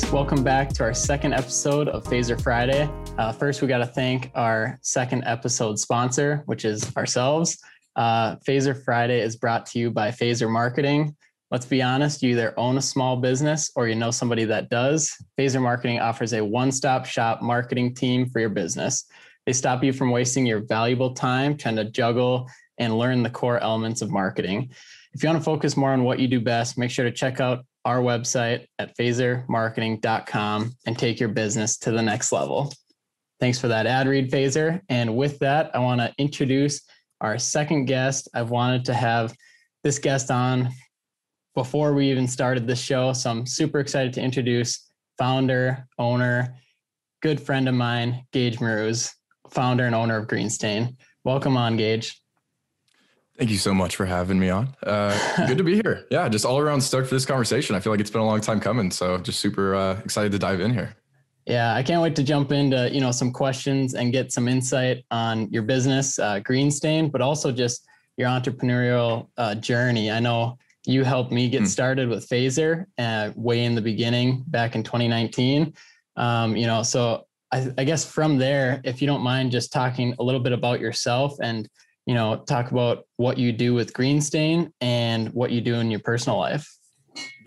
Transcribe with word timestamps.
guys. 0.00 0.12
Welcome 0.12 0.44
back 0.44 0.72
to 0.74 0.84
our 0.84 0.94
second 0.94 1.34
episode 1.34 1.88
of 1.88 2.04
Phaser 2.04 2.40
Friday. 2.40 2.88
Uh, 3.16 3.32
first, 3.32 3.62
we 3.62 3.68
got 3.68 3.78
to 3.78 3.86
thank 3.86 4.30
our 4.34 4.78
second 4.82 5.24
episode 5.24 5.78
sponsor, 5.78 6.42
which 6.46 6.64
is 6.64 6.94
ourselves. 6.96 7.58
Uh, 7.96 8.36
Phaser 8.36 8.84
Friday 8.84 9.20
is 9.20 9.36
brought 9.36 9.66
to 9.66 9.78
you 9.78 9.90
by 9.90 10.10
Phaser 10.10 10.50
Marketing. 10.50 11.16
Let's 11.50 11.66
be 11.66 11.82
honest, 11.82 12.22
you 12.22 12.30
either 12.30 12.54
own 12.58 12.76
a 12.76 12.82
small 12.82 13.16
business 13.16 13.70
or 13.74 13.88
you 13.88 13.94
know 13.94 14.10
somebody 14.10 14.44
that 14.44 14.68
does. 14.68 15.16
Phaser 15.38 15.60
Marketing 15.60 15.98
offers 15.98 16.32
a 16.32 16.44
one 16.44 16.70
stop 16.70 17.06
shop 17.06 17.42
marketing 17.42 17.94
team 17.94 18.28
for 18.28 18.40
your 18.40 18.50
business. 18.50 19.04
They 19.46 19.52
stop 19.52 19.82
you 19.82 19.92
from 19.92 20.10
wasting 20.10 20.46
your 20.46 20.60
valuable 20.60 21.14
time 21.14 21.56
trying 21.56 21.76
to 21.76 21.90
juggle 21.90 22.48
and 22.78 22.98
learn 22.98 23.22
the 23.22 23.30
core 23.30 23.58
elements 23.58 24.02
of 24.02 24.10
marketing. 24.10 24.70
If 25.14 25.22
you 25.22 25.28
want 25.28 25.40
to 25.40 25.44
focus 25.44 25.76
more 25.76 25.92
on 25.92 26.04
what 26.04 26.20
you 26.20 26.28
do 26.28 26.40
best, 26.40 26.78
make 26.78 26.90
sure 26.90 27.04
to 27.04 27.10
check 27.10 27.40
out 27.40 27.64
our 27.88 28.00
website 28.00 28.66
at 28.78 28.94
phasermarketing.com 28.98 30.72
and 30.84 30.98
take 30.98 31.18
your 31.18 31.30
business 31.30 31.78
to 31.78 31.90
the 31.90 32.02
next 32.02 32.32
level. 32.32 32.70
Thanks 33.40 33.58
for 33.58 33.68
that 33.68 33.86
ad 33.86 34.06
read, 34.06 34.30
Phaser. 34.30 34.82
And 34.90 35.16
with 35.16 35.38
that, 35.38 35.74
I 35.74 35.78
want 35.78 36.02
to 36.02 36.12
introduce 36.18 36.82
our 37.22 37.38
second 37.38 37.86
guest. 37.86 38.28
I've 38.34 38.50
wanted 38.50 38.84
to 38.84 38.94
have 38.94 39.34
this 39.84 39.98
guest 39.98 40.30
on 40.30 40.68
before 41.54 41.94
we 41.94 42.10
even 42.10 42.28
started 42.28 42.66
the 42.66 42.76
show. 42.76 43.14
So 43.14 43.30
I'm 43.30 43.46
super 43.46 43.80
excited 43.80 44.12
to 44.12 44.20
introduce 44.20 44.90
founder, 45.16 45.88
owner, 45.98 46.56
good 47.22 47.40
friend 47.40 47.70
of 47.70 47.74
mine, 47.74 48.22
Gage 48.34 48.58
Mruz, 48.58 49.14
founder 49.48 49.86
and 49.86 49.94
owner 49.94 50.18
of 50.18 50.26
Greenstain. 50.26 50.94
Welcome 51.24 51.56
on, 51.56 51.78
Gage. 51.78 52.20
Thank 53.38 53.50
you 53.50 53.56
so 53.56 53.72
much 53.72 53.94
for 53.94 54.04
having 54.04 54.36
me 54.36 54.50
on. 54.50 54.74
Uh, 54.82 55.46
good 55.46 55.58
to 55.58 55.64
be 55.64 55.74
here. 55.74 56.06
Yeah, 56.10 56.28
just 56.28 56.44
all 56.44 56.58
around 56.58 56.80
stoked 56.80 57.08
for 57.08 57.14
this 57.14 57.24
conversation. 57.24 57.76
I 57.76 57.80
feel 57.80 57.92
like 57.92 58.00
it's 58.00 58.10
been 58.10 58.20
a 58.20 58.26
long 58.26 58.40
time 58.40 58.58
coming, 58.58 58.90
so 58.90 59.16
just 59.18 59.38
super 59.38 59.76
uh, 59.76 60.00
excited 60.04 60.32
to 60.32 60.40
dive 60.40 60.60
in 60.60 60.74
here. 60.74 60.96
Yeah, 61.46 61.72
I 61.72 61.84
can't 61.84 62.02
wait 62.02 62.16
to 62.16 62.24
jump 62.24 62.50
into 62.50 62.90
you 62.92 63.00
know 63.00 63.12
some 63.12 63.32
questions 63.32 63.94
and 63.94 64.12
get 64.12 64.32
some 64.32 64.48
insight 64.48 65.04
on 65.12 65.48
your 65.52 65.62
business, 65.62 66.18
uh, 66.18 66.40
Greenstain, 66.40 67.12
but 67.12 67.20
also 67.20 67.52
just 67.52 67.86
your 68.16 68.28
entrepreneurial 68.28 69.28
uh, 69.36 69.54
journey. 69.54 70.10
I 70.10 70.18
know 70.18 70.58
you 70.84 71.04
helped 71.04 71.30
me 71.30 71.48
get 71.48 71.62
mm. 71.62 71.68
started 71.68 72.08
with 72.08 72.28
Phaser 72.28 72.86
uh, 72.98 73.30
way 73.36 73.64
in 73.64 73.76
the 73.76 73.80
beginning 73.80 74.42
back 74.48 74.74
in 74.74 74.82
2019. 74.82 75.72
Um, 76.16 76.56
you 76.56 76.66
know, 76.66 76.82
so 76.82 77.24
I, 77.52 77.72
I 77.78 77.84
guess 77.84 78.04
from 78.04 78.36
there, 78.36 78.80
if 78.82 79.00
you 79.00 79.06
don't 79.06 79.22
mind, 79.22 79.52
just 79.52 79.72
talking 79.72 80.14
a 80.18 80.22
little 80.24 80.40
bit 80.40 80.52
about 80.52 80.80
yourself 80.80 81.36
and 81.40 81.68
you 82.08 82.14
know, 82.14 82.42
talk 82.46 82.70
about 82.70 83.06
what 83.18 83.36
you 83.36 83.52
do 83.52 83.74
with 83.74 83.92
Greenstain 83.92 84.72
and 84.80 85.28
what 85.34 85.50
you 85.50 85.60
do 85.60 85.74
in 85.74 85.90
your 85.90 86.00
personal 86.00 86.38
life. 86.38 86.66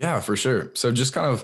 Yeah, 0.00 0.20
for 0.20 0.36
sure. 0.36 0.70
So 0.74 0.92
just 0.92 1.12
kind 1.12 1.26
of, 1.26 1.42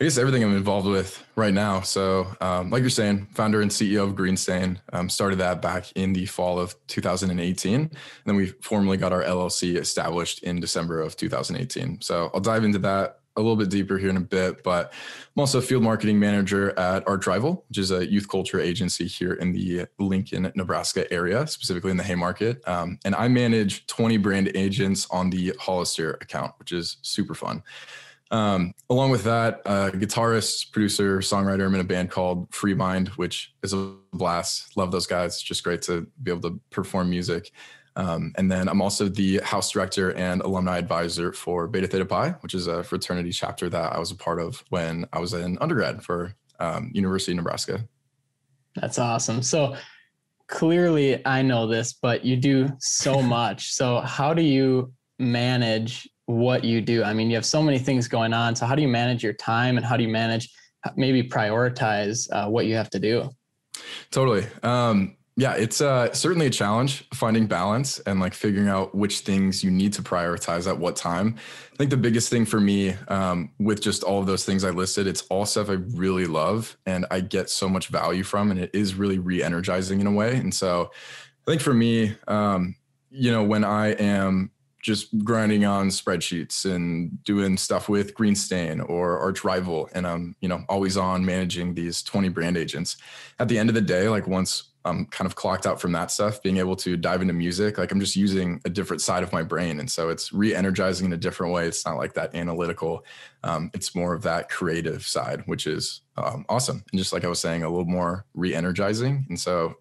I 0.00 0.04
guess 0.04 0.16
everything 0.16 0.44
I'm 0.44 0.56
involved 0.56 0.86
with 0.86 1.26
right 1.34 1.52
now. 1.52 1.80
So, 1.80 2.28
um, 2.40 2.70
like 2.70 2.82
you're 2.82 2.90
saying, 2.90 3.26
founder 3.34 3.62
and 3.62 3.70
CEO 3.70 4.04
of 4.04 4.14
Greenstain, 4.14 4.78
um, 4.92 5.08
started 5.08 5.40
that 5.40 5.60
back 5.60 5.90
in 5.96 6.12
the 6.12 6.24
fall 6.26 6.60
of 6.60 6.76
2018. 6.86 7.74
And 7.74 7.90
then 8.26 8.36
we 8.36 8.46
formally 8.62 8.96
got 8.96 9.12
our 9.12 9.24
LLC 9.24 9.76
established 9.76 10.44
in 10.44 10.60
December 10.60 11.00
of 11.00 11.16
2018. 11.16 12.00
So 12.00 12.30
I'll 12.32 12.40
dive 12.40 12.62
into 12.62 12.78
that 12.78 13.21
a 13.36 13.40
little 13.40 13.56
bit 13.56 13.70
deeper 13.70 13.96
here 13.96 14.10
in 14.10 14.16
a 14.16 14.20
bit, 14.20 14.62
but 14.62 14.92
I'm 15.34 15.40
also 15.40 15.58
a 15.58 15.62
field 15.62 15.82
marketing 15.82 16.18
manager 16.18 16.78
at 16.78 17.06
Art 17.08 17.22
Arch 17.22 17.26
Rival, 17.26 17.64
which 17.68 17.78
is 17.78 17.90
a 17.90 18.10
youth 18.10 18.28
culture 18.28 18.60
agency 18.60 19.06
here 19.06 19.34
in 19.34 19.52
the 19.52 19.86
Lincoln, 19.98 20.50
Nebraska 20.54 21.10
area, 21.12 21.46
specifically 21.46 21.90
in 21.90 21.96
the 21.96 22.02
Haymarket. 22.02 22.66
Um, 22.66 22.98
and 23.04 23.14
I 23.14 23.28
manage 23.28 23.86
20 23.86 24.16
brand 24.18 24.50
agents 24.54 25.06
on 25.10 25.30
the 25.30 25.54
Hollister 25.60 26.14
account, 26.20 26.52
which 26.58 26.72
is 26.72 26.96
super 27.02 27.34
fun. 27.34 27.62
Um, 28.30 28.72
along 28.88 29.10
with 29.10 29.24
that, 29.24 29.60
uh, 29.66 29.90
guitarist, 29.90 30.72
producer, 30.72 31.18
songwriter. 31.18 31.66
I'm 31.66 31.74
in 31.74 31.82
a 31.82 31.84
band 31.84 32.10
called 32.10 32.52
Free 32.52 32.74
Mind, 32.74 33.08
which 33.10 33.54
is 33.62 33.74
a 33.74 33.94
blast. 34.14 34.74
Love 34.76 34.90
those 34.90 35.06
guys. 35.06 35.34
It's 35.34 35.42
just 35.42 35.62
great 35.62 35.82
to 35.82 36.06
be 36.22 36.30
able 36.30 36.50
to 36.50 36.60
perform 36.70 37.10
music. 37.10 37.52
Um, 37.96 38.32
and 38.36 38.50
then 38.50 38.68
I'm 38.68 38.80
also 38.80 39.08
the 39.08 39.38
house 39.38 39.70
director 39.70 40.12
and 40.14 40.40
alumni 40.42 40.78
advisor 40.78 41.32
for 41.32 41.66
Beta 41.66 41.86
Theta 41.86 42.06
Pi, 42.06 42.30
which 42.40 42.54
is 42.54 42.66
a 42.66 42.82
fraternity 42.82 43.32
chapter 43.32 43.68
that 43.68 43.92
I 43.92 43.98
was 43.98 44.10
a 44.10 44.16
part 44.16 44.40
of 44.40 44.64
when 44.70 45.06
I 45.12 45.18
was 45.18 45.34
in 45.34 45.58
undergrad 45.60 46.02
for 46.02 46.34
um, 46.58 46.90
University 46.94 47.32
of 47.32 47.36
Nebraska. 47.36 47.86
That's 48.76 48.98
awesome. 48.98 49.42
So 49.42 49.76
clearly, 50.48 51.24
I 51.26 51.42
know 51.42 51.66
this, 51.66 51.92
but 51.92 52.24
you 52.24 52.36
do 52.36 52.70
so 52.78 53.20
much. 53.38 53.72
so, 53.72 54.00
how 54.00 54.32
do 54.32 54.42
you 54.42 54.92
manage 55.18 56.08
what 56.26 56.64
you 56.64 56.80
do? 56.80 57.04
I 57.04 57.12
mean, 57.12 57.28
you 57.28 57.36
have 57.36 57.46
so 57.46 57.62
many 57.62 57.78
things 57.78 58.08
going 58.08 58.32
on. 58.32 58.56
So, 58.56 58.66
how 58.66 58.74
do 58.74 58.82
you 58.82 58.88
manage 58.88 59.22
your 59.22 59.34
time 59.34 59.76
and 59.76 59.84
how 59.84 59.96
do 59.96 60.02
you 60.02 60.08
manage 60.08 60.50
maybe 60.96 61.22
prioritize 61.22 62.28
uh, 62.32 62.48
what 62.48 62.66
you 62.66 62.74
have 62.74 62.90
to 62.90 62.98
do? 62.98 63.30
Totally. 64.10 64.46
Um, 64.62 65.16
yeah, 65.36 65.54
it's 65.54 65.80
uh, 65.80 66.12
certainly 66.12 66.46
a 66.46 66.50
challenge 66.50 67.08
finding 67.14 67.46
balance 67.46 67.98
and 68.00 68.20
like 68.20 68.34
figuring 68.34 68.68
out 68.68 68.94
which 68.94 69.20
things 69.20 69.64
you 69.64 69.70
need 69.70 69.94
to 69.94 70.02
prioritize 70.02 70.68
at 70.68 70.78
what 70.78 70.94
time. 70.94 71.36
I 71.72 71.76
think 71.76 71.88
the 71.88 71.96
biggest 71.96 72.28
thing 72.28 72.44
for 72.44 72.60
me 72.60 72.94
um, 73.08 73.50
with 73.58 73.80
just 73.80 74.02
all 74.02 74.20
of 74.20 74.26
those 74.26 74.44
things 74.44 74.62
I 74.62 74.70
listed, 74.70 75.06
it's 75.06 75.22
all 75.30 75.46
stuff 75.46 75.70
I 75.70 75.78
really 75.94 76.26
love 76.26 76.76
and 76.84 77.06
I 77.10 77.20
get 77.20 77.48
so 77.48 77.66
much 77.66 77.88
value 77.88 78.24
from, 78.24 78.50
and 78.50 78.60
it 78.60 78.70
is 78.74 78.94
really 78.94 79.18
re 79.18 79.42
energizing 79.42 80.00
in 80.00 80.06
a 80.06 80.12
way. 80.12 80.36
And 80.36 80.54
so 80.54 80.90
I 81.46 81.50
think 81.50 81.62
for 81.62 81.72
me, 81.72 82.14
um, 82.28 82.76
you 83.10 83.32
know, 83.32 83.42
when 83.42 83.64
I 83.64 83.92
am 83.92 84.50
just 84.82 85.16
grinding 85.24 85.64
on 85.64 85.88
spreadsheets 85.88 86.70
and 86.70 87.22
doing 87.24 87.56
stuff 87.56 87.88
with 87.88 88.14
Greenstain 88.14 88.86
or 88.86 89.18
Arch 89.18 89.44
Rival, 89.44 89.88
and 89.94 90.06
I'm, 90.06 90.36
you 90.40 90.48
know, 90.48 90.64
always 90.68 90.96
on 90.96 91.24
managing 91.24 91.74
these 91.74 92.02
20 92.02 92.28
brand 92.30 92.56
agents. 92.56 92.96
At 93.38 93.48
the 93.48 93.58
end 93.58 93.70
of 93.70 93.74
the 93.74 93.80
day, 93.80 94.08
like 94.08 94.26
once 94.26 94.71
I'm 94.84 95.06
kind 95.06 95.26
of 95.26 95.34
clocked 95.34 95.66
out 95.66 95.80
from 95.80 95.92
that 95.92 96.10
stuff, 96.10 96.42
being 96.42 96.56
able 96.56 96.76
to 96.76 96.96
dive 96.96 97.22
into 97.22 97.34
music, 97.34 97.78
like 97.78 97.92
I'm 97.92 98.00
just 98.00 98.16
using 98.16 98.60
a 98.64 98.70
different 98.70 99.00
side 99.00 99.22
of 99.22 99.32
my 99.32 99.42
brain. 99.42 99.78
And 99.80 99.90
so 99.90 100.08
it's 100.08 100.32
re 100.32 100.54
energizing 100.54 101.06
in 101.06 101.12
a 101.12 101.16
different 101.16 101.52
way. 101.52 101.66
It's 101.66 101.86
not 101.86 101.96
like 101.96 102.14
that 102.14 102.34
analytical, 102.34 103.04
um, 103.44 103.70
it's 103.74 103.94
more 103.94 104.14
of 104.14 104.22
that 104.22 104.48
creative 104.48 105.06
side, 105.06 105.42
which 105.46 105.66
is 105.66 106.02
um, 106.16 106.44
awesome. 106.48 106.84
And 106.90 106.98
just 106.98 107.12
like 107.12 107.24
I 107.24 107.28
was 107.28 107.40
saying, 107.40 107.62
a 107.62 107.68
little 107.68 107.84
more 107.84 108.24
re 108.34 108.54
energizing. 108.54 109.26
And 109.28 109.38
so 109.38 109.74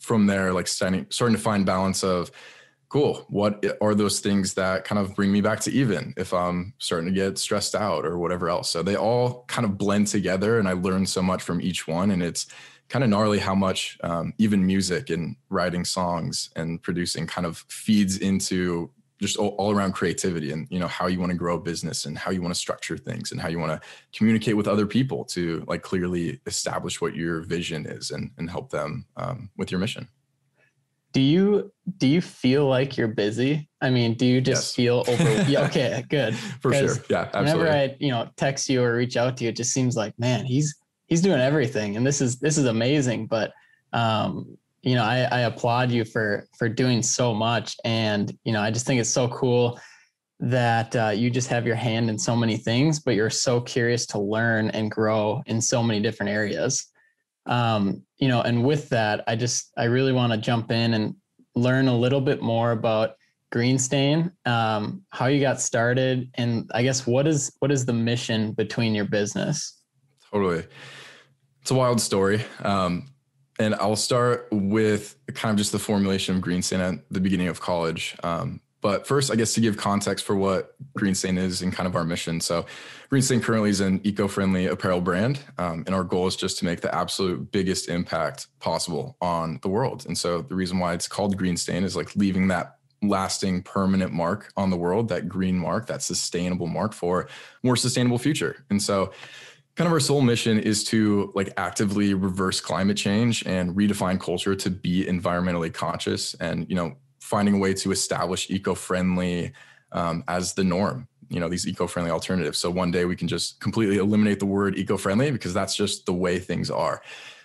from 0.00 0.26
there, 0.26 0.52
like 0.52 0.66
starting, 0.66 1.06
starting 1.10 1.36
to 1.36 1.42
find 1.42 1.64
balance 1.64 2.02
of, 2.02 2.30
cool, 2.88 3.26
what 3.28 3.62
are 3.82 3.94
those 3.94 4.20
things 4.20 4.54
that 4.54 4.84
kind 4.84 4.98
of 4.98 5.14
bring 5.14 5.30
me 5.30 5.42
back 5.42 5.60
to 5.60 5.70
even 5.70 6.14
if 6.16 6.32
I'm 6.32 6.72
starting 6.78 7.08
to 7.08 7.14
get 7.14 7.36
stressed 7.36 7.74
out 7.74 8.06
or 8.06 8.16
whatever 8.18 8.48
else. 8.48 8.70
So 8.70 8.82
they 8.82 8.96
all 8.96 9.44
kind 9.46 9.66
of 9.66 9.76
blend 9.76 10.06
together. 10.06 10.58
And 10.58 10.66
I 10.66 10.72
learned 10.72 11.08
so 11.08 11.20
much 11.20 11.42
from 11.42 11.60
each 11.60 11.86
one. 11.86 12.10
And 12.10 12.22
it's, 12.22 12.46
kind 12.88 13.04
of 13.04 13.10
gnarly 13.10 13.38
how 13.38 13.54
much 13.54 13.98
um, 14.02 14.32
even 14.38 14.64
music 14.64 15.10
and 15.10 15.36
writing 15.50 15.84
songs 15.84 16.50
and 16.56 16.82
producing 16.82 17.26
kind 17.26 17.46
of 17.46 17.64
feeds 17.68 18.18
into 18.18 18.90
just 19.20 19.36
all, 19.36 19.48
all, 19.58 19.72
around 19.72 19.92
creativity 19.92 20.52
and 20.52 20.66
you 20.70 20.78
know 20.78 20.86
how 20.86 21.06
you 21.06 21.18
want 21.18 21.30
to 21.30 21.36
grow 21.36 21.56
a 21.56 21.60
business 21.60 22.04
and 22.04 22.16
how 22.16 22.30
you 22.30 22.40
want 22.40 22.54
to 22.54 22.58
structure 22.58 22.96
things 22.96 23.32
and 23.32 23.40
how 23.40 23.48
you 23.48 23.58
want 23.58 23.72
to 23.72 23.88
communicate 24.16 24.56
with 24.56 24.68
other 24.68 24.86
people 24.86 25.24
to 25.24 25.64
like 25.66 25.82
clearly 25.82 26.40
establish 26.46 27.00
what 27.00 27.14
your 27.14 27.40
vision 27.40 27.84
is 27.84 28.10
and, 28.10 28.30
and 28.38 28.48
help 28.48 28.70
them 28.70 29.04
um, 29.16 29.50
with 29.56 29.70
your 29.70 29.80
mission 29.80 30.08
do 31.12 31.20
you 31.20 31.72
do 31.96 32.06
you 32.06 32.20
feel 32.20 32.66
like 32.66 32.96
you're 32.96 33.08
busy 33.08 33.68
i 33.80 33.90
mean 33.90 34.14
do 34.14 34.26
you 34.26 34.40
just 34.40 34.68
yes. 34.68 34.74
feel 34.74 35.04
over 35.08 35.42
yeah, 35.48 35.64
okay 35.64 36.04
good 36.08 36.36
for 36.36 36.72
sure 36.72 36.96
yeah 37.08 37.28
absolutely. 37.32 37.64
whenever 37.64 37.70
i 37.70 37.96
you 37.98 38.10
know 38.10 38.28
text 38.36 38.68
you 38.68 38.82
or 38.82 38.94
reach 38.94 39.16
out 39.16 39.36
to 39.36 39.44
you 39.44 39.50
it 39.50 39.56
just 39.56 39.72
seems 39.72 39.96
like 39.96 40.16
man 40.18 40.44
he's 40.44 40.76
he's 41.08 41.20
doing 41.20 41.40
everything 41.40 41.96
and 41.96 42.06
this 42.06 42.20
is 42.20 42.38
this 42.38 42.56
is 42.56 42.66
amazing 42.66 43.26
but 43.26 43.52
um 43.92 44.56
you 44.82 44.94
know 44.94 45.02
I, 45.02 45.20
I 45.30 45.40
applaud 45.40 45.90
you 45.90 46.04
for 46.04 46.46
for 46.56 46.68
doing 46.68 47.02
so 47.02 47.34
much 47.34 47.76
and 47.84 48.32
you 48.44 48.52
know 48.52 48.62
i 48.62 48.70
just 48.70 48.86
think 48.86 49.00
it's 49.00 49.10
so 49.10 49.28
cool 49.28 49.80
that 50.40 50.94
uh, 50.94 51.08
you 51.08 51.30
just 51.30 51.48
have 51.48 51.66
your 51.66 51.74
hand 51.74 52.08
in 52.08 52.16
so 52.16 52.36
many 52.36 52.56
things 52.56 53.00
but 53.00 53.14
you're 53.16 53.30
so 53.30 53.60
curious 53.60 54.06
to 54.06 54.20
learn 54.20 54.70
and 54.70 54.90
grow 54.90 55.42
in 55.46 55.60
so 55.60 55.82
many 55.82 56.00
different 56.00 56.30
areas. 56.30 56.92
Um, 57.46 58.04
you 58.18 58.28
know 58.28 58.42
and 58.42 58.64
with 58.64 58.88
that 58.90 59.24
i 59.26 59.34
just 59.34 59.72
i 59.76 59.84
really 59.84 60.12
want 60.12 60.32
to 60.32 60.38
jump 60.38 60.70
in 60.70 60.94
and 60.94 61.14
learn 61.54 61.88
a 61.88 61.96
little 61.96 62.20
bit 62.20 62.42
more 62.42 62.72
about 62.72 63.14
greenstain 63.50 64.30
um, 64.44 65.02
how 65.10 65.26
you 65.26 65.40
got 65.40 65.60
started 65.60 66.30
and 66.34 66.70
i 66.74 66.82
guess 66.82 67.06
what 67.06 67.26
is 67.26 67.52
what 67.60 67.70
is 67.72 67.86
the 67.86 67.92
mission 67.92 68.52
between 68.52 68.94
your 68.94 69.06
business? 69.06 69.80
Totally 70.30 70.64
it's 71.68 71.72
a 71.72 71.74
wild 71.74 72.00
story. 72.00 72.42
Um, 72.64 73.08
and 73.58 73.74
I'll 73.74 73.94
start 73.94 74.48
with 74.50 75.16
kind 75.34 75.52
of 75.52 75.58
just 75.58 75.70
the 75.70 75.78
formulation 75.78 76.34
of 76.34 76.40
Greenstain 76.40 76.80
at 76.80 77.00
the 77.10 77.20
beginning 77.20 77.48
of 77.48 77.60
college. 77.60 78.16
Um, 78.22 78.62
but 78.80 79.06
first, 79.06 79.30
I 79.30 79.36
guess 79.36 79.52
to 79.52 79.60
give 79.60 79.76
context 79.76 80.24
for 80.24 80.34
what 80.34 80.76
Greenstain 80.98 81.36
is 81.36 81.60
and 81.60 81.70
kind 81.70 81.86
of 81.86 81.94
our 81.94 82.04
mission. 82.04 82.40
So, 82.40 82.64
Greenstain 83.12 83.42
currently 83.42 83.68
is 83.68 83.80
an 83.80 84.00
eco 84.02 84.28
friendly 84.28 84.64
apparel 84.64 85.02
brand. 85.02 85.40
Um, 85.58 85.84
and 85.84 85.94
our 85.94 86.04
goal 86.04 86.26
is 86.26 86.36
just 86.36 86.56
to 86.60 86.64
make 86.64 86.80
the 86.80 86.94
absolute 86.94 87.52
biggest 87.52 87.90
impact 87.90 88.46
possible 88.60 89.18
on 89.20 89.58
the 89.60 89.68
world. 89.68 90.06
And 90.06 90.16
so, 90.16 90.40
the 90.40 90.54
reason 90.54 90.78
why 90.78 90.94
it's 90.94 91.06
called 91.06 91.36
Greenstain 91.36 91.84
is 91.84 91.94
like 91.94 92.16
leaving 92.16 92.48
that 92.48 92.78
lasting 93.02 93.62
permanent 93.62 94.14
mark 94.14 94.50
on 94.56 94.70
the 94.70 94.76
world, 94.78 95.10
that 95.10 95.28
green 95.28 95.58
mark, 95.58 95.86
that 95.88 96.00
sustainable 96.00 96.66
mark 96.66 96.94
for 96.94 97.28
more 97.62 97.76
sustainable 97.76 98.18
future. 98.18 98.64
And 98.70 98.82
so, 98.82 99.12
kind 99.78 99.86
of 99.86 99.92
our 99.92 100.00
sole 100.00 100.20
mission 100.20 100.58
is 100.58 100.82
to 100.82 101.30
like 101.36 101.52
actively 101.56 102.12
reverse 102.12 102.60
climate 102.60 102.96
change 102.96 103.46
and 103.46 103.76
redefine 103.76 104.18
culture 104.18 104.56
to 104.56 104.70
be 104.70 105.04
environmentally 105.04 105.72
conscious 105.72 106.34
and 106.34 106.68
you 106.68 106.74
know 106.74 106.96
finding 107.20 107.54
a 107.54 107.58
way 107.58 107.72
to 107.72 107.92
establish 107.92 108.50
eco-friendly 108.50 109.52
um, 109.92 110.24
as 110.26 110.52
the 110.54 110.64
norm 110.64 111.06
you 111.28 111.38
know 111.38 111.48
these 111.48 111.68
eco-friendly 111.68 112.10
alternatives. 112.10 112.58
So 112.58 112.72
one 112.72 112.90
day 112.90 113.04
we 113.04 113.14
can 113.14 113.28
just 113.28 113.60
completely 113.60 113.98
eliminate 113.98 114.40
the 114.40 114.46
word 114.46 114.76
eco-friendly 114.76 115.30
because 115.30 115.54
that's 115.54 115.76
just 115.76 116.06
the 116.06 116.12
way 116.12 116.40
things 116.40 116.72
are. 116.72 117.00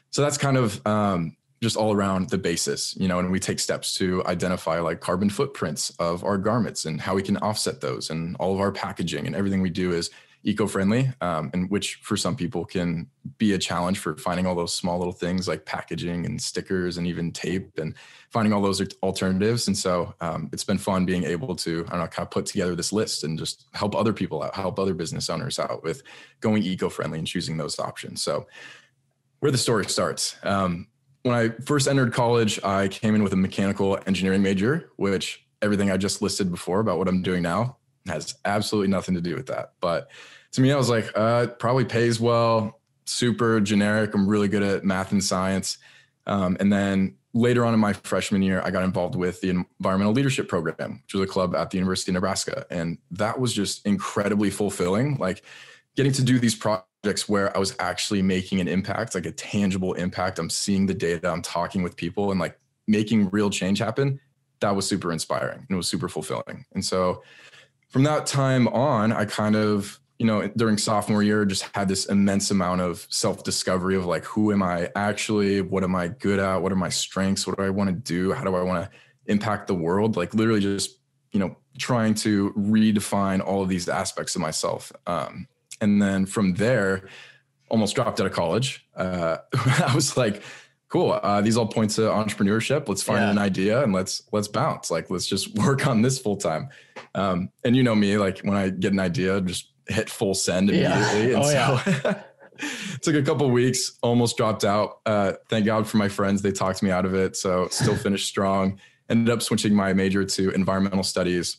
So 0.09 0.23
that's 0.23 0.37
kind 0.37 0.57
of 0.57 0.85
um, 0.87 1.37
just 1.61 1.77
all 1.77 1.93
around 1.93 2.31
the 2.31 2.37
basis 2.39 2.95
you 2.97 3.07
know 3.07 3.19
and 3.19 3.31
we 3.31 3.39
take 3.39 3.59
steps 3.59 3.93
to 3.95 4.25
identify 4.25 4.79
like 4.79 5.01
carbon 5.01 5.29
footprints 5.29 5.91
of 5.99 6.23
our 6.23 6.39
garments 6.39 6.85
and 6.85 6.99
how 6.99 7.13
we 7.13 7.21
can 7.21 7.37
offset 7.37 7.79
those 7.79 8.09
and 8.09 8.35
all 8.39 8.55
of 8.55 8.59
our 8.59 8.71
packaging 8.71 9.27
and 9.27 9.35
everything 9.35 9.61
we 9.61 9.69
do 9.69 9.91
is 9.93 10.09
eco-friendly 10.45 11.11
um, 11.21 11.49
and 11.53 11.69
which 11.69 11.95
for 11.95 12.17
some 12.17 12.35
people 12.35 12.65
can 12.65 13.07
be 13.37 13.53
a 13.53 13.57
challenge 13.57 13.99
for 13.99 14.17
finding 14.17 14.45
all 14.45 14.55
those 14.55 14.73
small 14.73 14.97
little 14.97 15.13
things 15.13 15.47
like 15.47 15.65
packaging 15.65 16.25
and 16.25 16.41
stickers 16.41 16.97
and 16.97 17.07
even 17.07 17.31
tape 17.31 17.77
and 17.77 17.95
finding 18.29 18.51
all 18.51 18.61
those 18.61 18.81
alternatives. 19.01 19.67
And 19.67 19.77
so 19.77 20.13
um, 20.19 20.49
it's 20.51 20.63
been 20.63 20.77
fun 20.77 21.05
being 21.05 21.23
able 21.23 21.55
to 21.55 21.85
i 21.87 21.91
don't 21.91 21.99
know 21.99 22.07
kind 22.07 22.25
of 22.25 22.31
put 22.31 22.45
together 22.45 22.75
this 22.75 22.91
list 22.91 23.23
and 23.23 23.39
just 23.39 23.65
help 23.73 23.95
other 23.95 24.13
people 24.13 24.43
out 24.43 24.55
help 24.55 24.79
other 24.79 24.93
business 24.93 25.29
owners 25.29 25.59
out 25.59 25.83
with 25.83 26.03
going 26.41 26.63
eco-friendly 26.63 27.19
and 27.19 27.27
choosing 27.27 27.57
those 27.57 27.79
options. 27.79 28.21
So 28.21 28.47
where 29.39 29.51
the 29.51 29.57
story 29.57 29.85
starts 29.85 30.37
um, 30.43 30.87
when 31.23 31.35
i 31.35 31.49
first 31.65 31.87
entered 31.87 32.13
college 32.13 32.63
i 32.63 32.87
came 32.87 33.13
in 33.13 33.23
with 33.23 33.33
a 33.33 33.37
mechanical 33.37 33.99
engineering 34.07 34.41
major 34.41 34.89
which 34.95 35.45
everything 35.61 35.91
i 35.91 35.97
just 35.97 36.21
listed 36.21 36.49
before 36.49 36.79
about 36.79 36.97
what 36.97 37.09
i'm 37.09 37.21
doing 37.21 37.43
now 37.43 37.77
has 38.07 38.35
absolutely 38.45 38.89
nothing 38.89 39.15
to 39.15 39.21
do 39.21 39.35
with 39.35 39.47
that. 39.47 39.73
But 39.79 40.09
to 40.53 40.61
me, 40.61 40.71
I 40.71 40.77
was 40.77 40.89
like, 40.89 41.09
uh, 41.15 41.47
probably 41.47 41.85
pays 41.85 42.19
well, 42.19 42.79
super 43.05 43.59
generic. 43.59 44.13
I'm 44.13 44.27
really 44.27 44.47
good 44.47 44.63
at 44.63 44.83
math 44.83 45.11
and 45.11 45.23
science. 45.23 45.77
Um, 46.25 46.57
and 46.59 46.71
then 46.71 47.15
later 47.33 47.65
on 47.65 47.73
in 47.73 47.79
my 47.79 47.93
freshman 47.93 48.41
year, 48.41 48.61
I 48.63 48.71
got 48.71 48.83
involved 48.83 49.15
with 49.15 49.41
the 49.41 49.49
Environmental 49.49 50.13
Leadership 50.13 50.47
Program, 50.47 51.01
which 51.03 51.13
was 51.13 51.23
a 51.23 51.31
club 51.31 51.55
at 51.55 51.71
the 51.71 51.77
University 51.77 52.11
of 52.11 52.13
Nebraska. 52.13 52.65
And 52.69 52.97
that 53.11 53.39
was 53.39 53.53
just 53.53 53.85
incredibly 53.85 54.49
fulfilling. 54.49 55.17
Like 55.17 55.43
getting 55.95 56.11
to 56.13 56.23
do 56.23 56.39
these 56.39 56.55
projects 56.55 57.27
where 57.27 57.55
I 57.55 57.59
was 57.59 57.75
actually 57.79 58.21
making 58.21 58.59
an 58.61 58.67
impact, 58.67 59.15
like 59.15 59.25
a 59.25 59.31
tangible 59.31 59.93
impact. 59.93 60.39
I'm 60.39 60.49
seeing 60.49 60.85
the 60.85 60.93
data, 60.93 61.29
I'm 61.29 61.41
talking 61.41 61.83
with 61.83 61.95
people 61.95 62.31
and 62.31 62.39
like 62.39 62.59
making 62.87 63.29
real 63.29 63.49
change 63.49 63.79
happen. 63.79 64.19
That 64.59 64.75
was 64.75 64.87
super 64.87 65.11
inspiring 65.11 65.59
and 65.59 65.71
it 65.71 65.75
was 65.75 65.87
super 65.87 66.07
fulfilling. 66.07 66.65
And 66.73 66.85
so 66.85 67.23
from 67.93 68.03
that 68.03 68.25
time 68.25 68.67
on, 68.69 69.13
I 69.13 69.25
kind 69.25 69.55
of, 69.55 69.99
you 70.17 70.25
know, 70.25 70.47
during 70.57 70.79
sophomore 70.79 71.21
year, 71.21 71.45
just 71.45 71.69
had 71.75 71.87
this 71.87 72.07
immense 72.07 72.49
amount 72.49 72.81
of 72.81 73.05
self 73.11 73.43
discovery 73.43 73.95
of 73.95 74.03
like, 74.03 74.25
who 74.25 74.51
am 74.51 74.63
I 74.63 74.89
actually? 74.95 75.61
What 75.61 75.83
am 75.83 75.95
I 75.95 76.07
good 76.07 76.39
at? 76.39 76.57
What 76.57 76.71
are 76.71 76.75
my 76.75 76.89
strengths? 76.89 77.45
What 77.45 77.57
do 77.57 77.63
I 77.63 77.69
want 77.69 77.91
to 77.91 77.95
do? 77.95 78.33
How 78.33 78.43
do 78.43 78.55
I 78.55 78.63
want 78.63 78.83
to 78.83 79.31
impact 79.31 79.67
the 79.67 79.75
world? 79.75 80.17
Like, 80.17 80.33
literally 80.33 80.59
just, 80.59 80.97
you 81.33 81.39
know, 81.39 81.55
trying 81.77 82.15
to 82.15 82.51
redefine 82.57 83.45
all 83.45 83.61
of 83.61 83.69
these 83.69 83.87
aspects 83.87 84.33
of 84.33 84.41
myself. 84.41 84.91
Um, 85.05 85.47
and 85.79 86.01
then 86.01 86.25
from 86.25 86.55
there, 86.55 87.07
almost 87.69 87.93
dropped 87.93 88.19
out 88.19 88.25
of 88.25 88.33
college. 88.33 88.87
Uh, 88.95 89.37
I 89.53 89.93
was 89.93 90.17
like, 90.17 90.41
cool 90.89 91.19
uh, 91.23 91.41
these 91.41 91.57
all 91.57 91.65
point 91.65 91.89
to 91.89 92.01
entrepreneurship 92.01 92.87
let's 92.87 93.01
find 93.01 93.21
yeah. 93.21 93.31
an 93.31 93.39
idea 93.39 93.81
and 93.81 93.91
let's 93.91 94.21
let's 94.31 94.47
bounce 94.47 94.91
like 94.91 95.09
let's 95.09 95.25
just 95.25 95.55
work 95.65 95.87
on 95.87 96.03
this 96.03 96.19
full 96.19 96.35
time 96.37 96.69
um, 97.15 97.49
and 97.63 97.75
you 97.75 97.83
know 97.83 97.95
me 97.95 98.17
like 98.17 98.39
when 98.39 98.55
i 98.55 98.69
get 98.69 98.93
an 98.93 98.99
idea 98.99 99.39
just 99.41 99.71
hit 99.87 100.09
full 100.09 100.33
send 100.33 100.69
immediately 100.69 101.31
yeah. 101.31 101.35
and 101.35 101.43
oh, 101.43 101.77
so 101.77 101.91
yeah. 101.91 102.23
took 103.01 103.15
a 103.15 103.21
couple 103.21 103.49
weeks 103.49 103.97
almost 104.01 104.37
dropped 104.37 104.63
out 104.63 104.99
uh, 105.05 105.33
thank 105.49 105.65
god 105.65 105.87
for 105.87 105.97
my 105.97 106.07
friends 106.07 106.41
they 106.41 106.51
talked 106.51 106.81
me 106.83 106.91
out 106.91 107.05
of 107.05 107.13
it 107.13 107.35
so 107.35 107.67
still 107.69 107.95
finished 108.07 108.27
strong 108.27 108.79
ended 109.09 109.33
up 109.33 109.41
switching 109.41 109.73
my 109.73 109.93
major 109.93 110.23
to 110.23 110.51
environmental 110.51 111.03
studies 111.03 111.57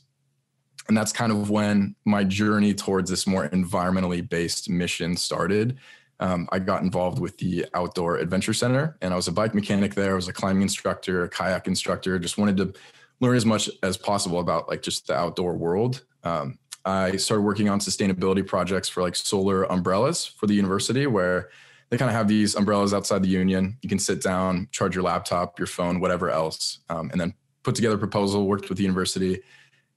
and 0.88 0.96
that's 0.96 1.12
kind 1.12 1.32
of 1.32 1.50
when 1.50 1.94
my 2.04 2.24
journey 2.24 2.74
towards 2.74 3.10
this 3.10 3.26
more 3.26 3.48
environmentally 3.48 4.26
based 4.28 4.68
mission 4.68 5.16
started 5.16 5.78
um, 6.20 6.48
I 6.52 6.58
got 6.58 6.82
involved 6.82 7.18
with 7.18 7.38
the 7.38 7.66
Outdoor 7.74 8.18
Adventure 8.18 8.54
Center, 8.54 8.96
and 9.00 9.12
I 9.12 9.16
was 9.16 9.28
a 9.28 9.32
bike 9.32 9.54
mechanic 9.54 9.94
there. 9.94 10.12
I 10.12 10.14
was 10.14 10.28
a 10.28 10.32
climbing 10.32 10.62
instructor, 10.62 11.24
a 11.24 11.28
kayak 11.28 11.66
instructor. 11.66 12.18
Just 12.18 12.38
wanted 12.38 12.56
to 12.58 12.72
learn 13.20 13.36
as 13.36 13.46
much 13.46 13.70
as 13.82 13.96
possible 13.96 14.40
about 14.40 14.68
like 14.68 14.82
just 14.82 15.06
the 15.06 15.14
outdoor 15.14 15.56
world. 15.56 16.04
Um, 16.24 16.58
I 16.84 17.16
started 17.16 17.42
working 17.42 17.68
on 17.68 17.80
sustainability 17.80 18.46
projects 18.46 18.88
for 18.88 19.02
like 19.02 19.16
solar 19.16 19.64
umbrellas 19.64 20.26
for 20.26 20.46
the 20.46 20.54
university, 20.54 21.06
where 21.06 21.48
they 21.90 21.96
kind 21.96 22.10
of 22.10 22.14
have 22.14 22.28
these 22.28 22.54
umbrellas 22.54 22.92
outside 22.92 23.22
the 23.22 23.28
union. 23.28 23.78
You 23.82 23.88
can 23.88 23.98
sit 23.98 24.22
down, 24.22 24.68
charge 24.70 24.94
your 24.94 25.04
laptop, 25.04 25.58
your 25.58 25.66
phone, 25.66 26.00
whatever 26.00 26.30
else, 26.30 26.80
um, 26.90 27.10
and 27.10 27.20
then 27.20 27.34
put 27.62 27.74
together 27.74 27.96
a 27.96 27.98
proposal. 27.98 28.46
Worked 28.46 28.68
with 28.68 28.78
the 28.78 28.84
university. 28.84 29.40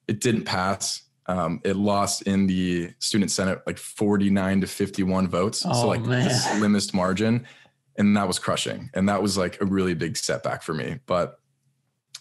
It 0.08 0.22
didn't 0.22 0.44
pass. 0.44 1.04
Um, 1.26 1.60
it 1.66 1.76
lost 1.76 2.22
in 2.22 2.48
the 2.48 2.94
student 3.00 3.32
senate 3.32 3.60
like 3.68 3.78
49 3.78 4.62
to 4.62 4.68
51 4.68 5.28
votes. 5.28 5.64
Oh, 5.66 5.74
so 5.74 5.88
like 5.88 6.02
man. 6.02 6.24
the 6.24 6.34
slimmest 6.34 6.94
margin. 6.94 7.46
And 7.98 8.16
that 8.16 8.28
was 8.28 8.40
crushing. 8.40 8.90
And 8.94 9.10
that 9.10 9.22
was 9.22 9.38
like 9.38 9.60
a 9.60 9.66
really 9.66 9.94
big 9.94 10.16
setback 10.16 10.64
for 10.64 10.74
me. 10.74 11.00
But 11.06 11.40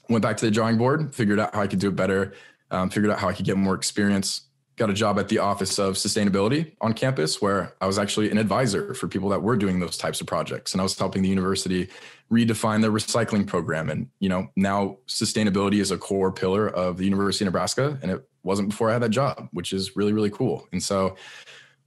went 0.09 0.23
back 0.23 0.37
to 0.39 0.45
the 0.45 0.51
drawing 0.51 0.79
board, 0.79 1.15
figured 1.15 1.39
out 1.39 1.55
how 1.55 1.63
I 1.63 1.67
could 1.67 1.79
do 1.79 1.89
it 1.89 1.97
better, 1.97 2.35
um, 2.71 2.91
figured 2.91 3.13
out 3.13 3.19
how 3.19 3.29
I 3.29 3.33
could 3.33 3.47
get 3.47 3.57
more 3.57 3.75
experience. 3.75 4.43
Got 4.77 4.91
a 4.91 4.95
job 4.95 5.19
at 5.19 5.29
the 5.29 5.39
Office 5.39 5.79
of 5.79 5.95
Sustainability 5.95 6.73
on 6.83 6.93
campus 6.93 7.41
where 7.41 7.75
I 7.81 7.87
was 7.87 7.99
actually 7.99 8.31
an 8.31 8.37
advisor 8.37 8.93
for 8.93 9.09
people 9.09 9.31
that 9.31 9.43
were 9.43 9.57
doing 9.57 9.81
those 9.81 9.97
types 9.97 10.21
of 10.21 10.27
projects. 10.27 10.73
And 10.73 10.83
I 10.83 10.85
was 10.85 10.99
helping 10.99 11.23
the 11.23 11.31
university 11.31 11.89
redefine 12.31 12.83
their 12.83 12.91
recycling 12.91 13.47
program. 13.47 13.89
And, 13.89 14.09
you 14.21 14.29
know, 14.29 14.49
now 14.55 14.99
sustainability 15.07 15.81
is 15.81 15.93
a 15.93 15.97
core 15.97 16.31
pillar 16.31 16.69
of 16.69 16.99
the 16.99 17.05
University 17.05 17.45
of 17.45 17.47
Nebraska. 17.47 17.99
And 18.03 18.11
it 18.11 18.29
wasn't 18.43 18.69
before 18.69 18.91
I 18.91 18.93
had 18.93 19.03
that 19.03 19.11
job, 19.11 19.49
which 19.53 19.73
is 19.73 19.97
really, 19.97 20.13
really 20.13 20.31
cool. 20.31 20.69
And 20.73 20.83
so 20.83 21.17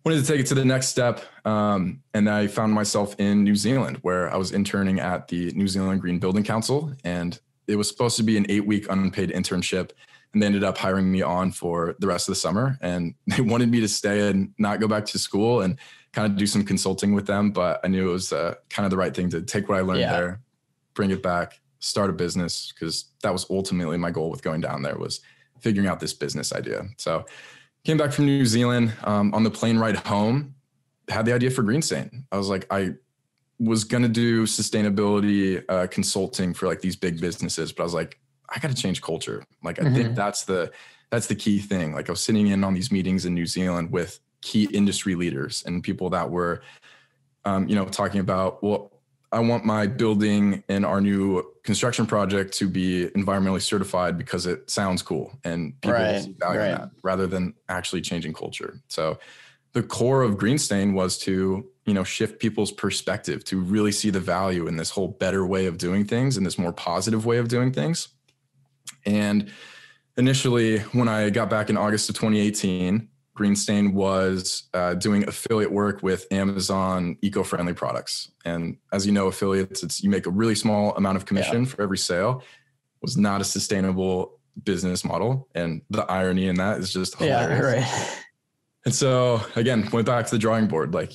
wanted 0.03 0.21
to 0.21 0.27
take 0.27 0.39
it 0.39 0.47
to 0.47 0.55
the 0.55 0.65
next 0.65 0.87
step. 0.87 1.21
Um, 1.45 2.01
and 2.13 2.29
I 2.29 2.47
found 2.47 2.73
myself 2.73 3.15
in 3.19 3.43
New 3.43 3.55
Zealand 3.55 3.97
where 4.01 4.33
I 4.33 4.37
was 4.37 4.51
interning 4.51 4.99
at 4.99 5.27
the 5.27 5.51
New 5.51 5.67
Zealand 5.67 6.01
Green 6.01 6.19
Building 6.19 6.43
Council. 6.43 6.93
And 7.03 7.39
it 7.69 7.75
was 7.75 7.87
supposed 7.87 8.17
to 8.17 8.23
be 8.23 8.35
an 8.35 8.45
eight 8.49 8.65
week 8.65 8.87
unpaid 8.89 9.29
internship. 9.29 9.91
And 10.33 10.41
they 10.41 10.47
ended 10.47 10.63
up 10.63 10.77
hiring 10.77 11.11
me 11.11 11.21
on 11.21 11.51
for 11.51 11.95
the 11.99 12.07
rest 12.07 12.27
of 12.27 12.33
the 12.33 12.39
summer. 12.39 12.77
And 12.81 13.13
they 13.27 13.41
wanted 13.41 13.69
me 13.69 13.79
to 13.79 13.87
stay 13.87 14.29
and 14.29 14.53
not 14.57 14.79
go 14.79 14.87
back 14.87 15.05
to 15.05 15.19
school 15.19 15.61
and 15.61 15.77
kind 16.11 16.31
of 16.31 16.37
do 16.37 16.47
some 16.47 16.65
consulting 16.65 17.13
with 17.13 17.27
them. 17.27 17.51
But 17.51 17.79
I 17.83 17.87
knew 17.87 18.09
it 18.09 18.11
was 18.11 18.33
uh, 18.33 18.55
kind 18.69 18.85
of 18.85 18.89
the 18.89 18.97
right 18.97 19.15
thing 19.15 19.29
to 19.29 19.41
take 19.41 19.69
what 19.69 19.77
I 19.77 19.81
learned 19.81 20.01
yeah. 20.01 20.11
there, 20.11 20.41
bring 20.95 21.11
it 21.11 21.21
back, 21.21 21.59
start 21.79 22.09
a 22.09 22.13
business, 22.13 22.73
because 22.73 23.05
that 23.21 23.31
was 23.31 23.45
ultimately 23.49 23.97
my 23.97 24.11
goal 24.11 24.29
with 24.31 24.41
going 24.41 24.61
down 24.61 24.81
there 24.81 24.97
was 24.97 25.21
figuring 25.59 25.87
out 25.87 25.99
this 25.99 26.13
business 26.13 26.53
idea. 26.53 26.85
So 26.97 27.25
came 27.85 27.97
back 27.97 28.11
from 28.11 28.25
New 28.25 28.45
Zealand 28.45 28.93
um, 29.03 29.33
on 29.33 29.43
the 29.43 29.51
plane 29.51 29.77
ride 29.77 29.95
home, 29.95 30.55
had 31.07 31.25
the 31.25 31.33
idea 31.33 31.51
for 31.51 31.63
Greenstain. 31.63 32.23
I 32.31 32.37
was 32.37 32.49
like, 32.49 32.65
I 32.71 32.93
was 33.59 33.83
going 33.83 34.03
to 34.03 34.09
do 34.09 34.43
sustainability 34.43 35.63
uh, 35.69 35.87
consulting 35.87 36.53
for 36.53 36.67
like 36.67 36.81
these 36.81 36.95
big 36.95 37.19
businesses, 37.19 37.71
but 37.71 37.83
I 37.83 37.85
was 37.85 37.93
like, 37.93 38.19
I 38.49 38.59
got 38.59 38.69
to 38.69 38.81
change 38.81 39.01
culture. 39.01 39.43
Like, 39.63 39.79
I 39.79 39.83
mm-hmm. 39.83 39.95
think 39.95 40.15
that's 40.15 40.45
the, 40.45 40.71
that's 41.11 41.27
the 41.27 41.35
key 41.35 41.59
thing. 41.59 41.93
Like 41.93 42.09
I 42.09 42.13
was 42.13 42.21
sitting 42.21 42.47
in 42.47 42.63
on 42.63 42.73
these 42.73 42.91
meetings 42.91 43.25
in 43.25 43.33
New 43.33 43.45
Zealand 43.45 43.91
with 43.91 44.19
key 44.41 44.69
industry 44.73 45.15
leaders 45.15 45.63
and 45.65 45.83
people 45.83 46.09
that 46.11 46.29
were, 46.29 46.61
um, 47.45 47.67
you 47.67 47.75
know, 47.75 47.85
talking 47.85 48.21
about, 48.21 48.63
well, 48.63 48.91
I 49.31 49.39
want 49.39 49.63
my 49.63 49.85
building 49.85 50.63
and 50.69 50.85
our 50.85 51.01
new 51.01 51.43
construction 51.63 52.07
project 52.07 52.53
to 52.55 52.67
be 52.67 53.07
environmentally 53.15 53.61
certified 53.61 54.17
because 54.17 54.47
it 54.47 54.69
sounds 54.69 55.03
cool 55.03 55.31
and 55.43 55.79
people 55.81 55.99
right, 55.99 56.27
value 56.39 56.59
right. 56.59 56.69
that 56.69 56.89
rather 57.03 57.27
than 57.27 57.53
actually 57.67 58.01
changing 58.01 58.33
culture. 58.33 58.81
So 58.87 59.19
the 59.73 59.83
core 59.83 60.23
of 60.23 60.37
Greenstain 60.37 60.93
was 60.93 61.17
to, 61.19 61.69
you 61.85 61.93
know, 61.93 62.03
shift 62.03 62.39
people's 62.39 62.71
perspective 62.71 63.43
to 63.45 63.59
really 63.59 63.91
see 63.91 64.09
the 64.09 64.19
value 64.19 64.67
in 64.67 64.77
this 64.77 64.89
whole 64.89 65.07
better 65.07 65.45
way 65.45 65.65
of 65.65 65.77
doing 65.77 66.05
things 66.05 66.37
and 66.37 66.45
this 66.45 66.57
more 66.57 66.73
positive 66.73 67.25
way 67.25 67.37
of 67.37 67.47
doing 67.47 67.71
things. 67.71 68.09
And 69.05 69.51
initially 70.17 70.79
when 70.79 71.07
I 71.07 71.29
got 71.29 71.49
back 71.49 71.69
in 71.69 71.77
August 71.77 72.09
of 72.09 72.15
2018, 72.15 73.07
Greenstain 73.39 73.93
was 73.93 74.63
uh, 74.73 74.95
doing 74.95 75.27
affiliate 75.27 75.71
work 75.71 76.03
with 76.03 76.27
Amazon 76.29 77.17
eco-friendly 77.21 77.73
products. 77.73 78.29
And 78.43 78.77
as 78.91 79.05
you 79.05 79.13
know, 79.13 79.27
affiliates, 79.27 79.81
it's 79.81 80.03
you 80.03 80.09
make 80.09 80.25
a 80.25 80.29
really 80.29 80.55
small 80.55 80.93
amount 80.95 81.15
of 81.15 81.25
commission 81.25 81.63
yeah. 81.63 81.69
for 81.69 81.81
every 81.81 81.97
sale. 81.97 82.41
It 82.41 83.01
was 83.01 83.15
not 83.15 83.39
a 83.39 83.45
sustainable 83.45 84.39
business 84.61 85.05
model, 85.05 85.47
and 85.55 85.81
the 85.89 86.01
irony 86.11 86.49
in 86.49 86.55
that 86.55 86.79
is 86.79 86.91
just 86.91 87.17
hilarious. 87.17 87.49
Yeah, 87.49 88.05
right. 88.05 88.19
And 88.89 88.95
so 88.95 89.39
again, 89.55 89.87
went 89.93 90.07
back 90.07 90.25
to 90.25 90.31
the 90.31 90.39
drawing 90.39 90.65
board. 90.65 90.95
Like, 90.95 91.13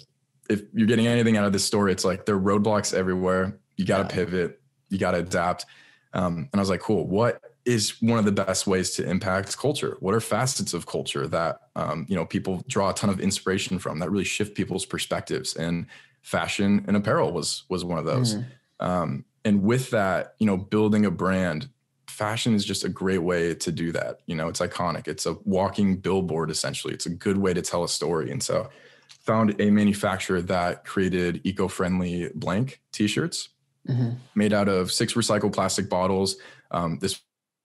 if 0.49 0.63
you're 0.73 0.87
getting 0.87 1.09
anything 1.09 1.37
out 1.37 1.45
of 1.45 1.53
this 1.53 1.65
story, 1.65 1.91
it's 1.91 2.05
like 2.05 2.25
there 2.25 2.37
are 2.37 2.41
roadblocks 2.41 2.95
everywhere. 2.95 3.59
You 3.77 3.85
got 3.85 4.09
to 4.09 4.15
yeah. 4.15 4.25
pivot. 4.25 4.61
You 4.91 4.99
got 4.99 5.11
to 5.11 5.19
adapt. 5.19 5.67
Um, 6.13 6.49
and 6.53 6.55
I 6.55 6.61
was 6.61 6.71
like, 6.71 6.79
cool. 6.79 7.05
What 7.09 7.41
is 7.65 8.01
one 8.01 8.21
of 8.21 8.27
the 8.27 8.31
best 8.31 8.69
ways 8.69 8.93
to 8.93 9.11
impact 9.11 9.59
culture? 9.59 9.97
What 9.99 10.15
are 10.15 10.21
facets 10.21 10.73
of 10.73 10.87
culture 10.87 11.27
that 11.27 11.63
um, 11.75 12.07
you 12.09 12.15
know 12.15 12.25
people 12.25 12.63
draw 12.69 12.91
a 12.91 12.95
ton 12.95 13.11
of 13.11 13.19
inspiration 13.19 13.81
from 13.81 13.99
that 13.99 14.09
really 14.09 14.23
shift 14.23 14.55
people's 14.55 14.87
perspectives? 14.87 15.57
And 15.57 15.87
fashion 16.23 16.85
and 16.87 16.97
apparel 16.97 17.33
was 17.33 17.65
was 17.69 17.85
one 17.85 17.99
of 17.99 18.05
those. 18.05 18.37
Mm. 18.37 18.45
Um, 18.79 19.25
and 19.45 19.65
with 19.65 19.91
that, 19.91 20.37
you 20.39 20.47
know, 20.47 20.57
building 20.57 21.07
a 21.07 21.11
brand, 21.11 21.69
fashion 22.15 22.55
is 22.55 22.65
just 22.65 22.85
a 22.85 22.89
great 22.89 23.19
way 23.19 23.55
to 23.55 23.73
do 23.73 23.93
that. 23.93 24.21
You 24.27 24.37
know, 24.37 24.49
it's 24.49 24.61
iconic. 24.61 25.09
It's 25.09 25.27
a 25.27 25.35
walking 25.45 25.97
billboard 25.97 26.51
essentially. 26.51 26.95
It's 26.95 27.07
a 27.07 27.11
good 27.11 27.37
way 27.37 27.53
to 27.53 27.63
tell 27.63 27.85
a 27.85 27.89
story. 27.89 28.31
And 28.31 28.43
so, 28.43 28.71
found 29.09 29.59
a 29.59 29.71
manufacturer 29.71 30.43
that 30.43 30.85
created 30.85 31.41
eco-friendly 31.45 32.29
blank 32.35 32.83
t-shirts 32.93 33.49
mm-hmm. 33.89 34.11
made 34.35 34.53
out 34.53 34.69
of 34.69 34.93
six 34.93 35.15
recycled 35.15 35.55
plastic 35.55 35.89
bottles. 35.89 36.37
Um, 36.71 36.99
this 37.01 37.23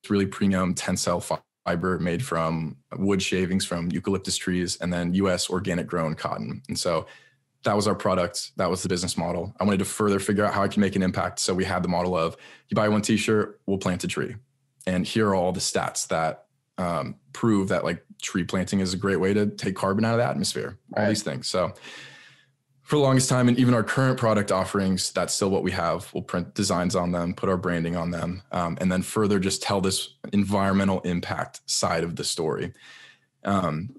really 0.10 0.26
premium 0.26 0.74
tencel 0.74 1.22
fiber 1.66 2.00
made 2.00 2.24
from 2.24 2.78
wood 2.96 3.22
shavings 3.22 3.66
from 3.66 3.92
eucalyptus 3.92 4.38
trees 4.38 4.78
and 4.78 4.92
then 4.92 5.14
US 5.16 5.50
organic 5.50 5.86
grown 5.86 6.16
cotton. 6.16 6.62
And 6.70 6.80
so 6.80 7.08
that 7.64 7.76
was 7.76 7.88
our 7.88 7.96
product. 7.96 8.52
That 8.58 8.70
was 8.70 8.84
the 8.84 8.90
business 8.90 9.18
model. 9.18 9.54
I 9.60 9.64
wanted 9.64 9.80
to 9.80 9.86
further 9.86 10.20
figure 10.20 10.46
out 10.46 10.54
how 10.54 10.64
I 10.64 10.68
can 10.68 10.82
make 10.82 10.96
an 10.96 11.04
impact. 11.04 11.40
So 11.40 11.54
we 11.54 11.66
had 11.66 11.84
the 11.84 11.90
model 11.90 12.16
of 12.16 12.38
you 12.70 12.76
buy 12.76 12.88
one 12.90 13.02
t-shirt, 13.02 13.60
we'll 13.66 13.78
plant 13.78 14.04
a 14.04 14.08
tree. 14.08 14.36
And 14.88 15.06
here 15.06 15.30
are 15.30 15.36
all 15.36 15.52
the 15.52 15.60
stats 15.60 16.08
that 16.08 16.46
um, 16.78 17.16
prove 17.34 17.70
that 17.70 17.84
like 17.84 18.04
tree 18.22 18.44
planting 18.44 18.80
is 18.80 18.94
a 18.94 18.98
great 18.98 19.20
way 19.20 19.34
to 19.34 19.48
take 19.48 19.76
carbon 19.76 20.06
out 20.06 20.14
of 20.14 20.20
the 20.20 20.26
atmosphere, 20.26 20.78
all 20.96 21.04
right. 21.04 21.10
these 21.10 21.24
things. 21.24 21.48
So 21.48 21.74
for 22.84 22.96
the 22.96 23.02
longest 23.04 23.30
time, 23.30 23.50
and 23.50 23.60
even 23.60 23.76
our 23.76 23.84
current 23.84 24.18
product 24.18 24.52
offerings, 24.52 25.12
that's 25.12 25.34
still 25.34 25.52
what 25.52 25.62
we 25.62 25.72
have. 25.72 26.12
We'll 26.12 26.24
print 26.24 26.56
designs 26.56 26.96
on 26.96 27.12
them, 27.12 27.36
put 27.36 27.48
our 27.48 27.58
branding 27.58 27.96
on 27.96 28.10
them, 28.10 28.42
um, 28.52 28.80
and 28.82 28.92
then 28.92 29.04
further 29.04 29.38
just 29.38 29.62
tell 29.62 29.80
this 29.80 30.16
environmental 30.34 31.00
impact 31.02 31.62
side 31.70 32.04
of 32.04 32.16
the 32.16 32.24
story. 32.24 32.74
Um, 33.44 33.96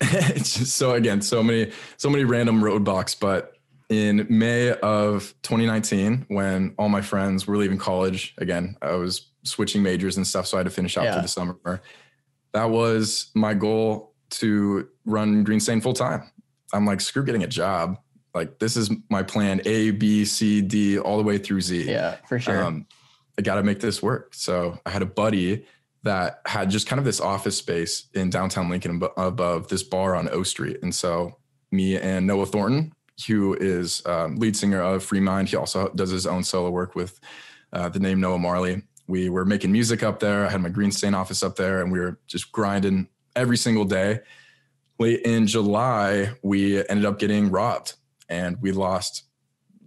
it's 0.12 0.58
just 0.58 0.76
so 0.76 0.92
again, 0.92 1.20
so 1.20 1.42
many, 1.42 1.72
so 1.96 2.08
many 2.08 2.24
random 2.24 2.62
roadblocks. 2.62 3.18
But 3.18 3.52
in 3.88 4.26
May 4.30 4.72
of 4.72 5.34
2019, 5.42 6.26
when 6.28 6.74
all 6.78 6.88
my 6.88 7.02
friends 7.02 7.46
were 7.46 7.56
leaving 7.56 7.78
college, 7.78 8.34
again, 8.38 8.76
I 8.80 8.94
was 8.94 9.26
switching 9.42 9.82
majors 9.82 10.16
and 10.16 10.26
stuff, 10.26 10.46
so 10.46 10.56
I 10.56 10.60
had 10.60 10.64
to 10.64 10.70
finish 10.70 10.96
out 10.96 11.04
yeah. 11.04 11.16
for 11.16 11.22
the 11.22 11.28
summer. 11.28 11.82
That 12.52 12.70
was 12.70 13.30
my 13.34 13.54
goal 13.54 14.14
to 14.30 14.88
run 15.04 15.44
Greenstain 15.44 15.82
full 15.82 15.92
time. 15.92 16.30
I'm 16.72 16.86
like, 16.86 17.00
screw 17.00 17.24
getting 17.24 17.42
a 17.42 17.48
job. 17.48 17.98
Like 18.34 18.58
this 18.58 18.76
is 18.76 18.90
my 19.10 19.22
plan 19.22 19.60
A, 19.64 19.90
B, 19.90 20.24
C, 20.24 20.60
D, 20.60 20.98
all 20.98 21.16
the 21.16 21.24
way 21.24 21.36
through 21.36 21.60
Z. 21.62 21.90
Yeah, 21.90 22.16
for 22.28 22.38
sure. 22.38 22.62
Um, 22.62 22.86
I 23.38 23.42
got 23.42 23.56
to 23.56 23.62
make 23.62 23.80
this 23.80 24.02
work. 24.02 24.34
So 24.34 24.78
I 24.86 24.90
had 24.90 25.02
a 25.02 25.06
buddy 25.06 25.66
that 26.02 26.40
had 26.46 26.70
just 26.70 26.86
kind 26.86 26.98
of 26.98 27.04
this 27.04 27.20
office 27.20 27.56
space 27.56 28.06
in 28.14 28.30
downtown 28.30 28.70
Lincoln 28.70 29.02
above 29.16 29.68
this 29.68 29.82
bar 29.82 30.14
on 30.14 30.28
O 30.30 30.42
Street. 30.42 30.78
And 30.82 30.94
so 30.94 31.36
me 31.70 31.98
and 31.98 32.26
Noah 32.26 32.46
Thornton, 32.46 32.92
who 33.26 33.54
is 33.54 34.04
um, 34.06 34.36
lead 34.36 34.56
singer 34.56 34.80
of 34.80 35.04
Free 35.04 35.20
Mind, 35.20 35.48
he 35.48 35.56
also 35.56 35.90
does 35.94 36.10
his 36.10 36.26
own 36.26 36.42
solo 36.42 36.70
work 36.70 36.94
with 36.94 37.20
uh, 37.72 37.88
the 37.88 38.00
name 38.00 38.20
Noah 38.20 38.38
Marley. 38.38 38.82
We 39.06 39.28
were 39.28 39.44
making 39.44 39.72
music 39.72 40.02
up 40.02 40.20
there. 40.20 40.46
I 40.46 40.50
had 40.50 40.62
my 40.62 40.70
Greenstain 40.70 41.14
office 41.14 41.42
up 41.42 41.56
there, 41.56 41.82
and 41.82 41.92
we 41.92 41.98
were 41.98 42.18
just 42.26 42.52
grinding 42.52 43.08
every 43.36 43.56
single 43.56 43.84
day. 43.84 44.20
Late 44.98 45.20
in 45.22 45.46
July, 45.46 46.32
we 46.42 46.78
ended 46.88 47.04
up 47.04 47.18
getting 47.18 47.50
robbed, 47.50 47.94
and 48.28 48.60
we 48.62 48.72
lost 48.72 49.24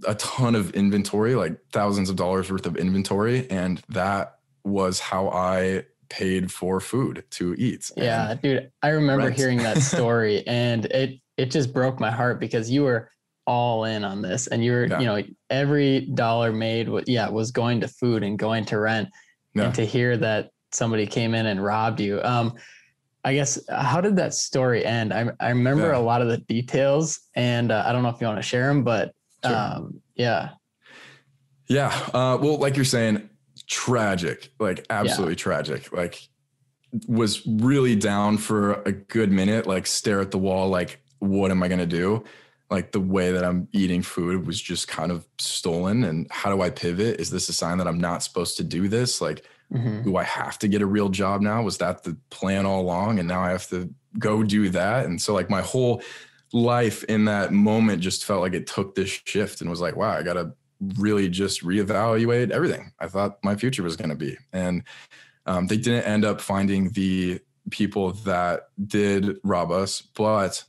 a 0.05 0.15
ton 0.15 0.55
of 0.55 0.71
inventory, 0.71 1.35
like 1.35 1.57
thousands 1.71 2.09
of 2.09 2.15
dollars 2.15 2.51
worth 2.51 2.65
of 2.65 2.75
inventory, 2.75 3.49
and 3.49 3.81
that 3.89 4.39
was 4.63 4.99
how 4.99 5.29
I 5.29 5.85
paid 6.13 6.51
for 6.51 6.79
food 6.79 7.23
to 7.31 7.55
eat. 7.57 7.91
Yeah, 7.97 8.35
dude, 8.35 8.71
I 8.83 8.89
remember 8.89 9.25
rent. 9.25 9.37
hearing 9.37 9.57
that 9.57 9.77
story 9.93 10.45
and 10.45 10.85
it 10.85 11.19
it 11.37 11.49
just 11.49 11.73
broke 11.73 11.99
my 11.99 12.11
heart 12.11 12.39
because 12.39 12.69
you 12.69 12.83
were 12.83 13.09
all 13.47 13.85
in 13.85 14.03
on 14.03 14.21
this 14.21 14.45
and 14.45 14.63
you 14.63 14.71
were, 14.73 14.85
yeah. 14.85 14.99
you 14.99 15.05
know, 15.07 15.23
every 15.49 16.01
dollar 16.01 16.53
made 16.53 16.87
was 16.87 17.05
yeah, 17.07 17.27
was 17.27 17.49
going 17.49 17.81
to 17.81 17.87
food 17.87 18.21
and 18.21 18.37
going 18.37 18.63
to 18.65 18.79
rent. 18.79 19.09
Yeah. 19.55 19.63
And 19.63 19.75
to 19.75 19.85
hear 19.85 20.15
that 20.17 20.51
somebody 20.71 21.07
came 21.07 21.33
in 21.33 21.47
and 21.47 21.63
robbed 21.63 21.99
you. 21.99 22.21
Um 22.21 22.53
I 23.25 23.33
guess 23.33 23.59
how 23.69 23.99
did 23.99 24.15
that 24.17 24.35
story 24.35 24.85
end? 24.85 25.13
I 25.13 25.31
I 25.39 25.49
remember 25.49 25.89
yeah. 25.89 25.97
a 25.97 25.99
lot 25.99 26.21
of 26.21 26.27
the 26.27 26.37
details 26.37 27.21
and 27.35 27.71
uh, 27.71 27.83
I 27.87 27.91
don't 27.91 28.03
know 28.03 28.09
if 28.09 28.21
you 28.21 28.27
want 28.27 28.37
to 28.37 28.43
share 28.43 28.67
them 28.67 28.83
but 28.83 29.13
sure. 29.43 29.55
um 29.55 29.99
yeah. 30.13 30.49
Yeah. 31.67 31.87
Uh, 32.13 32.37
well, 32.39 32.57
like 32.57 32.75
you're 32.75 32.85
saying, 32.85 33.29
tragic, 33.67 34.51
like 34.59 34.85
absolutely 34.89 35.33
yeah. 35.33 35.37
tragic. 35.37 35.91
Like 35.91 36.27
was 37.07 37.45
really 37.45 37.95
down 37.95 38.37
for 38.37 38.81
a 38.83 38.91
good 38.91 39.31
minute, 39.31 39.65
like 39.65 39.87
stare 39.87 40.21
at 40.21 40.31
the 40.31 40.37
wall, 40.37 40.69
like, 40.69 41.01
what 41.19 41.51
am 41.51 41.63
I 41.63 41.67
gonna 41.67 41.85
do? 41.85 42.23
Like 42.69 42.91
the 42.91 42.99
way 42.99 43.31
that 43.31 43.43
I'm 43.43 43.67
eating 43.71 44.01
food 44.01 44.45
was 44.47 44.59
just 44.59 44.87
kind 44.87 45.11
of 45.11 45.25
stolen. 45.37 46.03
And 46.03 46.27
how 46.31 46.53
do 46.53 46.61
I 46.61 46.69
pivot? 46.69 47.19
Is 47.19 47.29
this 47.29 47.49
a 47.49 47.53
sign 47.53 47.77
that 47.77 47.87
I'm 47.87 47.99
not 47.99 48.23
supposed 48.23 48.57
to 48.57 48.63
do 48.63 48.87
this? 48.87 49.21
Like, 49.21 49.45
mm-hmm. 49.71 50.03
do 50.03 50.17
I 50.17 50.23
have 50.23 50.57
to 50.59 50.67
get 50.67 50.81
a 50.81 50.85
real 50.85 51.09
job 51.09 51.41
now? 51.41 51.61
Was 51.61 51.77
that 51.77 52.03
the 52.03 52.17
plan 52.29 52.65
all 52.65 52.81
along? 52.81 53.19
And 53.19 53.27
now 53.27 53.41
I 53.41 53.51
have 53.51 53.67
to 53.69 53.93
go 54.19 54.43
do 54.43 54.69
that. 54.69 55.05
And 55.05 55.21
so 55.21 55.33
like 55.33 55.49
my 55.49 55.61
whole 55.61 56.01
life 56.51 57.03
in 57.05 57.25
that 57.25 57.51
moment 57.51 58.01
just 58.01 58.25
felt 58.25 58.41
like 58.41 58.53
it 58.53 58.67
took 58.67 58.95
this 58.95 59.21
shift 59.25 59.61
and 59.61 59.69
was 59.69 59.81
like, 59.81 59.95
wow, 59.95 60.11
I 60.11 60.23
gotta 60.23 60.53
really 60.97 61.29
just 61.29 61.63
reevaluate 61.63 62.51
everything 62.51 62.91
I 62.99 63.07
thought 63.07 63.43
my 63.43 63.55
future 63.55 63.83
was 63.83 63.95
going 63.95 64.09
to 64.09 64.15
be. 64.15 64.37
And 64.51 64.83
um, 65.45 65.67
they 65.67 65.77
didn't 65.77 66.05
end 66.05 66.25
up 66.25 66.41
finding 66.41 66.89
the 66.91 67.39
people 67.69 68.11
that 68.11 68.69
did 68.85 69.37
rob 69.43 69.71
us, 69.71 70.01
but 70.01 70.63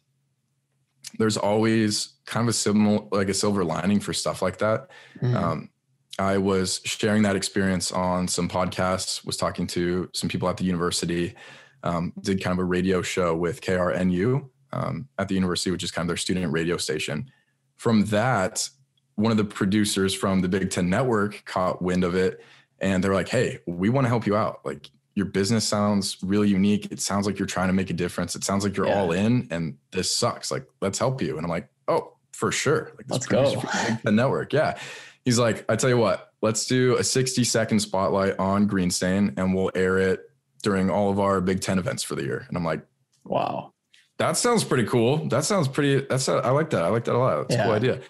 there's 1.19 1.37
always 1.37 2.15
kind 2.27 2.45
of 2.45 2.49
a 2.49 2.53
similar, 2.53 3.07
like 3.13 3.29
a 3.29 3.35
silver 3.35 3.65
lining 3.65 4.01
for 4.01 4.13
stuff 4.13 4.43
like 4.43 4.59
that. 4.59 4.91
Mm-hmm. 5.21 5.37
Um, 5.37 5.71
I 6.19 6.39
was 6.39 6.81
sharing 6.85 7.23
that 7.23 7.37
experience 7.37 7.91
on 7.91 8.29
some 8.29 8.49
podcasts, 8.49 9.25
was 9.27 9.37
talking 9.37 9.67
to 9.69 10.09
some 10.13 10.29
people 10.29 10.49
at 10.49 10.57
the 10.57 10.65
university, 10.65 11.35
um, 11.83 12.13
did 12.21 12.43
kind 12.43 12.53
of 12.53 12.61
a 12.61 12.65
radio 12.65 13.03
show 13.03 13.35
with 13.35 13.61
KRNU 13.61 14.49
um, 14.73 15.09
at 15.19 15.29
the 15.29 15.35
university, 15.35 15.71
which 15.71 15.83
is 15.83 15.91
kind 15.91 16.05
of 16.05 16.09
their 16.09 16.17
student 16.17 16.53
radio 16.53 16.77
station. 16.77 17.31
From 17.77 18.05
that, 18.07 18.69
one 19.17 19.31
of 19.31 19.39
the 19.39 19.45
producers 19.45 20.15
from 20.15 20.41
the 20.41 20.49
Big 20.49 20.71
Ten 20.71 20.91
Network 20.91 21.45
caught 21.45 21.81
wind 21.81 22.05
of 22.05 22.15
it 22.15 22.43
and 22.81 23.03
they're 23.03 23.15
like, 23.15 23.29
hey, 23.29 23.61
we 23.67 23.89
want 23.89 24.05
to 24.05 24.09
help 24.09 24.27
you 24.27 24.37
out. 24.37 24.61
Like 24.65 24.91
your 25.15 25.27
business 25.27 25.67
sounds 25.67 26.19
really 26.23 26.49
unique. 26.49 26.91
It 26.91 27.01
sounds 27.01 27.27
like 27.27 27.39
you're 27.39 27.47
trying 27.47 27.69
to 27.69 27.73
make 27.73 27.91
a 27.91 27.95
difference. 27.95 28.35
It 28.35 28.45
sounds 28.45 28.65
like 28.65 28.77
you're 28.77 28.87
yeah. 28.87 28.99
all 28.99 29.13
in 29.13 29.49
and 29.51 29.77
this 29.93 30.15
sucks. 30.15 30.51
Like, 30.51 30.67
let's 30.81 30.99
help 30.99 31.23
you. 31.23 31.37
And 31.37 31.47
I'm 31.47 31.51
like, 31.51 31.69
oh, 31.89 32.15
for 32.33 32.51
sure. 32.51 32.93
Like 32.97 33.07
let's 33.09 33.27
go. 33.27 33.63
The 34.03 34.11
network. 34.11 34.53
Yeah. 34.53 34.79
He's 35.25 35.39
like, 35.39 35.65
I 35.71 35.77
tell 35.77 35.89
you 35.89 35.97
what, 35.97 36.33
let's 36.43 36.67
do 36.67 36.97
a 36.97 37.05
60 37.05 37.45
second 37.45 37.81
spotlight 37.81 38.39
on 38.39 38.69
Greenstain 38.69 39.35
and 39.39 39.55
we'll 39.55 39.71
air 39.75 39.99
it 39.99 40.31
during 40.63 40.91
all 40.91 41.11
of 41.11 41.21
our 41.21 41.41
Big 41.41 41.61
Ten 41.61 41.79
events 41.79 42.03
for 42.03 42.15
the 42.15 42.23
year. 42.25 42.45
And 42.49 42.57
I'm 42.57 42.65
like, 42.65 42.85
wow. 43.25 43.73
That 44.19 44.37
sounds 44.37 44.65
pretty 44.65 44.85
cool. 44.85 45.29
That 45.29 45.45
sounds 45.45 45.69
pretty, 45.69 46.07
that's, 46.09 46.29
a, 46.29 46.35
I 46.35 46.51
like 46.51 46.71
that. 46.71 46.85
I 46.85 46.89
like 46.89 47.05
that 47.05 47.15
a 47.15 47.19
lot. 47.19 47.49
That's 47.49 47.55
yeah. 47.55 47.63
a 47.63 47.65
cool 47.65 47.75
idea. 47.75 48.01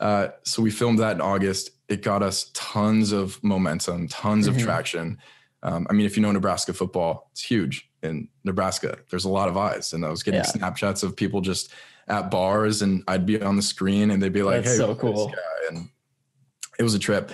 Uh, 0.00 0.28
so 0.44 0.62
we 0.62 0.70
filmed 0.70 0.98
that 0.98 1.16
in 1.16 1.20
August. 1.20 1.70
It 1.88 2.02
got 2.02 2.22
us 2.22 2.50
tons 2.54 3.12
of 3.12 3.42
momentum, 3.42 4.08
tons 4.08 4.46
mm-hmm. 4.46 4.56
of 4.56 4.62
traction. 4.62 5.18
Um, 5.62 5.86
I 5.90 5.92
mean, 5.92 6.06
if 6.06 6.16
you 6.16 6.22
know 6.22 6.30
Nebraska 6.30 6.72
football, 6.72 7.28
it's 7.32 7.42
huge 7.42 7.90
in 8.02 8.28
Nebraska. 8.44 8.98
There's 9.10 9.24
a 9.24 9.28
lot 9.28 9.48
of 9.48 9.56
eyes, 9.56 9.92
and 9.92 10.04
I 10.04 10.10
was 10.10 10.22
getting 10.22 10.40
yeah. 10.40 10.46
Snapchats 10.46 11.02
of 11.02 11.16
people 11.16 11.40
just 11.40 11.72
at 12.06 12.30
bars, 12.30 12.82
and 12.82 13.02
I'd 13.08 13.26
be 13.26 13.40
on 13.40 13.56
the 13.56 13.62
screen, 13.62 14.10
and 14.10 14.22
they'd 14.22 14.32
be 14.32 14.42
like, 14.42 14.64
That's 14.64 14.78
"Hey, 14.78 14.84
so 14.84 14.94
cool!" 14.94 15.32
And 15.68 15.88
it 16.78 16.82
was 16.82 16.94
a 16.94 16.98
trip. 16.98 17.30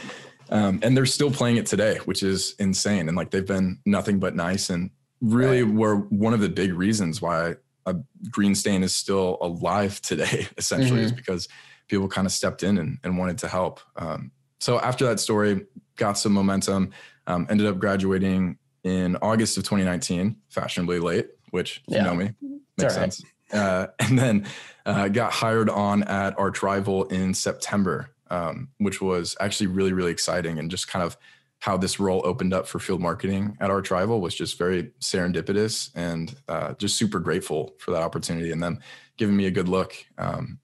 Um, 0.50 0.80
and 0.82 0.96
they're 0.96 1.06
still 1.06 1.30
playing 1.30 1.56
it 1.56 1.66
today, 1.66 1.98
which 2.04 2.22
is 2.22 2.54
insane. 2.58 3.08
And 3.08 3.16
like 3.16 3.30
they've 3.30 3.46
been 3.46 3.78
nothing 3.84 4.18
but 4.18 4.34
nice, 4.34 4.70
and 4.70 4.90
really 5.20 5.62
right. 5.62 5.74
were 5.74 5.96
one 5.96 6.34
of 6.34 6.40
the 6.40 6.48
big 6.48 6.72
reasons 6.74 7.20
why 7.20 7.56
a 7.86 7.96
Greenstain 8.30 8.82
is 8.82 8.94
still 8.94 9.38
alive 9.40 10.00
today. 10.02 10.48
Essentially, 10.56 11.00
mm-hmm. 11.00 11.06
is 11.06 11.12
because 11.12 11.48
people 11.88 12.08
kind 12.08 12.26
of 12.26 12.32
stepped 12.32 12.62
in 12.62 12.78
and, 12.78 12.98
and 13.04 13.18
wanted 13.18 13.38
to 13.38 13.48
help. 13.48 13.80
Um, 13.96 14.30
so 14.60 14.80
after 14.80 15.04
that 15.06 15.20
story, 15.20 15.66
got 15.96 16.14
some 16.14 16.32
momentum, 16.32 16.90
um, 17.26 17.46
ended 17.50 17.66
up 17.66 17.78
graduating 17.78 18.58
in 18.82 19.16
August 19.16 19.56
of 19.56 19.64
2019, 19.64 20.36
fashionably 20.48 20.98
late, 20.98 21.28
which 21.50 21.82
yeah. 21.86 21.98
you 21.98 22.04
know 22.04 22.14
me, 22.14 22.30
makes 22.78 22.94
sense. 22.94 23.22
Uh, 23.52 23.86
and 23.98 24.18
then 24.18 24.46
uh, 24.86 25.08
got 25.08 25.32
hired 25.32 25.70
on 25.70 26.02
at 26.04 26.38
Arch 26.38 26.62
Rival 26.62 27.04
in 27.04 27.34
September, 27.34 28.10
um, 28.30 28.68
which 28.78 29.00
was 29.00 29.36
actually 29.40 29.68
really, 29.68 29.92
really 29.92 30.12
exciting. 30.12 30.58
And 30.58 30.70
just 30.70 30.88
kind 30.88 31.04
of 31.04 31.16
how 31.60 31.78
this 31.78 31.98
role 31.98 32.20
opened 32.24 32.52
up 32.52 32.66
for 32.66 32.78
field 32.78 33.00
marketing 33.00 33.56
at 33.58 33.70
Arch 33.70 33.90
Rival 33.90 34.20
was 34.20 34.34
just 34.34 34.58
very 34.58 34.90
serendipitous 35.00 35.90
and 35.94 36.34
uh, 36.46 36.74
just 36.74 36.96
super 36.96 37.18
grateful 37.18 37.74
for 37.78 37.92
that 37.92 38.02
opportunity 38.02 38.50
and 38.50 38.62
them 38.62 38.80
giving 39.16 39.34
me 39.34 39.46
a 39.46 39.50
good 39.50 39.68
look. 39.68 39.94
Um, 40.18 40.58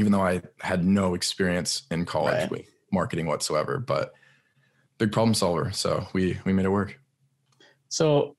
even 0.00 0.12
though 0.12 0.22
I 0.22 0.40
had 0.60 0.82
no 0.82 1.12
experience 1.14 1.82
in 1.90 2.06
college 2.06 2.34
right. 2.34 2.50
with 2.50 2.66
marketing 2.90 3.26
whatsoever. 3.26 3.78
But 3.78 4.12
big 4.98 5.12
problem 5.12 5.34
solver. 5.34 5.70
So 5.72 6.06
we 6.14 6.38
we 6.44 6.54
made 6.54 6.64
it 6.64 6.70
work. 6.70 6.98
So, 7.90 8.36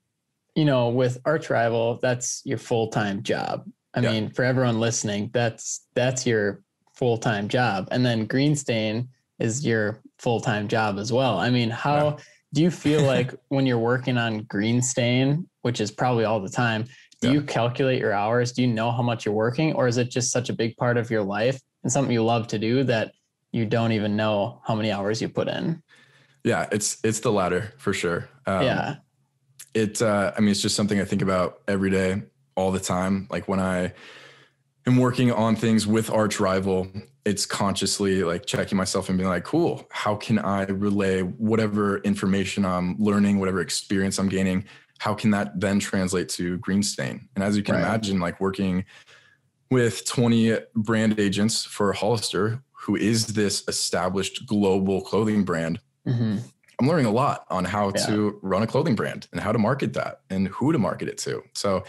you 0.56 0.66
know, 0.66 0.90
with 0.90 1.20
Arch 1.24 1.50
Rival, 1.50 2.00
that's 2.02 2.42
your 2.46 2.58
full 2.58 2.88
time 2.88 3.22
job. 3.22 3.66
I 3.94 4.00
yeah. 4.00 4.12
mean, 4.12 4.30
for 4.32 4.44
everyone 4.44 4.80
listening, 4.80 5.30
that's 5.34 5.86
that's 5.94 6.26
your 6.26 6.64
full 6.96 7.18
time 7.18 7.48
job, 7.48 7.90
and 7.92 8.04
then 8.04 8.28
Greenstain 8.28 9.08
is 9.40 9.64
your 9.66 10.02
full 10.18 10.42
time 10.42 10.68
job 10.68 10.98
as 10.98 11.14
well. 11.14 11.38
I 11.38 11.52
mean, 11.52 11.70
how 11.70 12.10
yeah. 12.10 12.24
do 12.54 12.62
you 12.64 12.72
feel 12.72 13.04
like 13.14 13.36
when 13.50 13.68
you're 13.68 13.78
working 13.78 14.18
on 14.18 14.46
Greenstain, 14.46 15.46
which 15.62 15.80
is 15.80 15.92
probably 15.92 16.26
all 16.26 16.40
the 16.40 16.50
time? 16.50 16.86
Do 17.22 17.28
yeah. 17.28 17.34
you 17.36 17.42
calculate 17.44 18.00
your 18.00 18.14
hours? 18.14 18.52
Do 18.52 18.64
you 18.64 18.68
know 18.68 18.92
how 18.92 19.04
much 19.04 19.26
you're 19.26 19.34
working, 19.34 19.74
or 19.74 19.88
is 19.88 19.98
it 19.98 20.10
just 20.10 20.32
such 20.32 20.50
a 20.50 20.54
big 20.54 20.76
part 20.76 20.98
of 20.98 21.12
your 21.12 21.24
life 21.24 21.62
and 21.84 21.92
something 21.92 22.12
you 22.12 22.24
love 22.24 22.48
to 22.48 22.60
do 22.60 22.84
that 22.86 23.14
you 23.52 23.66
don't 23.66 23.92
even 23.92 24.16
know 24.16 24.60
how 24.66 24.76
many 24.76 24.92
hours 24.92 25.22
you 25.22 25.30
put 25.30 25.48
in? 25.48 25.84
Yeah, 26.44 26.68
it's 26.72 26.98
it's 27.04 27.20
the 27.20 27.32
latter 27.32 27.74
for 27.78 27.94
sure. 27.94 28.28
Um, 28.48 28.64
yeah, 28.64 28.96
it. 29.76 30.02
Uh, 30.02 30.32
I 30.36 30.40
mean, 30.42 30.50
it's 30.50 30.62
just 30.62 30.76
something 30.76 31.00
I 31.00 31.06
think 31.06 31.22
about 31.22 31.62
every 31.68 31.92
day, 31.92 32.24
all 32.56 32.72
the 32.72 32.80
time. 32.80 33.28
Like 33.30 33.48
when 33.48 33.60
I 33.60 33.94
am 34.88 34.98
working 34.98 35.32
on 35.32 35.56
things 35.56 35.86
with 35.86 36.10
Arch 36.10 36.40
Rival, 36.40 36.88
it's 37.24 37.46
consciously 37.46 38.24
like 38.24 38.48
checking 38.48 38.78
myself 38.78 39.10
and 39.10 39.18
being 39.18 39.30
like, 39.30 39.44
cool, 39.44 39.88
how 39.92 40.16
can 40.16 40.40
I 40.40 40.64
relay 40.64 41.22
whatever 41.22 42.00
information 42.00 42.66
I'm 42.66 42.96
learning, 42.98 43.40
whatever 43.40 43.62
experience 43.62 44.18
I'm 44.18 44.30
gaining? 44.30 44.66
How 45.02 45.16
can 45.16 45.32
that 45.32 45.60
then 45.60 45.80
translate 45.80 46.30
to 46.30 46.60
Greenstain? 46.60 47.28
And 47.34 47.44
as 47.44 47.58
you 47.58 47.64
can 47.64 47.74
right. 47.74 47.84
imagine, 47.84 48.20
like 48.20 48.40
working 48.40 48.86
with 49.72 50.06
20 50.06 50.60
brand 50.76 51.20
agents 51.20 51.66
for 51.66 51.92
Hollister, 51.92 52.62
who 52.72 52.96
is 52.96 53.26
this 53.26 53.68
established 53.68 54.46
global 54.46 55.02
clothing 55.02 55.44
brand, 55.44 55.80
mm-hmm. 56.08 56.38
I'm 56.80 56.88
learning 56.88 57.08
a 57.08 57.12
lot 57.12 57.48
on 57.50 57.66
how 57.66 57.92
yeah. 57.96 58.06
to 58.06 58.40
run 58.44 58.62
a 58.62 58.68
clothing 58.68 58.94
brand 58.94 59.28
and 59.32 59.42
how 59.42 59.52
to 59.52 59.58
market 59.58 59.94
that 59.94 60.22
and 60.30 60.48
who 60.50 60.72
to 60.72 60.78
market 60.78 61.10
it 61.10 61.18
to. 61.20 61.42
So 61.56 61.84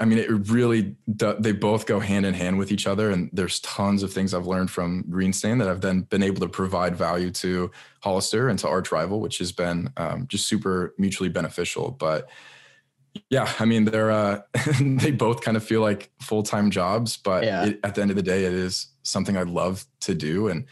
I 0.00 0.04
mean, 0.04 0.18
it 0.18 0.28
really 0.48 0.94
they 1.06 1.52
both 1.52 1.86
go 1.86 1.98
hand 1.98 2.24
in 2.24 2.34
hand 2.34 2.58
with 2.58 2.70
each 2.70 2.86
other, 2.86 3.10
and 3.10 3.30
there's 3.32 3.58
tons 3.60 4.02
of 4.02 4.12
things 4.12 4.32
I've 4.32 4.46
learned 4.46 4.70
from 4.70 5.04
Greenstain 5.10 5.58
that 5.58 5.68
I've 5.68 5.80
then 5.80 6.02
been 6.02 6.22
able 6.22 6.40
to 6.40 6.48
provide 6.48 6.94
value 6.94 7.30
to 7.32 7.70
Hollister 8.02 8.48
and 8.48 8.58
to 8.60 8.68
Arch 8.68 8.92
Rival, 8.92 9.20
which 9.20 9.38
has 9.38 9.50
been 9.50 9.92
um, 9.96 10.26
just 10.28 10.46
super 10.46 10.94
mutually 10.98 11.28
beneficial. 11.28 11.90
But 11.90 12.28
yeah, 13.28 13.52
I 13.58 13.64
mean, 13.64 13.86
they're 13.86 14.10
uh, 14.10 14.42
they 14.80 15.10
both 15.10 15.40
kind 15.40 15.56
of 15.56 15.64
feel 15.64 15.80
like 15.80 16.10
full 16.20 16.44
time 16.44 16.70
jobs, 16.70 17.16
but 17.16 17.42
yeah. 17.42 17.66
it, 17.66 17.80
at 17.82 17.96
the 17.96 18.02
end 18.02 18.10
of 18.10 18.16
the 18.16 18.22
day, 18.22 18.44
it 18.44 18.52
is 18.52 18.88
something 19.02 19.36
I 19.36 19.42
love 19.42 19.84
to 20.00 20.14
do, 20.14 20.48
and 20.48 20.66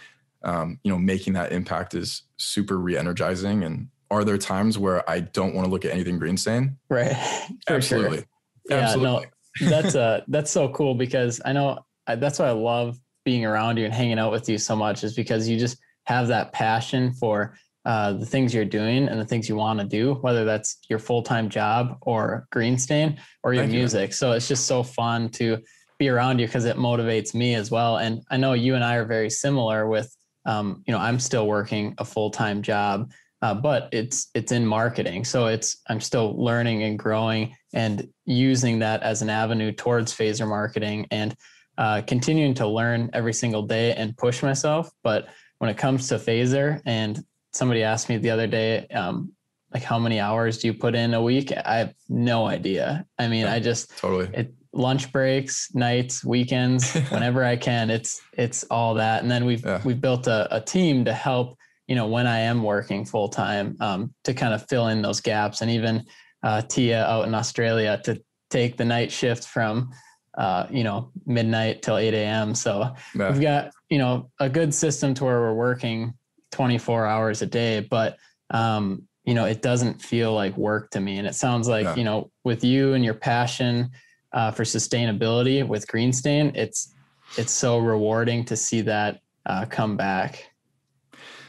um, 0.44 0.78
you 0.84 0.92
know, 0.92 0.98
making 0.98 1.32
that 1.32 1.52
impact 1.52 1.94
is 1.94 2.22
super 2.36 2.78
re-energizing. 2.78 3.64
And 3.64 3.88
are 4.10 4.24
there 4.24 4.38
times 4.38 4.78
where 4.78 5.08
I 5.10 5.20
don't 5.20 5.54
want 5.54 5.64
to 5.66 5.70
look 5.70 5.84
at 5.84 5.90
anything 5.90 6.20
Greenstain? 6.20 6.76
Right. 6.88 7.16
Absolutely. 7.68 8.18
Sure. 8.18 8.26
Yeah, 8.68 8.94
no, 8.94 9.24
that's 9.60 9.94
uh 9.94 10.22
that's 10.28 10.50
so 10.50 10.68
cool 10.70 10.94
because 10.94 11.40
I 11.44 11.52
know 11.52 11.78
I, 12.06 12.16
that's 12.16 12.38
why 12.38 12.46
I 12.46 12.52
love 12.52 12.98
being 13.24 13.44
around 13.44 13.76
you 13.76 13.84
and 13.84 13.92
hanging 13.92 14.18
out 14.18 14.30
with 14.32 14.48
you 14.48 14.58
so 14.58 14.76
much 14.76 15.04
is 15.04 15.14
because 15.14 15.48
you 15.48 15.58
just 15.58 15.78
have 16.04 16.28
that 16.28 16.52
passion 16.52 17.12
for 17.12 17.56
uh, 17.84 18.12
the 18.12 18.26
things 18.26 18.52
you're 18.52 18.64
doing 18.64 19.08
and 19.08 19.20
the 19.20 19.24
things 19.24 19.48
you 19.48 19.54
want 19.54 19.78
to 19.78 19.86
do, 19.86 20.14
whether 20.14 20.44
that's 20.44 20.78
your 20.88 20.98
full 20.98 21.22
time 21.22 21.48
job 21.48 21.98
or 22.02 22.46
Greenstain 22.52 23.16
or 23.42 23.54
your 23.54 23.62
Thank 23.62 23.72
music. 23.72 24.10
You. 24.10 24.14
So 24.14 24.32
it's 24.32 24.48
just 24.48 24.66
so 24.66 24.82
fun 24.82 25.28
to 25.30 25.58
be 25.98 26.08
around 26.08 26.38
you 26.38 26.46
because 26.46 26.64
it 26.64 26.76
motivates 26.76 27.34
me 27.34 27.54
as 27.54 27.70
well. 27.70 27.98
And 27.98 28.22
I 28.30 28.36
know 28.36 28.54
you 28.54 28.74
and 28.74 28.84
I 28.84 28.96
are 28.96 29.04
very 29.04 29.30
similar 29.30 29.88
with, 29.88 30.14
um, 30.46 30.82
you 30.86 30.92
know, 30.92 30.98
I'm 30.98 31.18
still 31.20 31.46
working 31.46 31.94
a 31.98 32.04
full 32.04 32.30
time 32.30 32.60
job 32.60 33.10
uh, 33.46 33.54
but 33.54 33.88
it's 33.92 34.28
it's 34.34 34.50
in 34.50 34.66
marketing. 34.66 35.24
So 35.24 35.46
it's 35.46 35.76
i'm 35.88 36.00
still 36.00 36.34
learning 36.42 36.82
and 36.82 36.98
growing 36.98 37.54
and 37.72 38.08
using 38.24 38.80
that 38.80 39.02
as 39.04 39.22
an 39.22 39.30
avenue 39.30 39.70
towards 39.70 40.12
phaser 40.12 40.48
marketing 40.48 41.06
and 41.12 41.36
uh, 41.78 42.02
continuing 42.06 42.54
to 42.54 42.66
learn 42.66 43.10
every 43.12 43.34
single 43.34 43.62
day 43.62 43.92
and 43.94 44.16
push 44.16 44.42
myself. 44.42 44.90
But 45.04 45.28
when 45.58 45.70
it 45.70 45.76
comes 45.76 46.08
to 46.08 46.16
phaser 46.16 46.80
and 46.86 47.22
somebody 47.52 47.82
asked 47.84 48.08
me 48.08 48.16
the 48.16 48.30
other 48.30 48.48
day 48.48 48.86
um, 48.88 49.32
like 49.72 49.84
how 49.84 49.98
many 49.98 50.18
hours 50.18 50.58
do 50.58 50.66
you 50.66 50.74
put 50.74 50.96
in 50.96 51.14
a 51.14 51.22
week? 51.22 51.52
I 51.52 51.76
have 51.76 51.94
no 52.08 52.46
idea. 52.46 53.06
I 53.16 53.28
mean 53.28 53.44
yeah, 53.44 53.54
i 53.54 53.60
just 53.60 53.96
totally. 53.96 54.28
it, 54.34 54.52
lunch 54.72 55.12
breaks 55.12 55.72
nights 55.72 56.24
weekends 56.24 56.94
whenever 57.14 57.42
i 57.42 57.56
can 57.56 57.90
it's 57.90 58.20
it's 58.32 58.64
all 58.64 58.94
that. 58.94 59.22
And 59.22 59.30
then 59.30 59.44
we've 59.44 59.64
yeah. 59.64 59.80
we've 59.84 60.00
built 60.00 60.26
a, 60.26 60.48
a 60.50 60.60
team 60.60 61.04
to 61.04 61.14
help 61.14 61.56
you 61.86 61.94
know, 61.94 62.06
when 62.06 62.26
I 62.26 62.40
am 62.40 62.62
working 62.62 63.04
full 63.04 63.28
time 63.28 63.76
um, 63.80 64.12
to 64.24 64.34
kind 64.34 64.52
of 64.52 64.66
fill 64.68 64.88
in 64.88 65.02
those 65.02 65.20
gaps. 65.20 65.60
And 65.60 65.70
even 65.70 66.04
uh, 66.42 66.62
Tia 66.62 67.04
out 67.04 67.26
in 67.26 67.34
Australia 67.34 68.00
to 68.04 68.20
take 68.50 68.76
the 68.76 68.84
night 68.84 69.12
shift 69.12 69.44
from, 69.44 69.90
uh, 70.36 70.66
you 70.70 70.84
know, 70.84 71.10
midnight 71.26 71.82
till 71.82 71.96
8 71.96 72.12
a.m. 72.14 72.54
So 72.54 72.94
yeah. 73.14 73.30
we've 73.30 73.40
got, 73.40 73.70
you 73.88 73.98
know, 73.98 74.30
a 74.40 74.48
good 74.48 74.74
system 74.74 75.14
to 75.14 75.24
where 75.24 75.40
we're 75.40 75.54
working 75.54 76.14
24 76.52 77.06
hours 77.06 77.42
a 77.42 77.46
day, 77.46 77.80
but, 77.80 78.16
um, 78.50 79.02
you 79.24 79.34
know, 79.34 79.44
it 79.44 79.62
doesn't 79.62 80.00
feel 80.00 80.32
like 80.32 80.56
work 80.56 80.90
to 80.90 81.00
me. 81.00 81.18
And 81.18 81.26
it 81.26 81.34
sounds 81.34 81.68
like, 81.68 81.84
yeah. 81.84 81.96
you 81.96 82.04
know, 82.04 82.30
with 82.44 82.62
you 82.62 82.94
and 82.94 83.04
your 83.04 83.14
passion 83.14 83.90
uh, 84.32 84.50
for 84.52 84.62
sustainability 84.62 85.66
with 85.66 85.86
Greenstain, 85.88 86.54
it's, 86.54 86.94
it's 87.36 87.52
so 87.52 87.78
rewarding 87.78 88.44
to 88.44 88.56
see 88.56 88.82
that 88.82 89.20
uh, 89.46 89.66
come 89.66 89.96
back. 89.96 90.50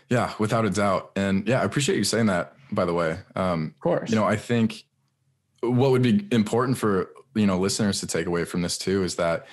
Yeah, 0.09 0.33
without 0.39 0.65
a 0.65 0.69
doubt. 0.69 1.11
And 1.15 1.47
yeah, 1.47 1.61
I 1.61 1.63
appreciate 1.63 1.97
you 1.97 2.03
saying 2.03 2.27
that, 2.27 2.53
by 2.71 2.85
the 2.85 2.93
way. 2.93 3.19
Um, 3.35 3.73
of 3.75 3.79
course. 3.79 4.09
You 4.09 4.15
know, 4.15 4.25
I 4.25 4.35
think 4.35 4.83
what 5.61 5.91
would 5.91 6.01
be 6.01 6.27
important 6.31 6.77
for, 6.77 7.09
you 7.35 7.45
know, 7.45 7.57
listeners 7.59 7.99
to 7.99 8.07
take 8.07 8.25
away 8.25 8.45
from 8.45 8.61
this 8.61 8.77
too 8.77 9.03
is 9.03 9.15
that 9.15 9.47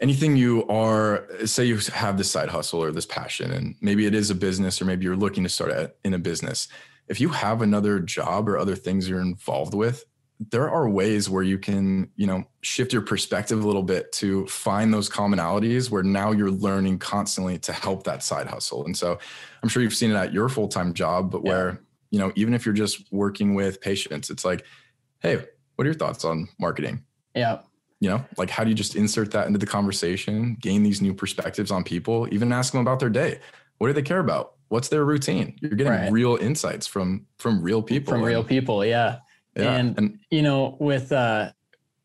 anything 0.00 0.36
you 0.36 0.66
are, 0.68 1.26
say 1.44 1.64
you 1.64 1.78
have 1.94 2.18
this 2.18 2.30
side 2.30 2.48
hustle 2.48 2.82
or 2.82 2.90
this 2.90 3.06
passion, 3.06 3.52
and 3.52 3.74
maybe 3.80 4.06
it 4.06 4.14
is 4.14 4.30
a 4.30 4.34
business 4.34 4.80
or 4.80 4.84
maybe 4.84 5.04
you're 5.04 5.16
looking 5.16 5.42
to 5.44 5.48
start 5.48 5.96
in 6.04 6.14
a 6.14 6.18
business. 6.18 6.68
If 7.08 7.20
you 7.20 7.30
have 7.30 7.62
another 7.62 7.98
job 8.00 8.48
or 8.48 8.58
other 8.58 8.76
things 8.76 9.08
you're 9.08 9.20
involved 9.20 9.74
with, 9.74 10.04
there 10.48 10.70
are 10.70 10.88
ways 10.88 11.28
where 11.28 11.42
you 11.42 11.58
can 11.58 12.10
you 12.16 12.26
know 12.26 12.42
shift 12.62 12.92
your 12.92 13.02
perspective 13.02 13.62
a 13.62 13.66
little 13.66 13.82
bit 13.82 14.10
to 14.10 14.46
find 14.46 14.92
those 14.92 15.08
commonalities 15.08 15.90
where 15.90 16.02
now 16.02 16.32
you're 16.32 16.50
learning 16.50 16.98
constantly 16.98 17.58
to 17.58 17.72
help 17.72 18.04
that 18.04 18.22
side 18.22 18.46
hustle. 18.46 18.84
And 18.84 18.96
so 18.96 19.18
i'm 19.62 19.68
sure 19.68 19.82
you've 19.82 19.94
seen 19.94 20.10
it 20.10 20.14
at 20.14 20.32
your 20.32 20.48
full-time 20.48 20.94
job 20.94 21.30
but 21.30 21.42
yeah. 21.44 21.50
where 21.50 21.80
you 22.10 22.18
know 22.18 22.32
even 22.34 22.54
if 22.54 22.64
you're 22.64 22.74
just 22.74 23.12
working 23.12 23.54
with 23.54 23.80
patients 23.80 24.30
it's 24.30 24.44
like 24.44 24.64
hey 25.20 25.44
what 25.76 25.84
are 25.84 25.88
your 25.88 25.94
thoughts 25.94 26.24
on 26.24 26.48
marketing? 26.58 27.04
Yeah. 27.34 27.60
You 28.00 28.08
know 28.08 28.24
like 28.38 28.48
how 28.48 28.64
do 28.64 28.70
you 28.70 28.76
just 28.76 28.96
insert 28.96 29.30
that 29.32 29.46
into 29.46 29.58
the 29.58 29.66
conversation 29.66 30.56
gain 30.58 30.82
these 30.82 31.02
new 31.02 31.12
perspectives 31.12 31.70
on 31.70 31.84
people 31.84 32.26
even 32.32 32.50
ask 32.50 32.72
them 32.72 32.80
about 32.80 32.98
their 32.98 33.10
day? 33.10 33.40
What 33.76 33.88
do 33.88 33.92
they 33.92 34.02
care 34.02 34.20
about? 34.20 34.54
What's 34.68 34.88
their 34.88 35.04
routine? 35.04 35.56
You're 35.60 35.72
getting 35.72 35.92
right. 35.92 36.10
real 36.10 36.36
insights 36.36 36.86
from 36.86 37.26
from 37.38 37.60
real 37.60 37.82
people 37.82 38.14
from 38.14 38.22
real 38.22 38.42
people 38.42 38.84
yeah 38.84 39.18
yeah. 39.62 39.74
And, 39.74 39.98
and 39.98 40.18
you 40.30 40.42
know, 40.42 40.76
with 40.80 41.12
uh, 41.12 41.52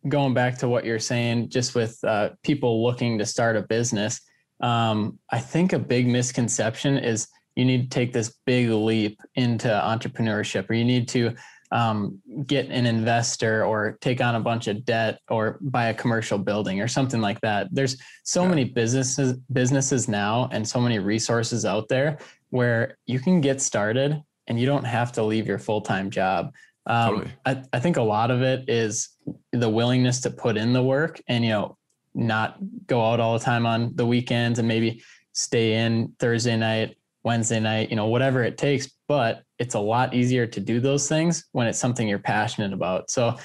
going 0.08 0.34
back 0.34 0.58
to 0.60 0.68
what 0.68 0.86
you're 0.86 1.00
saying, 1.00 1.50
just 1.50 1.76
with 1.76 2.02
uh, 2.04 2.30
people 2.44 2.84
looking 2.84 3.18
to 3.18 3.26
start 3.26 3.56
a 3.56 3.62
business, 3.62 4.22
um, 4.62 5.20
I 5.32 5.40
think 5.40 5.74
a 5.74 5.80
big 5.80 6.08
misconception 6.08 6.98
is 6.98 7.28
you 7.56 7.66
need 7.66 7.84
to 7.84 7.90
take 7.90 8.14
this 8.14 8.36
big 8.46 8.70
leap 8.70 9.20
into 9.36 9.68
entrepreneurship, 9.68 10.70
or 10.70 10.74
you 10.74 10.86
need 10.86 11.08
to 11.10 11.34
um, 11.72 12.22
get 12.46 12.70
an 12.70 12.86
investor 12.86 13.66
or 13.66 13.98
take 14.02 14.22
on 14.22 14.36
a 14.36 14.40
bunch 14.40 14.68
of 14.68 14.86
debt 14.86 15.20
or 15.30 15.58
buy 15.62 15.88
a 15.88 15.94
commercial 15.94 16.38
building 16.38 16.80
or 16.80 16.88
something 16.88 17.22
like 17.22 17.42
that. 17.42 17.68
There's 17.72 17.98
so 18.24 18.44
yeah. 18.44 18.50
many 18.50 18.64
businesses 18.66 19.38
businesses 19.52 20.08
now 20.08 20.48
and 20.52 20.68
so 20.68 20.80
many 20.80 21.00
resources 21.00 21.66
out 21.66 21.88
there 21.88 22.20
where 22.50 22.98
you 23.08 23.20
can 23.20 23.42
get 23.42 23.62
started 23.62 24.22
and 24.48 24.60
you 24.60 24.66
don't 24.66 24.84
have 24.86 25.12
to 25.14 25.24
leave 25.24 25.48
your 25.48 25.58
full-time 25.58 26.10
job. 26.10 26.54
Um, 26.88 27.16
totally. 27.16 27.34
I, 27.46 27.64
I 27.74 27.80
think 27.80 27.98
a 27.98 28.02
lot 28.02 28.32
of 28.32 28.42
it 28.42 28.70
is 28.70 29.10
the 29.52 29.70
willingness 29.70 30.22
to 30.22 30.30
put 30.30 30.58
in 30.58 30.74
the 30.74 30.84
work 30.84 31.22
and, 31.28 31.44
you 31.44 31.50
know, 31.52 31.78
not 32.14 32.58
go 32.88 33.04
out 33.04 33.20
all 33.20 33.38
the 33.38 33.44
time 33.44 33.66
on 33.66 33.96
the 33.96 34.06
weekends 34.06 34.60
and 34.60 34.68
maybe 34.68 35.04
stay 35.34 35.74
in 35.74 36.14
Thursday 36.20 36.56
night, 36.56 36.96
Wednesday 37.24 37.60
night, 37.60 37.90
you 37.90 37.96
know, 37.96 38.08
whatever 38.08 38.44
it 38.44 38.58
takes. 38.58 38.90
But 39.08 39.44
it's 39.60 39.76
a 39.76 39.80
lot 39.80 40.14
easier 40.14 40.48
to 40.48 40.60
do 40.60 40.80
those 40.80 41.10
things 41.10 41.46
when 41.52 41.68
it's 41.68 41.80
something 41.80 42.08
you're 42.08 42.20
passionate 42.20 42.74
about. 42.74 43.10
So 43.10 43.38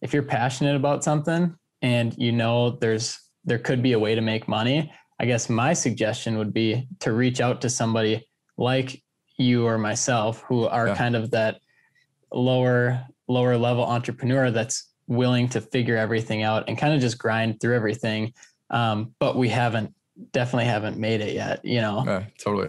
if 0.00 0.12
you're 0.12 0.22
passionate 0.22 0.76
about 0.76 1.04
something 1.04 1.54
and 1.80 2.14
you 2.18 2.32
know 2.32 2.70
there's 2.70 3.18
there 3.44 3.58
could 3.58 3.82
be 3.82 3.92
a 3.92 3.98
way 3.98 4.14
to 4.14 4.20
make 4.20 4.46
money, 4.46 4.92
I 5.18 5.24
guess 5.24 5.48
my 5.48 5.72
suggestion 5.72 6.38
would 6.38 6.52
be 6.52 6.88
to 7.00 7.12
reach 7.12 7.40
out 7.40 7.60
to 7.62 7.70
somebody 7.70 8.28
like 8.56 9.02
you 9.36 9.66
or 9.66 9.78
myself 9.78 10.42
who 10.42 10.66
are 10.66 10.88
yeah. 10.88 10.94
kind 10.94 11.16
of 11.16 11.30
that 11.32 11.60
lower 12.32 13.04
lower 13.28 13.56
level 13.56 13.84
entrepreneur 13.84 14.50
that's 14.50 14.90
willing 15.06 15.48
to 15.48 15.60
figure 15.60 15.96
everything 15.96 16.42
out 16.42 16.68
and 16.68 16.78
kind 16.78 16.94
of 16.94 17.00
just 17.00 17.18
grind 17.18 17.60
through 17.60 17.74
everything 17.74 18.32
um, 18.70 19.14
but 19.18 19.36
we 19.36 19.48
haven't 19.48 19.94
definitely 20.32 20.64
haven't 20.64 20.98
made 20.98 21.20
it 21.20 21.34
yet 21.34 21.64
you 21.64 21.80
know 21.80 22.02
yeah, 22.06 22.24
totally 22.38 22.68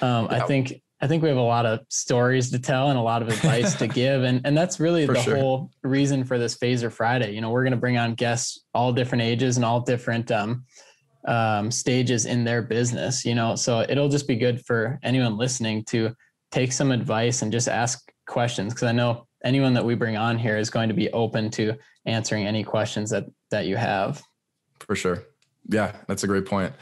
um, 0.00 0.26
yeah. 0.30 0.44
i 0.44 0.46
think 0.46 0.80
I 1.00 1.06
think 1.06 1.22
we 1.22 1.28
have 1.28 1.36
a 1.36 1.42
lot 1.42 1.66
of 1.66 1.80
stories 1.90 2.50
to 2.52 2.58
tell 2.58 2.88
and 2.88 2.98
a 2.98 3.02
lot 3.02 3.20
of 3.20 3.28
advice 3.28 3.74
to 3.74 3.86
give. 4.02 4.22
And, 4.22 4.40
and 4.46 4.56
that's 4.56 4.80
really 4.80 5.04
For 5.04 5.12
the 5.12 5.20
sure. 5.20 5.36
whole 5.36 5.70
reason 5.82 6.24
for 6.24 6.38
this 6.38 6.56
Phaser 6.56 6.90
Friday. 6.90 7.32
You 7.32 7.42
know, 7.42 7.50
we're 7.50 7.64
going 7.64 7.72
to 7.72 7.78
bring 7.78 7.98
on 7.98 8.14
guests 8.14 8.64
all 8.72 8.90
different 8.90 9.20
ages 9.20 9.56
and 9.56 9.66
all 9.66 9.82
different 9.82 10.30
um, 10.30 10.64
um, 11.26 11.70
stages 11.70 12.26
in 12.26 12.44
their 12.44 12.62
business, 12.62 13.24
you 13.24 13.34
know, 13.34 13.54
so 13.54 13.84
it'll 13.88 14.08
just 14.08 14.28
be 14.28 14.36
good 14.36 14.64
for 14.64 14.98
anyone 15.02 15.36
listening 15.36 15.84
to 15.84 16.14
take 16.50 16.72
some 16.72 16.90
advice 16.92 17.42
and 17.42 17.50
just 17.50 17.68
ask 17.68 18.12
questions. 18.26 18.72
Cause 18.74 18.84
I 18.84 18.92
know 18.92 19.26
anyone 19.44 19.74
that 19.74 19.84
we 19.84 19.94
bring 19.94 20.16
on 20.16 20.38
here 20.38 20.56
is 20.56 20.70
going 20.70 20.88
to 20.88 20.94
be 20.94 21.10
open 21.12 21.50
to 21.52 21.74
answering 22.06 22.46
any 22.46 22.64
questions 22.64 23.10
that, 23.10 23.24
that 23.50 23.66
you 23.66 23.76
have. 23.76 24.22
For 24.80 24.94
sure. 24.96 25.22
Yeah, 25.68 25.94
that's 26.08 26.24
a 26.24 26.26
great 26.26 26.44
point. 26.46 26.72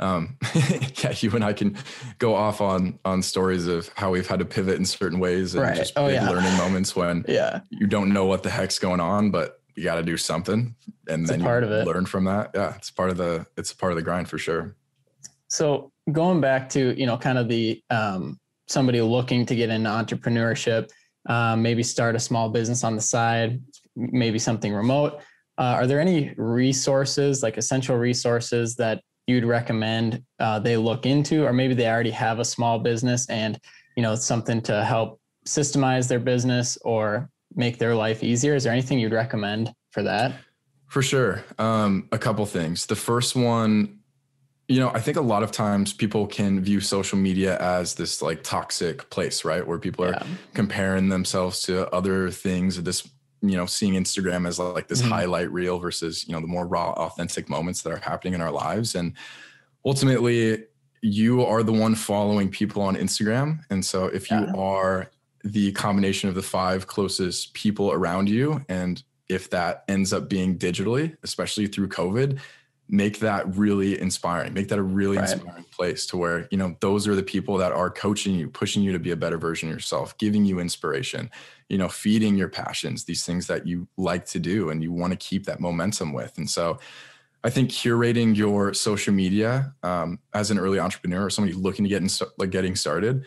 Um, 0.00 0.36
yeah, 0.54 1.12
you 1.20 1.30
and 1.32 1.44
I 1.44 1.52
can 1.52 1.76
go 2.18 2.34
off 2.34 2.60
on 2.60 2.98
on 3.04 3.22
stories 3.22 3.68
of 3.68 3.88
how 3.94 4.10
we've 4.10 4.26
had 4.26 4.40
to 4.40 4.44
pivot 4.44 4.76
in 4.76 4.84
certain 4.84 5.20
ways 5.20 5.54
and 5.54 5.62
Right. 5.62 5.76
just 5.76 5.92
Oh, 5.96 6.06
big 6.06 6.14
yeah. 6.14 6.28
learning 6.28 6.56
moments 6.56 6.96
when 6.96 7.24
Yeah. 7.28 7.60
you 7.70 7.86
don't 7.86 8.12
know 8.12 8.24
what 8.26 8.42
the 8.42 8.50
heck's 8.50 8.80
going 8.80 8.98
on, 8.98 9.30
but 9.30 9.60
you 9.76 9.84
got 9.84 9.94
to 9.94 10.02
do 10.02 10.16
something, 10.16 10.74
and 11.08 11.22
It's 11.22 11.30
then 11.30 11.40
part 11.40 11.62
you 11.62 11.70
of 11.70 11.72
it. 11.80 11.86
learn 11.86 12.04
from 12.06 12.24
that. 12.24 12.50
Yeah, 12.54 12.74
it's 12.74 12.90
part 12.90 13.10
of 13.10 13.16
the 13.16 13.46
it's 13.56 13.72
part 13.72 13.92
of 13.92 13.96
the 13.96 14.02
grind 14.02 14.28
for 14.28 14.38
sure. 14.38 14.74
So 15.48 15.92
going 16.10 16.40
back 16.40 16.68
to 16.70 16.98
you 16.98 17.06
know 17.06 17.16
kind 17.16 17.38
of 17.38 17.48
the 17.48 17.80
um, 17.90 18.40
somebody 18.68 19.00
looking 19.00 19.46
to 19.46 19.54
get 19.54 19.70
into 19.70 19.88
entrepreneurship, 19.88 20.88
um, 21.28 21.62
maybe 21.62 21.82
start 21.82 22.16
a 22.16 22.20
small 22.20 22.48
business 22.48 22.84
on 22.84 22.96
the 22.96 23.02
side, 23.02 23.60
maybe 23.96 24.38
something 24.38 24.72
remote. 24.72 25.20
Uh, 25.58 25.76
are 25.76 25.86
there 25.86 26.00
any 26.00 26.32
resources 26.36 27.42
like 27.42 27.56
essential 27.56 27.96
resources 27.96 28.74
that 28.76 29.02
you'd 29.26 29.44
recommend 29.44 30.22
uh, 30.40 30.58
they 30.58 30.76
look 30.76 31.06
into, 31.06 31.44
or 31.46 31.52
maybe 31.52 31.74
they 31.74 31.88
already 31.88 32.10
have 32.10 32.38
a 32.38 32.44
small 32.44 32.78
business 32.78 33.28
and 33.28 33.58
you 33.96 34.02
know 34.02 34.12
it's 34.14 34.24
something 34.24 34.60
to 34.62 34.84
help 34.84 35.20
systemize 35.46 36.08
their 36.08 36.18
business 36.20 36.78
or 36.82 37.28
make 37.54 37.78
their 37.78 37.94
life 37.94 38.22
easier? 38.22 38.54
Is 38.54 38.64
there 38.64 38.72
anything 38.72 38.98
you'd 38.98 39.12
recommend 39.12 39.72
for 39.90 40.02
that? 40.02 40.34
For 40.88 41.02
sure. 41.02 41.44
Um, 41.58 42.08
a 42.12 42.18
couple 42.18 42.44
things. 42.46 42.86
The 42.86 42.96
first 42.96 43.34
one, 43.34 44.00
you 44.72 44.80
know, 44.80 44.90
I 44.94 45.00
think 45.00 45.16
a 45.18 45.20
lot 45.22 45.42
of 45.42 45.52
times 45.52 45.92
people 45.92 46.26
can 46.26 46.60
view 46.62 46.80
social 46.80 47.18
media 47.18 47.58
as 47.58 47.94
this 47.94 48.22
like 48.22 48.42
toxic 48.42 49.08
place, 49.10 49.44
right? 49.44 49.66
Where 49.66 49.78
people 49.78 50.04
are 50.06 50.12
Yeah. 50.12 50.26
comparing 50.54 51.10
themselves 51.10 51.60
to 51.62 51.90
other 51.90 52.30
things 52.30 52.78
or 52.78 52.82
this, 52.82 53.06
you 53.42 53.56
know, 53.56 53.66
seeing 53.66 53.94
Instagram 53.94 54.48
as 54.48 54.58
like 54.58 54.88
this 54.88 55.02
Mhm. 55.02 55.10
highlight 55.10 55.52
reel 55.52 55.78
versus, 55.78 56.26
you 56.26 56.32
know, 56.32 56.40
the 56.40 56.46
more 56.46 56.66
raw, 56.66 56.92
authentic 56.92 57.50
moments 57.50 57.82
that 57.82 57.92
are 57.92 57.96
happening 58.10 58.32
in 58.34 58.40
our 58.40 58.50
lives. 58.50 58.94
And 58.94 59.12
ultimately, 59.84 60.64
you 61.02 61.44
are 61.44 61.62
the 61.62 61.72
one 61.72 61.94
following 61.94 62.48
people 62.48 62.80
on 62.82 62.96
Instagram. 62.96 63.60
And 63.68 63.84
so 63.84 64.06
if 64.06 64.30
you 64.30 64.38
Yeah. 64.38 64.52
are 64.56 65.10
the 65.44 65.72
combination 65.72 66.28
of 66.28 66.34
the 66.34 66.42
five 66.42 66.86
closest 66.86 67.52
people 67.52 67.92
around 67.92 68.28
you, 68.30 68.64
and 68.68 69.02
if 69.28 69.50
that 69.50 69.84
ends 69.88 70.12
up 70.12 70.28
being 70.28 70.56
digitally, 70.56 71.16
especially 71.24 71.66
through 71.66 71.88
COVID, 71.88 72.38
make 72.88 73.20
that 73.20 73.56
really 73.56 73.98
inspiring. 73.98 74.52
Make 74.52 74.68
that 74.68 74.78
a 74.78 74.82
really 74.82 75.16
Right. 75.16 75.30
inspiring 75.30 75.64
place 75.72 76.04
to 76.06 76.16
where, 76.16 76.46
you 76.50 76.58
know, 76.58 76.76
those 76.80 77.08
are 77.08 77.14
the 77.14 77.22
people 77.22 77.56
that 77.58 77.72
are 77.72 77.88
coaching 77.88 78.34
you, 78.34 78.50
pushing 78.50 78.82
you 78.82 78.92
to 78.92 78.98
be 78.98 79.12
a 79.12 79.16
better 79.16 79.38
version 79.38 79.68
of 79.70 79.74
yourself, 79.74 80.16
giving 80.18 80.44
you 80.44 80.58
inspiration, 80.58 81.30
you 81.70 81.78
know, 81.78 81.88
feeding 81.88 82.36
your 82.36 82.48
passions, 82.48 83.04
these 83.04 83.24
things 83.24 83.46
that 83.46 83.66
you 83.66 83.88
like 83.96 84.26
to 84.26 84.38
do 84.38 84.68
and 84.68 84.82
you 84.82 84.92
want 84.92 85.12
to 85.12 85.16
keep 85.16 85.46
that 85.46 85.58
momentum 85.60 86.12
with. 86.12 86.36
And 86.36 86.50
so 86.50 86.78
I 87.44 87.50
think 87.50 87.70
curating 87.70 88.36
your 88.36 88.74
social 88.74 89.14
media 89.14 89.74
um, 89.82 90.18
as 90.34 90.50
an 90.50 90.58
early 90.58 90.78
entrepreneur 90.78 91.24
or 91.24 91.30
somebody 91.30 91.56
looking 91.56 91.84
to 91.84 91.88
get 91.88 92.02
in, 92.02 92.08
like 92.36 92.50
getting 92.50 92.76
started, 92.76 93.24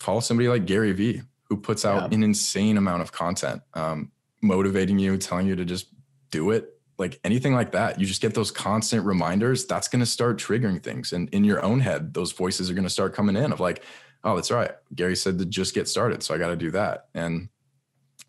follow 0.00 0.20
somebody 0.20 0.48
like 0.48 0.66
Gary 0.66 0.92
Vee 0.92 1.22
who 1.48 1.56
puts 1.56 1.84
out 1.84 2.10
Yeah. 2.10 2.16
an 2.16 2.24
insane 2.24 2.76
amount 2.78 3.02
of 3.02 3.12
content, 3.12 3.62
um, 3.74 4.10
motivating 4.42 4.98
you, 4.98 5.16
telling 5.18 5.46
you 5.46 5.54
to 5.56 5.64
just 5.64 5.86
do 6.30 6.50
it, 6.50 6.73
like 6.98 7.18
anything 7.24 7.54
like 7.54 7.72
that. 7.72 8.00
You 8.00 8.06
just 8.06 8.22
get 8.22 8.34
those 8.34 8.50
constant 8.50 9.04
reminders. 9.04 9.66
That's 9.66 9.88
going 9.88 10.00
to 10.00 10.06
start 10.06 10.38
triggering 10.38 10.82
things, 10.82 11.12
and 11.12 11.28
in 11.30 11.44
your 11.44 11.62
own 11.62 11.80
head, 11.80 12.14
those 12.14 12.32
voices 12.32 12.70
are 12.70 12.74
going 12.74 12.84
to 12.84 12.90
start 12.90 13.14
coming 13.14 13.36
in 13.36 13.52
of 13.52 13.60
like, 13.60 13.82
oh, 14.22 14.34
that's 14.34 14.50
right. 14.50 14.72
Gary 14.94 15.16
said 15.16 15.38
to 15.38 15.46
just 15.46 15.74
get 15.74 15.88
started, 15.88 16.22
so 16.22 16.34
I 16.34 16.38
got 16.38 16.48
to 16.48 16.56
do 16.56 16.70
that, 16.72 17.08
and 17.14 17.48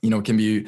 you 0.02 0.10
know, 0.10 0.20
it 0.20 0.26
can 0.26 0.38
be 0.38 0.68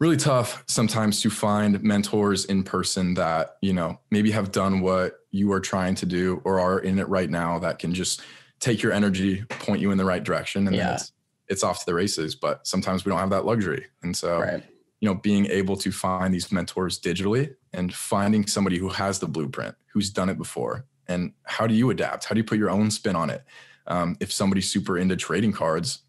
really 0.00 0.16
tough 0.16 0.64
sometimes 0.66 1.20
to 1.20 1.30
find 1.30 1.80
mentors 1.82 2.46
in 2.46 2.64
person 2.64 3.14
that 3.14 3.56
you 3.60 3.72
know 3.72 4.00
maybe 4.10 4.30
have 4.30 4.50
done 4.50 4.80
what 4.80 5.20
you 5.30 5.52
are 5.52 5.60
trying 5.60 5.94
to 5.94 6.06
do 6.06 6.40
or 6.44 6.58
are 6.58 6.80
in 6.80 6.98
it 6.98 7.08
right 7.08 7.30
now 7.30 7.58
that 7.58 7.78
can 7.78 7.94
just 7.94 8.22
take 8.58 8.82
your 8.82 8.92
energy 8.92 9.42
point 9.60 9.80
you 9.80 9.90
in 9.90 9.98
the 9.98 10.04
right 10.04 10.24
direction 10.24 10.66
and 10.66 10.76
then 10.76 10.94
it's 10.94 11.12
it's 11.48 11.62
off 11.62 11.80
to 11.80 11.86
the 11.86 11.94
races 11.94 12.34
but 12.34 12.66
sometimes 12.66 13.04
we 13.04 13.10
don't 13.10 13.18
have 13.18 13.30
that 13.30 13.44
luxury 13.44 13.86
and 14.02 14.16
so 14.16 14.40
Right. 14.40 14.64
You 15.00 15.08
know 15.08 15.14
being 15.14 15.46
able 15.46 15.76
to 15.76 15.90
find 15.90 16.32
these 16.32 16.52
mentors 16.52 17.00
digitally 17.00 17.54
and 17.72 17.92
finding 17.94 18.46
somebody 18.46 18.78
who 18.78 18.88
has 18.90 19.18
the 19.18 19.26
blueprint 19.26 19.74
who's 19.92 20.10
done 20.10 20.28
it 20.28 20.38
before. 20.38 20.84
And 21.08 21.32
how 21.44 21.66
do 21.66 21.74
you 21.74 21.90
adapt? 21.90 22.24
How 22.26 22.34
do 22.34 22.38
you 22.40 22.44
put 22.44 22.58
your 22.58 22.70
own 22.70 22.90
spin 22.90 23.16
on 23.16 23.30
it? 23.30 23.42
Um, 23.86 24.16
if 24.20 24.30
somebody's 24.32 24.70
super 24.70 24.96
into 24.98 25.16
trading 25.16 25.52
cards 25.52 26.00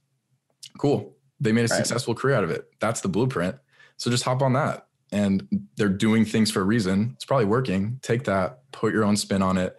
cool. 0.77 1.17
They 1.39 1.51
made 1.51 1.61
a 1.61 1.73
Right. 1.73 1.77
successful 1.77 2.13
career 2.15 2.35
out 2.35 2.43
of 2.43 2.51
it. 2.51 2.69
That's 2.79 3.01
the 3.01 3.09
blueprint. 3.09 3.55
So 3.97 4.11
just 4.11 4.23
hop 4.23 4.41
on 4.41 4.53
that. 4.53 4.87
And 5.11 5.67
they're 5.75 5.89
doing 5.89 6.23
things 6.23 6.51
for 6.51 6.61
a 6.61 6.63
reason. 6.63 7.11
It's 7.15 7.25
probably 7.25 7.45
working. 7.45 7.99
Take 8.03 8.23
that. 8.25 8.59
Put 8.71 8.93
your 8.93 9.03
own 9.03 9.17
spin 9.17 9.41
on 9.41 9.57
it. 9.57 9.75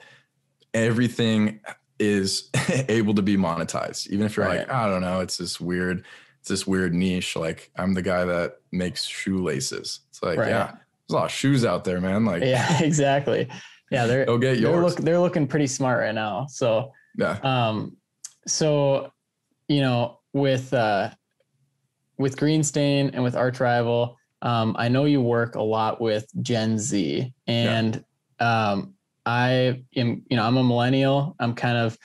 Everything 0.75 1.61
is 1.99 2.51
able 2.89 3.15
to 3.15 3.23
be 3.23 3.37
monetized 3.37 4.09
even 4.09 4.27
if 4.27 4.37
you're 4.37 4.47
Right. 4.47 4.61
like 4.61 4.71
i 4.71 4.89
don't 4.89 5.03
know. 5.03 5.21
It's 5.21 5.37
this 5.37 5.61
weird 5.61 6.05
it's 6.43 6.49
this 6.49 6.67
weird 6.67 6.93
niche 6.93 7.37
like 7.37 7.71
i'm 7.77 7.95
the 7.95 8.03
guy 8.03 8.25
that 8.25 8.57
makes 8.73 9.05
shoelaces 9.05 10.01
it's 10.11 10.21
like 10.25 10.41
Right. 10.41 10.49
yeah 10.49 10.67
there's 10.73 11.11
a 11.11 11.15
lot 11.15 11.25
of 11.27 11.31
shoes 11.31 11.65
out 11.65 11.85
there 11.85 12.01
man 12.01 12.25
like 12.25 12.43
Yeah, 12.43 12.83
exactly. 12.83 13.49
Yeah, 13.93 14.07
they're 14.07 14.25
go 14.27 14.39
get 14.39 14.61
they're 14.61 14.81
look 14.83 14.97
they're 14.97 15.21
looking 15.21 15.47
pretty 15.47 15.67
smart 15.69 16.01
right 16.01 16.15
now. 16.15 16.47
So 16.49 16.93
yeah 17.17 17.39
um 17.45 17.97
so 18.47 19.13
you 19.69 19.83
know 19.83 20.19
with 20.33 20.73
uh 20.75 21.11
with 22.19 22.37
Greenstain 22.37 23.11
and 23.13 23.23
with 23.23 23.37
Arch 23.37 23.61
Rival, 23.61 24.17
um, 24.43 24.75
I 24.79 24.89
know 24.89 25.05
you 25.05 25.21
work 25.21 25.55
a 25.57 25.63
lot 25.63 26.01
with 26.01 26.27
Gen 26.43 26.79
Z 26.79 27.33
and 27.47 28.03
um 28.41 28.95
I 29.27 29.83
am, 29.95 30.23
you 30.29 30.37
know, 30.37 30.45
I'm 30.45 30.57
a 30.57 30.65
millennial. 30.65 31.37
I'm 31.39 31.55
kind 31.55 31.79
of 31.79 31.97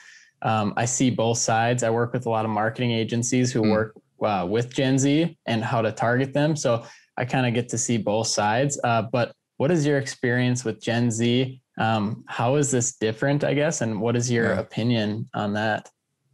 um, 0.42 0.72
I 0.76 0.84
see 0.84 1.10
both 1.10 1.38
sides. 1.38 1.82
I 1.82 1.90
work 1.90 2.12
with 2.12 2.26
a 2.26 2.30
lot 2.30 2.44
of 2.44 2.50
marketing 2.52 2.92
agencies 2.92 3.50
who 3.52 3.62
Mm. 3.62 3.70
work 3.72 3.96
uh, 4.22 4.46
with 4.48 4.72
Gen 4.74 4.98
Z 4.98 5.36
and 5.46 5.62
how 5.64 5.82
to 5.82 5.92
target 5.92 6.32
them. 6.32 6.56
So 6.56 6.84
I 7.16 7.24
kind 7.24 7.46
of 7.46 7.54
get 7.54 7.68
to 7.70 7.78
see 7.78 7.96
both 7.98 8.26
sides. 8.28 8.78
Uh, 8.82 9.02
but 9.02 9.32
what 9.56 9.70
is 9.70 9.86
your 9.86 9.98
experience 9.98 10.64
with 10.64 10.80
Gen 10.80 11.10
Z? 11.10 11.60
Um, 11.78 12.24
how 12.28 12.56
is 12.56 12.70
this 12.70 12.96
different, 12.96 13.44
I 13.44 13.54
guess? 13.54 13.80
And 13.80 14.00
what 14.00 14.16
is 14.16 14.30
your 14.30 14.52
Yeah. 14.52 14.58
opinion 14.60 15.28
on 15.34 15.52
that? 15.54 15.90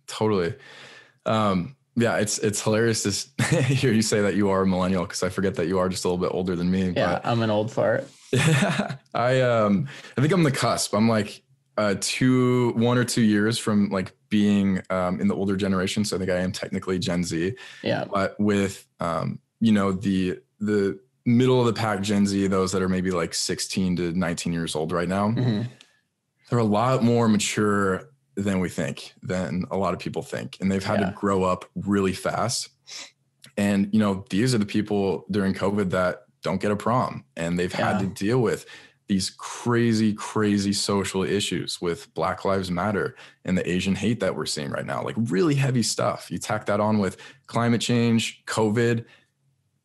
totally 0.07 0.55
um 1.25 1.75
yeah 1.97 2.17
it's 2.17 2.39
it's 2.41 2.61
hilarious 2.61 3.03
to 3.39 3.45
hear 3.63 3.91
you 3.91 4.03
say 4.03 4.21
that 4.21 4.35
you 4.35 4.51
are 4.51 4.61
a 4.63 4.67
millennial 4.67 5.05
because 5.05 5.23
i 5.23 5.31
forget 5.31 5.55
that 5.55 5.67
you 5.67 5.79
are 5.79 5.89
just 5.89 6.05
a 6.05 6.09
little 6.09 6.23
bit 6.23 6.35
older 6.35 6.55
than 6.55 6.71
me 6.71 6.91
Yeah, 6.95 7.15
but 7.15 7.27
I'm 7.27 7.41
an 7.41 7.49
old 7.49 7.73
fart. 7.73 8.07
Yeah, 8.33 8.97
I 9.15 9.41
um 9.41 9.89
I 10.19 10.21
think 10.21 10.33
I'm 10.33 10.43
the 10.43 10.51
cusp. 10.51 10.93
I'm 10.95 11.09
like 11.09 11.43
uh 11.77 11.95
two 12.01 12.73
one 12.77 12.97
or 12.99 13.05
two 13.05 13.23
years 13.23 13.59
from 13.59 13.89
like 13.91 14.13
being 14.29 14.81
um 14.91 15.21
in 15.21 15.29
the 15.29 15.35
older 15.35 15.57
generation. 15.57 16.05
So 16.05 16.17
I 16.17 16.19
think 16.19 16.31
I 16.31 16.39
am 16.39 16.53
technically 16.53 16.99
Gen 16.99 17.25
Z. 17.25 17.55
Yeah. 17.83 18.05
But 18.05 18.39
with 18.39 18.87
um, 19.01 19.39
you 19.61 19.73
know, 19.73 19.93
the 19.93 20.39
the 20.61 20.99
middle 21.27 21.59
of 21.61 21.67
the 21.67 21.73
pack 21.73 22.01
Gen 22.03 22.27
Z, 22.27 22.47
those 22.49 22.73
that 22.73 22.83
are 22.83 22.89
maybe 22.89 23.11
like 23.11 23.33
16 23.35 23.97
to 23.97 24.13
19 24.13 24.53
years 24.53 24.77
old 24.77 24.93
right 24.93 25.09
now, 25.09 25.31
Mhm. 25.31 25.69
they're 26.51 26.59
a 26.59 26.65
lot 26.65 27.03
more 27.03 27.29
mature 27.29 28.11
than 28.37 28.61
we 28.61 28.69
think, 28.69 29.15
than 29.23 29.65
a 29.71 29.77
lot 29.77 29.95
of 29.95 30.01
people 30.01 30.21
think. 30.23 30.59
And 30.61 30.71
they've 30.71 30.85
had 30.85 31.01
Yeah. 31.01 31.07
to 31.07 31.13
grow 31.13 31.45
up 31.45 31.65
really 31.77 32.13
fast. 32.13 32.69
And, 33.57 33.89
you 33.93 34.01
know, 34.01 34.25
these 34.31 34.55
are 34.55 34.59
the 34.59 34.67
people 34.67 35.25
during 35.31 35.55
COVID 35.55 35.91
that 35.91 36.25
don't 36.43 36.61
get 36.61 36.71
a 36.73 36.77
prom 36.77 37.25
and 37.37 37.59
they've 37.59 37.73
had 37.73 38.01
to 38.01 38.07
deal 38.07 38.41
with 38.43 38.67
these 39.07 39.31
crazy, 39.31 40.15
crazy 40.15 40.73
social 40.73 41.23
issues 41.25 41.81
with 41.81 42.13
Black 42.15 42.45
Lives 42.45 42.71
Matter 42.71 43.17
and 43.45 43.57
the 43.57 43.69
Asian 43.71 43.95
hate 43.95 44.21
that 44.21 44.35
we're 44.35 44.47
seeing 44.47 44.71
right 44.71 44.87
now. 44.87 45.03
Like 45.05 45.17
really 45.19 45.55
heavy 45.55 45.83
stuff. 45.83 46.31
You 46.31 46.39
tack 46.39 46.67
that 46.67 46.81
on 46.81 46.99
with 46.99 47.19
climate 47.47 47.81
change, 47.83 48.43
COVID. 48.47 49.05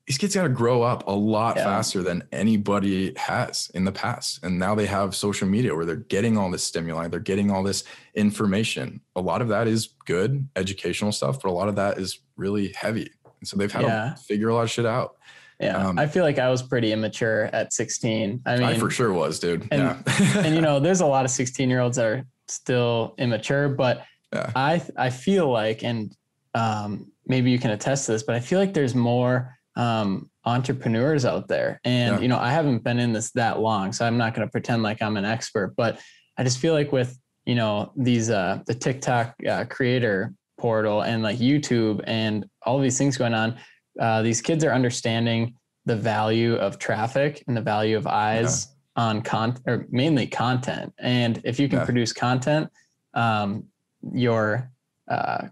These 0.07 0.17
kids 0.17 0.33
got 0.33 0.43
to 0.43 0.49
grow 0.49 0.81
up 0.81 1.03
a 1.07 1.11
lot 1.11 1.55
Yeah. 1.57 1.65
faster 1.65 2.01
than 2.01 2.23
anybody 2.31 3.13
has 3.17 3.69
in 3.75 3.83
the 3.85 3.91
past. 3.91 4.39
And 4.43 4.57
now 4.57 4.73
they 4.73 4.87
have 4.87 5.13
social 5.15 5.47
media 5.47 5.75
where 5.75 5.85
they're 5.85 5.97
getting 5.97 6.35
all 6.37 6.49
this 6.49 6.63
stimuli, 6.63 7.07
they're 7.09 7.19
getting 7.19 7.51
all 7.51 7.61
this 7.61 7.83
information. 8.15 9.01
A 9.15 9.21
lot 9.21 9.41
of 9.41 9.49
that 9.49 9.67
is 9.67 9.89
good 10.05 10.47
educational 10.55 11.11
stuff, 11.11 11.41
but 11.41 11.49
a 11.49 11.51
lot 11.51 11.67
of 11.69 11.75
that 11.75 11.97
is 11.99 12.19
really 12.37 12.73
heavy. 12.75 13.11
And 13.39 13.47
so 13.47 13.55
they've 13.57 13.71
had 13.71 13.83
Yeah. 13.83 14.13
to 14.17 14.23
figure 14.23 14.49
a 14.49 14.55
lot 14.55 14.63
of 14.63 14.71
shit 14.71 14.85
out. 14.85 15.17
Yeah. 15.59 15.77
Um, 15.87 15.99
I 15.99 16.07
feel 16.07 16.23
like 16.23 16.39
I 16.39 16.49
was 16.49 16.63
pretty 16.63 16.91
immature 16.93 17.49
at 17.51 17.73
16. 17.73 18.41
I 18.45 18.55
mean, 18.55 18.63
I, 18.63 18.77
for 18.77 18.89
sure 18.89 19.11
was, 19.11 19.39
dude. 19.39 19.67
and- 19.71 19.81
yeah. 19.81 20.37
and 20.37 20.55
you 20.55 20.61
know, 20.61 20.79
there's 20.79 21.01
a 21.01 21.05
lot 21.05 21.25
of 21.25 21.31
16 21.31 21.69
year 21.69 21.81
olds 21.81 21.97
that 21.97 22.05
are 22.05 22.23
still 22.47 23.13
immature, 23.17 23.69
but 23.69 24.05
Yeah. 24.33 24.51
I 24.55 24.81
I 24.95 25.09
feel 25.09 25.51
like, 25.51 25.83
and 25.83 26.15
um, 26.55 27.11
maybe 27.25 27.51
you 27.51 27.59
can 27.59 27.71
attest 27.71 28.05
to 28.05 28.13
this, 28.13 28.23
but 28.23 28.35
I 28.35 28.39
feel 28.39 28.59
like 28.59 28.73
there's 28.73 28.95
more 28.95 29.55
um, 29.75 30.29
entrepreneurs 30.45 31.25
out 31.25 31.47
there. 31.47 31.79
And, 31.83 32.15
yeah. 32.15 32.21
you 32.21 32.27
know, 32.27 32.39
I 32.39 32.51
haven't 32.51 32.83
been 32.83 32.99
in 32.99 33.13
this 33.13 33.31
that 33.31 33.59
long, 33.59 33.91
so 33.93 34.05
I'm 34.05 34.17
not 34.17 34.33
going 34.33 34.47
to 34.47 34.51
pretend 34.51 34.81
like 34.83 35.01
I'm 35.01 35.15
an 35.17 35.25
expert, 35.25 35.73
but 35.77 35.99
I 36.37 36.43
just 36.43 36.59
feel 36.59 36.73
like 36.73 36.91
with, 36.91 37.17
you 37.45 37.55
know, 37.55 37.91
these, 37.95 38.29
uh, 38.29 38.59
the 38.65 38.73
TikTok 38.73 39.35
uh, 39.47 39.65
creator 39.69 40.33
portal 40.57 41.01
and 41.01 41.21
like 41.23 41.37
YouTube 41.37 42.01
and 42.07 42.45
all 42.65 42.79
these 42.79 42.97
things 42.97 43.17
going 43.17 43.33
on, 43.33 43.57
uh, 43.99 44.21
these 44.21 44.41
kids 44.41 44.63
are 44.63 44.71
understanding 44.71 45.55
the 45.85 45.95
value 45.95 46.55
of 46.55 46.77
traffic 46.77 47.43
and 47.47 47.55
the 47.55 47.61
value 47.61 47.97
of 47.97 48.05
eyes 48.05 48.67
yeah. 48.95 49.03
on 49.03 49.21
content 49.21 49.63
or 49.67 49.87
mainly 49.89 50.27
content. 50.27 50.93
And 50.99 51.41
if 51.43 51.59
you 51.59 51.67
can 51.67 51.79
yeah. 51.79 51.85
produce 51.85 52.13
content, 52.13 52.69
um, 53.13 53.65
your 54.13 54.71
uh, 55.07 55.47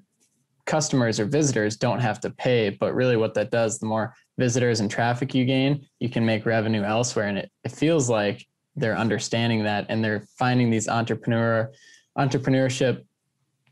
customers 0.65 1.19
or 1.19 1.25
visitors 1.25 1.77
don't 1.77 1.99
have 1.99 2.19
to 2.21 2.29
pay. 2.29 2.69
But 2.69 2.93
really, 2.93 3.17
what 3.17 3.33
that 3.33 3.51
does, 3.51 3.79
the 3.79 3.87
more 3.87 4.13
visitors 4.37 4.79
and 4.79 4.91
traffic 4.91 5.33
you 5.33 5.45
gain, 5.45 5.87
you 5.99 6.09
can 6.09 6.25
make 6.25 6.45
revenue 6.45 6.83
elsewhere. 6.83 7.27
And 7.27 7.37
it, 7.39 7.51
it 7.63 7.71
feels 7.71 8.09
like 8.09 8.45
they're 8.75 8.97
understanding 8.97 9.63
that 9.63 9.87
and 9.89 10.03
they're 10.03 10.23
finding 10.37 10.69
these 10.69 10.87
entrepreneur 10.87 11.71
entrepreneurship 12.17 13.03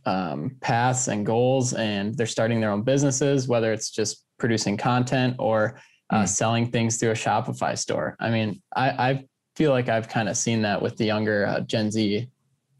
um, 0.05 0.55
paths 0.61 1.07
and 1.07 1.25
goals, 1.25 1.73
and 1.73 2.15
they're 2.15 2.27
starting 2.27 2.59
their 2.59 2.71
own 2.71 2.83
businesses, 2.83 3.47
whether 3.47 3.73
it's 3.73 3.89
just 3.89 4.24
producing 4.37 4.77
content 4.77 5.35
or 5.39 5.79
uh, 6.09 6.23
mm. 6.23 6.27
selling 6.27 6.71
things 6.71 6.97
through 6.97 7.11
a 7.11 7.15
Shopify 7.15 7.77
store. 7.77 8.15
I 8.19 8.29
mean, 8.29 8.61
I, 8.75 8.89
I 8.89 9.25
feel 9.55 9.71
like 9.71 9.89
I've 9.89 10.07
kind 10.07 10.29
of 10.29 10.37
seen 10.37 10.61
that 10.63 10.81
with 10.81 10.97
the 10.97 11.05
younger 11.05 11.45
uh, 11.45 11.61
Gen 11.61 11.91
Z 11.91 12.29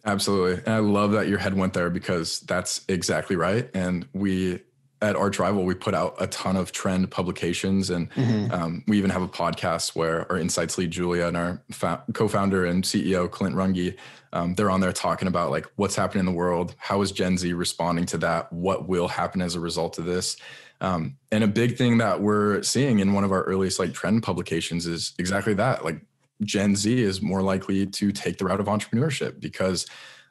Absolutely. 0.06 0.64
And 0.66 0.74
I 0.74 0.80
love 0.80 1.12
that 1.14 1.28
your 1.28 1.40
head 1.40 1.56
went 1.56 1.74
there 1.74 1.90
because 1.90 2.42
that's 2.42 2.86
exactly 2.88 3.36
right. 3.36 3.70
And 3.74 4.08
we 4.14 4.60
at 5.02 5.16
Arch 5.16 5.40
Rival, 5.40 5.66
we 5.66 5.74
put 5.74 5.94
out 5.94 6.16
a 6.20 6.28
ton 6.28 6.56
of 6.56 6.72
trend 6.72 7.12
publications, 7.12 7.90
and 7.90 8.10
mm-hmm. 8.12 8.52
um, 8.52 8.84
we 8.88 8.98
even 8.98 9.10
have 9.10 9.22
a 9.22 9.28
podcast 9.28 9.96
where 9.96 10.32
our 10.32 10.38
insights 10.38 10.78
lead 10.78 10.90
Julia 10.90 11.28
and 11.28 11.36
our 11.36 11.62
fa- 11.70 12.04
co-founder 12.14 12.66
and 12.66 12.84
CEO 12.84 13.30
Clint 13.30 13.56
Runge, 13.56 13.98
um, 14.32 14.56
they're 14.56 14.72
on 14.72 14.80
there 14.80 14.94
talking 14.94 15.28
about 15.28 15.52
like 15.52 15.68
what's 15.76 15.96
happening 15.96 16.22
in 16.22 16.26
the 16.26 16.32
world, 16.32 16.76
how 16.78 17.02
is 17.02 17.12
Gen 17.12 17.38
Z 17.38 17.52
responding 17.54 18.06
to 18.08 18.18
that, 18.20 18.52
what 18.54 18.88
will 18.88 19.08
happen 19.08 19.42
as 19.42 19.56
a 19.56 19.60
result 19.60 20.00
of 20.00 20.06
this, 20.06 20.38
um, 20.82 21.18
and 21.32 21.44
a 21.44 21.48
big 21.48 21.78
thing 21.78 21.98
that 22.00 22.22
we're 22.22 22.62
seeing 22.64 23.00
in 23.00 23.14
one 23.14 23.24
of 23.24 23.32
our 23.32 23.44
earliest 23.44 23.80
like 23.80 23.94
trend 23.94 24.24
publications 24.24 24.86
is 24.86 25.14
exactly 25.18 25.54
that, 25.56 25.86
like 25.86 26.02
Gen 26.44 26.76
Z 26.76 27.02
is 27.02 27.22
more 27.22 27.42
likely 27.42 27.86
to 27.86 28.12
take 28.12 28.38
the 28.38 28.46
route 28.46 28.60
of 28.60 28.68
entrepreneurship 28.68 29.40
because 29.40 29.86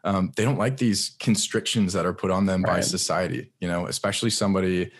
um, 0.04 0.32
they 0.36 0.44
don't 0.44 0.58
like 0.58 0.76
these 0.76 1.16
constrictions 1.18 1.92
that 1.94 2.04
are 2.04 2.12
put 2.12 2.30
on 2.30 2.46
them 2.46 2.62
right. 2.62 2.76
by 2.76 2.80
society. 2.80 3.52
You 3.60 3.68
know, 3.68 3.86
especially 3.86 4.30
somebody. 4.30 4.90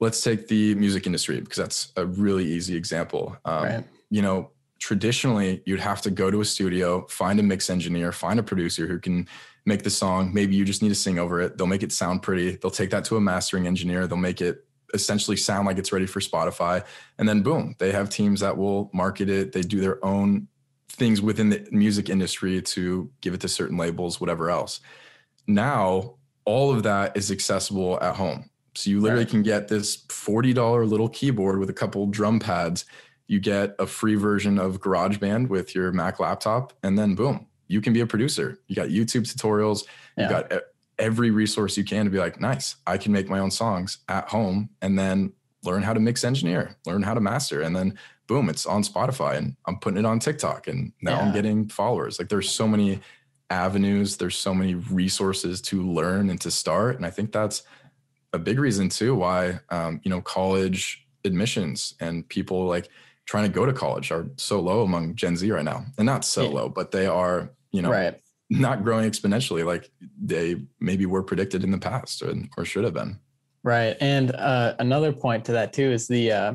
Let's 0.00 0.22
take 0.22 0.46
the 0.46 0.76
music 0.76 1.06
industry 1.06 1.40
because 1.40 1.56
that's 1.56 1.92
a 1.96 2.06
really 2.06 2.44
easy 2.44 2.76
example. 2.76 3.36
Um, 3.44 3.64
right. 3.64 3.84
You 4.10 4.22
know, 4.22 4.50
traditionally 4.78 5.60
you'd 5.66 5.80
have 5.80 6.00
to 6.02 6.10
go 6.10 6.30
to 6.30 6.40
a 6.40 6.44
studio, 6.44 7.04
find 7.08 7.40
a 7.40 7.42
mix 7.42 7.68
engineer, 7.68 8.12
find 8.12 8.38
a 8.38 8.42
producer 8.44 8.86
who 8.86 9.00
can 9.00 9.26
make 9.66 9.82
the 9.82 9.90
song. 9.90 10.32
Maybe 10.32 10.54
you 10.54 10.64
just 10.64 10.82
need 10.82 10.90
to 10.90 10.94
sing 10.94 11.18
over 11.18 11.40
it. 11.40 11.58
They'll 11.58 11.66
make 11.66 11.82
it 11.82 11.90
sound 11.90 12.22
pretty. 12.22 12.52
They'll 12.52 12.70
take 12.70 12.90
that 12.90 13.04
to 13.06 13.16
a 13.16 13.20
mastering 13.20 13.66
engineer. 13.66 14.06
They'll 14.06 14.18
make 14.18 14.40
it 14.40 14.64
essentially 14.94 15.36
sound 15.36 15.66
like 15.66 15.78
it's 15.78 15.92
ready 15.92 16.06
for 16.06 16.20
Spotify. 16.20 16.84
And 17.18 17.28
then 17.28 17.42
boom, 17.42 17.74
they 17.78 17.92
have 17.92 18.10
teams 18.10 18.40
that 18.40 18.56
will 18.56 18.90
market 18.92 19.28
it. 19.28 19.52
They 19.52 19.62
do 19.62 19.80
their 19.80 20.04
own 20.04 20.48
things 20.88 21.20
within 21.20 21.50
the 21.50 21.66
music 21.70 22.08
industry 22.08 22.60
to 22.62 23.10
give 23.20 23.34
it 23.34 23.40
to 23.40 23.48
certain 23.48 23.76
labels, 23.76 24.20
whatever 24.20 24.50
else. 24.50 24.80
Now, 25.46 26.14
all 26.44 26.72
of 26.72 26.82
that 26.82 27.16
is 27.16 27.30
accessible 27.30 27.98
at 28.00 28.16
home. 28.16 28.50
So 28.74 28.90
you 28.90 29.00
literally 29.00 29.24
right. 29.24 29.30
can 29.30 29.42
get 29.42 29.68
this 29.68 30.04
$40 30.06 30.88
little 30.88 31.08
keyboard 31.08 31.58
with 31.58 31.68
a 31.68 31.74
couple 31.74 32.06
drum 32.06 32.38
pads. 32.38 32.84
You 33.26 33.40
get 33.40 33.74
a 33.78 33.86
free 33.86 34.14
version 34.14 34.58
of 34.58 34.80
GarageBand 34.80 35.48
with 35.48 35.74
your 35.74 35.92
Mac 35.92 36.20
laptop, 36.20 36.72
and 36.82 36.98
then 36.98 37.14
boom, 37.14 37.46
you 37.66 37.80
can 37.80 37.92
be 37.92 38.00
a 38.00 38.06
producer. 38.06 38.58
You 38.68 38.76
got 38.76 38.88
YouTube 38.88 39.22
tutorials, 39.22 39.84
yeah. 40.16 40.24
you 40.24 40.30
got 40.30 40.52
eh, 40.52 40.60
every 40.98 41.30
resource 41.30 41.76
you 41.76 41.84
can 41.84 42.04
to 42.04 42.10
be 42.10 42.18
like, 42.18 42.40
nice, 42.40 42.76
I 42.86 42.98
can 42.98 43.12
make 43.12 43.28
my 43.28 43.38
own 43.38 43.50
songs 43.50 43.98
at 44.08 44.28
home 44.28 44.70
and 44.82 44.98
then 44.98 45.32
learn 45.64 45.82
how 45.82 45.92
to 45.92 46.00
mix 46.00 46.24
engineer, 46.24 46.76
learn 46.86 47.02
how 47.02 47.14
to 47.14 47.20
master. 47.20 47.62
And 47.62 47.74
then 47.74 47.98
boom, 48.26 48.48
it's 48.48 48.66
on 48.66 48.82
Spotify 48.82 49.36
and 49.36 49.56
I'm 49.66 49.78
putting 49.78 49.98
it 49.98 50.06
on 50.06 50.18
TikTok 50.18 50.68
and 50.68 50.92
now 51.00 51.16
yeah. 51.16 51.26
I'm 51.26 51.32
getting 51.32 51.68
followers. 51.68 52.18
Like 52.18 52.28
there's 52.28 52.50
so 52.50 52.68
many 52.68 53.00
avenues, 53.50 54.16
there's 54.16 54.36
so 54.36 54.54
many 54.54 54.74
resources 54.74 55.60
to 55.62 55.82
learn 55.82 56.30
and 56.30 56.40
to 56.42 56.50
start. 56.50 56.96
And 56.96 57.06
I 57.06 57.10
think 57.10 57.32
that's 57.32 57.62
a 58.32 58.38
big 58.38 58.58
reason 58.58 58.88
too 58.88 59.14
why, 59.14 59.60
um, 59.70 60.00
you 60.04 60.10
know, 60.10 60.20
college 60.20 61.06
admissions 61.24 61.94
and 62.00 62.28
people 62.28 62.66
like 62.66 62.88
trying 63.24 63.44
to 63.44 63.54
go 63.54 63.64
to 63.64 63.72
college 63.72 64.10
are 64.10 64.28
so 64.36 64.60
low 64.60 64.82
among 64.82 65.14
Gen 65.14 65.36
Z 65.36 65.50
right 65.50 65.64
now. 65.64 65.84
And 65.96 66.06
not 66.06 66.24
so 66.24 66.42
yeah. 66.42 66.50
low, 66.50 66.68
but 66.68 66.90
they 66.90 67.06
are, 67.06 67.50
you 67.72 67.82
know, 67.82 67.90
right 67.90 68.20
not 68.50 68.82
growing 68.82 69.10
exponentially 69.10 69.64
like 69.64 69.90
they 70.20 70.56
maybe 70.80 71.06
were 71.06 71.22
predicted 71.22 71.64
in 71.64 71.70
the 71.70 71.78
past 71.78 72.22
or, 72.22 72.34
or 72.56 72.64
should 72.64 72.84
have 72.84 72.94
been. 72.94 73.18
Right. 73.62 73.96
And 74.00 74.34
uh, 74.34 74.74
another 74.78 75.12
point 75.12 75.44
to 75.46 75.52
that 75.52 75.72
too 75.72 75.90
is 75.90 76.08
the 76.08 76.32
uh, 76.32 76.52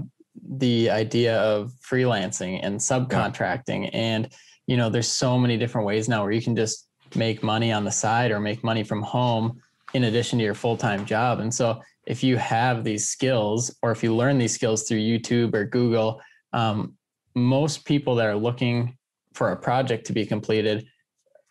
the 0.57 0.89
idea 0.89 1.39
of 1.39 1.71
freelancing 1.73 2.59
and 2.63 2.79
subcontracting. 2.79 3.83
Yeah. 3.83 3.89
And 3.93 4.33
you 4.65 4.77
know, 4.77 4.89
there's 4.89 5.09
so 5.09 5.37
many 5.37 5.57
different 5.57 5.85
ways 5.85 6.07
now 6.07 6.23
where 6.23 6.31
you 6.31 6.41
can 6.41 6.55
just 6.55 6.87
make 7.15 7.43
money 7.43 7.71
on 7.71 7.83
the 7.83 7.91
side 7.91 8.31
or 8.31 8.39
make 8.39 8.63
money 8.63 8.83
from 8.83 9.03
home 9.03 9.61
in 9.93 10.05
addition 10.05 10.39
to 10.39 10.45
your 10.45 10.55
full-time 10.55 11.05
job. 11.05 11.39
And 11.39 11.53
so 11.53 11.81
if 12.07 12.23
you 12.23 12.37
have 12.37 12.83
these 12.83 13.07
skills 13.07 13.75
or 13.83 13.91
if 13.91 14.01
you 14.01 14.15
learn 14.15 14.37
these 14.37 14.53
skills 14.53 14.83
through 14.83 14.99
YouTube 14.99 15.53
or 15.53 15.65
Google, 15.65 16.21
um, 16.53 16.93
most 17.35 17.85
people 17.85 18.15
that 18.15 18.25
are 18.25 18.35
looking 18.35 18.97
for 19.33 19.51
a 19.51 19.55
project 19.55 20.07
to 20.07 20.13
be 20.13 20.25
completed 20.25 20.87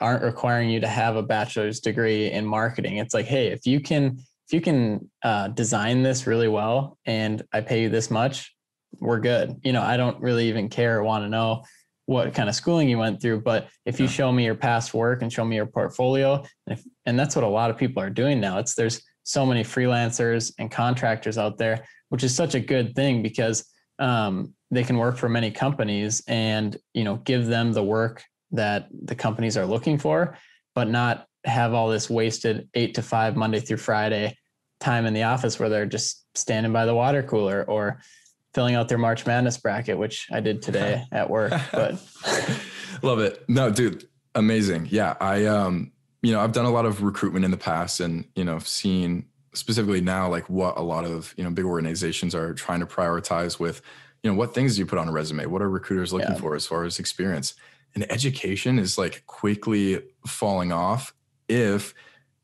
aren't 0.03 0.23
requiring 0.23 0.69
you 0.69 0.81
to 0.81 0.89
have 0.89 1.17
a 1.17 1.23
bachelor's 1.23 1.81
degree 1.81 2.31
in 2.31 2.45
marketing. 2.45 2.99
It's 2.99 3.15
like, 3.15 3.27
hey, 3.27 3.49
if 3.49 3.67
you 3.67 3.81
can 3.81 4.19
if 4.49 4.53
you 4.53 4.61
can 4.61 5.11
uh, 5.23 5.49
design 5.49 6.03
this 6.03 6.27
really 6.27 6.49
well 6.49 6.99
and 7.07 7.43
I 7.53 7.61
pay 7.61 7.83
you 7.83 7.89
this 7.89 8.11
much, 8.11 8.55
we're 8.99 9.21
good. 9.21 9.59
You 9.63 9.73
know, 9.73 9.83
I 9.83 9.97
don't 9.97 10.21
really 10.21 10.49
even 10.49 10.69
care 10.69 10.99
or 10.99 11.05
want 11.05 11.25
to 11.25 11.29
know 11.29 11.63
what 12.07 12.35
kind 12.35 12.49
of 12.49 12.55
schooling 12.55 12.89
you 12.89 12.99
went 12.99 13.23
through, 13.23 13.41
but 13.41 13.69
if 13.87 14.01
you 14.01 14.09
show 14.09 14.33
me 14.33 14.45
your 14.45 14.57
past 14.57 14.93
work 14.93 15.23
and 15.23 15.33
show 15.33 15.45
me 15.45 15.57
your 15.57 15.67
portfolio, 15.67 16.35
and, 16.67 16.79
if, 16.79 16.85
and 17.07 17.19
that's 17.19 17.37
what 17.37 17.45
a 17.45 17.49
lot 17.49 17.71
of 17.71 17.79
people 17.79 18.03
are 18.03 18.11
doing 18.11 18.41
now. 18.41 18.59
It's 18.59 18.75
there's 18.75 19.01
so 19.23 19.47
many 19.47 19.63
freelancers 19.63 20.53
and 20.59 20.71
contractors 20.71 21.39
out 21.39 21.57
there, 21.57 21.87
which 22.09 22.25
is 22.25 22.35
such 22.35 22.55
a 22.55 22.61
good 22.61 22.95
thing 22.97 23.23
because 23.23 23.65
um, 24.01 24.53
they 24.71 24.83
can 24.83 24.99
work 24.99 25.17
for 25.17 25.29
many 25.29 25.51
companies 25.51 26.23
and 26.27 26.77
you 26.93 27.05
know 27.05 27.17
give 27.19 27.47
them 27.47 27.73
the 27.73 27.85
work 27.85 28.25
that 28.53 28.89
the 28.91 29.15
companies 29.15 29.57
are 29.57 29.67
looking 29.67 29.99
for, 29.99 30.37
but 30.75 30.89
not 30.89 31.27
have 31.45 31.75
all 31.75 31.89
this 31.89 32.09
wasted 32.09 32.69
eight 32.75 32.95
to 32.95 33.03
five 33.03 33.37
Monday 33.37 33.61
through 33.61 33.79
Friday 33.79 34.37
time 34.81 35.07
in 35.07 35.15
the 35.15 35.23
office 35.23 35.59
where 35.59 35.69
they're 35.69 35.87
just 35.87 36.25
standing 36.35 36.73
by 36.73 36.87
the 36.87 36.95
water 36.95 37.23
cooler 37.23 37.65
or 37.69 38.01
filling 38.55 38.75
out 38.75 38.89
their 38.89 38.99
March 38.99 39.27
Madness 39.27 39.59
bracket, 39.59 39.99
which 39.99 40.27
I 40.31 40.41
did 40.41 40.63
today 40.63 41.05
at 41.13 41.31
work. 41.31 41.53
But 41.73 41.95
love 43.03 43.19
it. 43.21 43.45
No, 43.49 43.71
dude, 43.71 44.07
amazing. 44.35 44.89
Yeah. 44.91 45.17
I 45.21 45.47
um, 45.47 45.93
you 46.23 46.33
know, 46.33 46.41
I've 46.41 46.53
done 46.53 46.65
a 46.65 46.71
lot 46.71 46.87
of 46.87 47.03
recruitment 47.03 47.45
in 47.45 47.51
the 47.51 47.57
past 47.57 48.01
and, 48.01 48.25
you 48.37 48.45
know, 48.45 48.59
seen 48.61 49.27
specifically 49.55 50.01
now 50.01 50.29
like 50.29 50.49
what 50.49 50.79
a 50.79 50.83
lot 50.83 51.05
of, 51.05 51.35
you 51.37 51.45
know, 51.45 51.51
big 51.51 51.65
organizations 51.65 52.35
are 52.35 52.55
trying 52.55 52.81
to 52.81 52.87
prioritize 52.87 53.59
with, 53.59 53.83
you 54.23 54.31
know, 54.31 54.37
what 54.37 54.55
things 54.55 54.77
do 54.77 54.81
you 54.81 54.87
put 54.87 54.99
on 54.99 55.09
a 55.09 55.13
resume? 55.13 55.47
What 55.47 55.63
are 55.63 55.69
recruiters 55.69 56.13
looking 56.13 56.31
yeah. 56.31 56.41
for 56.41 56.55
as 56.55 56.67
far 56.67 56.85
as 56.85 56.99
experience? 57.01 57.55
And 57.95 58.11
education 58.11 58.79
is 58.79 58.97
like 58.99 59.25
quickly 59.27 60.03
falling 60.27 60.73
off 60.73 61.15
if 61.49 61.95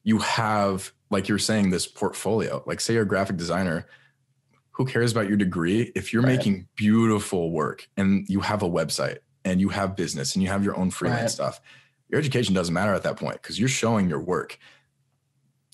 you 0.03 0.19
have 0.19 0.93
like 1.11 1.29
you're 1.29 1.39
saying 1.39 1.71
this 1.71 1.87
portfolio 1.87 2.63
like 2.67 2.81
say 2.81 2.95
you're 2.95 3.03
a 3.03 3.07
graphic 3.07 3.37
designer 3.37 3.87
who 4.73 4.85
cares 4.85 5.13
about 5.13 5.29
your 5.29 5.37
degree 5.37 5.91
if 5.95 6.13
you're 6.13 6.23
right. 6.23 6.37
making 6.37 6.69
beautiful 6.77 7.51
work 7.51 7.89
and 7.97 8.29
you 8.29 8.41
have 8.41 8.63
a 8.63 8.69
website 8.69 9.19
and 9.45 9.61
you 9.61 9.69
have 9.71 9.97
business 9.97 10.35
and 10.35 10.43
you 10.43 10.49
have 10.49 10.65
your 10.65 10.77
own 10.77 10.91
freelance 10.91 11.23
right. 11.23 11.31
stuff 11.31 11.61
your 12.09 12.19
education 12.19 12.55
doesn't 12.55 12.75
matter 12.75 12.95
at 12.95 13.03
that 13.03 13.17
point 13.17 13.41
because 13.43 13.59
you're 13.59 13.69
showing 13.69 14.09
your 14.09 14.21
work 14.21 14.59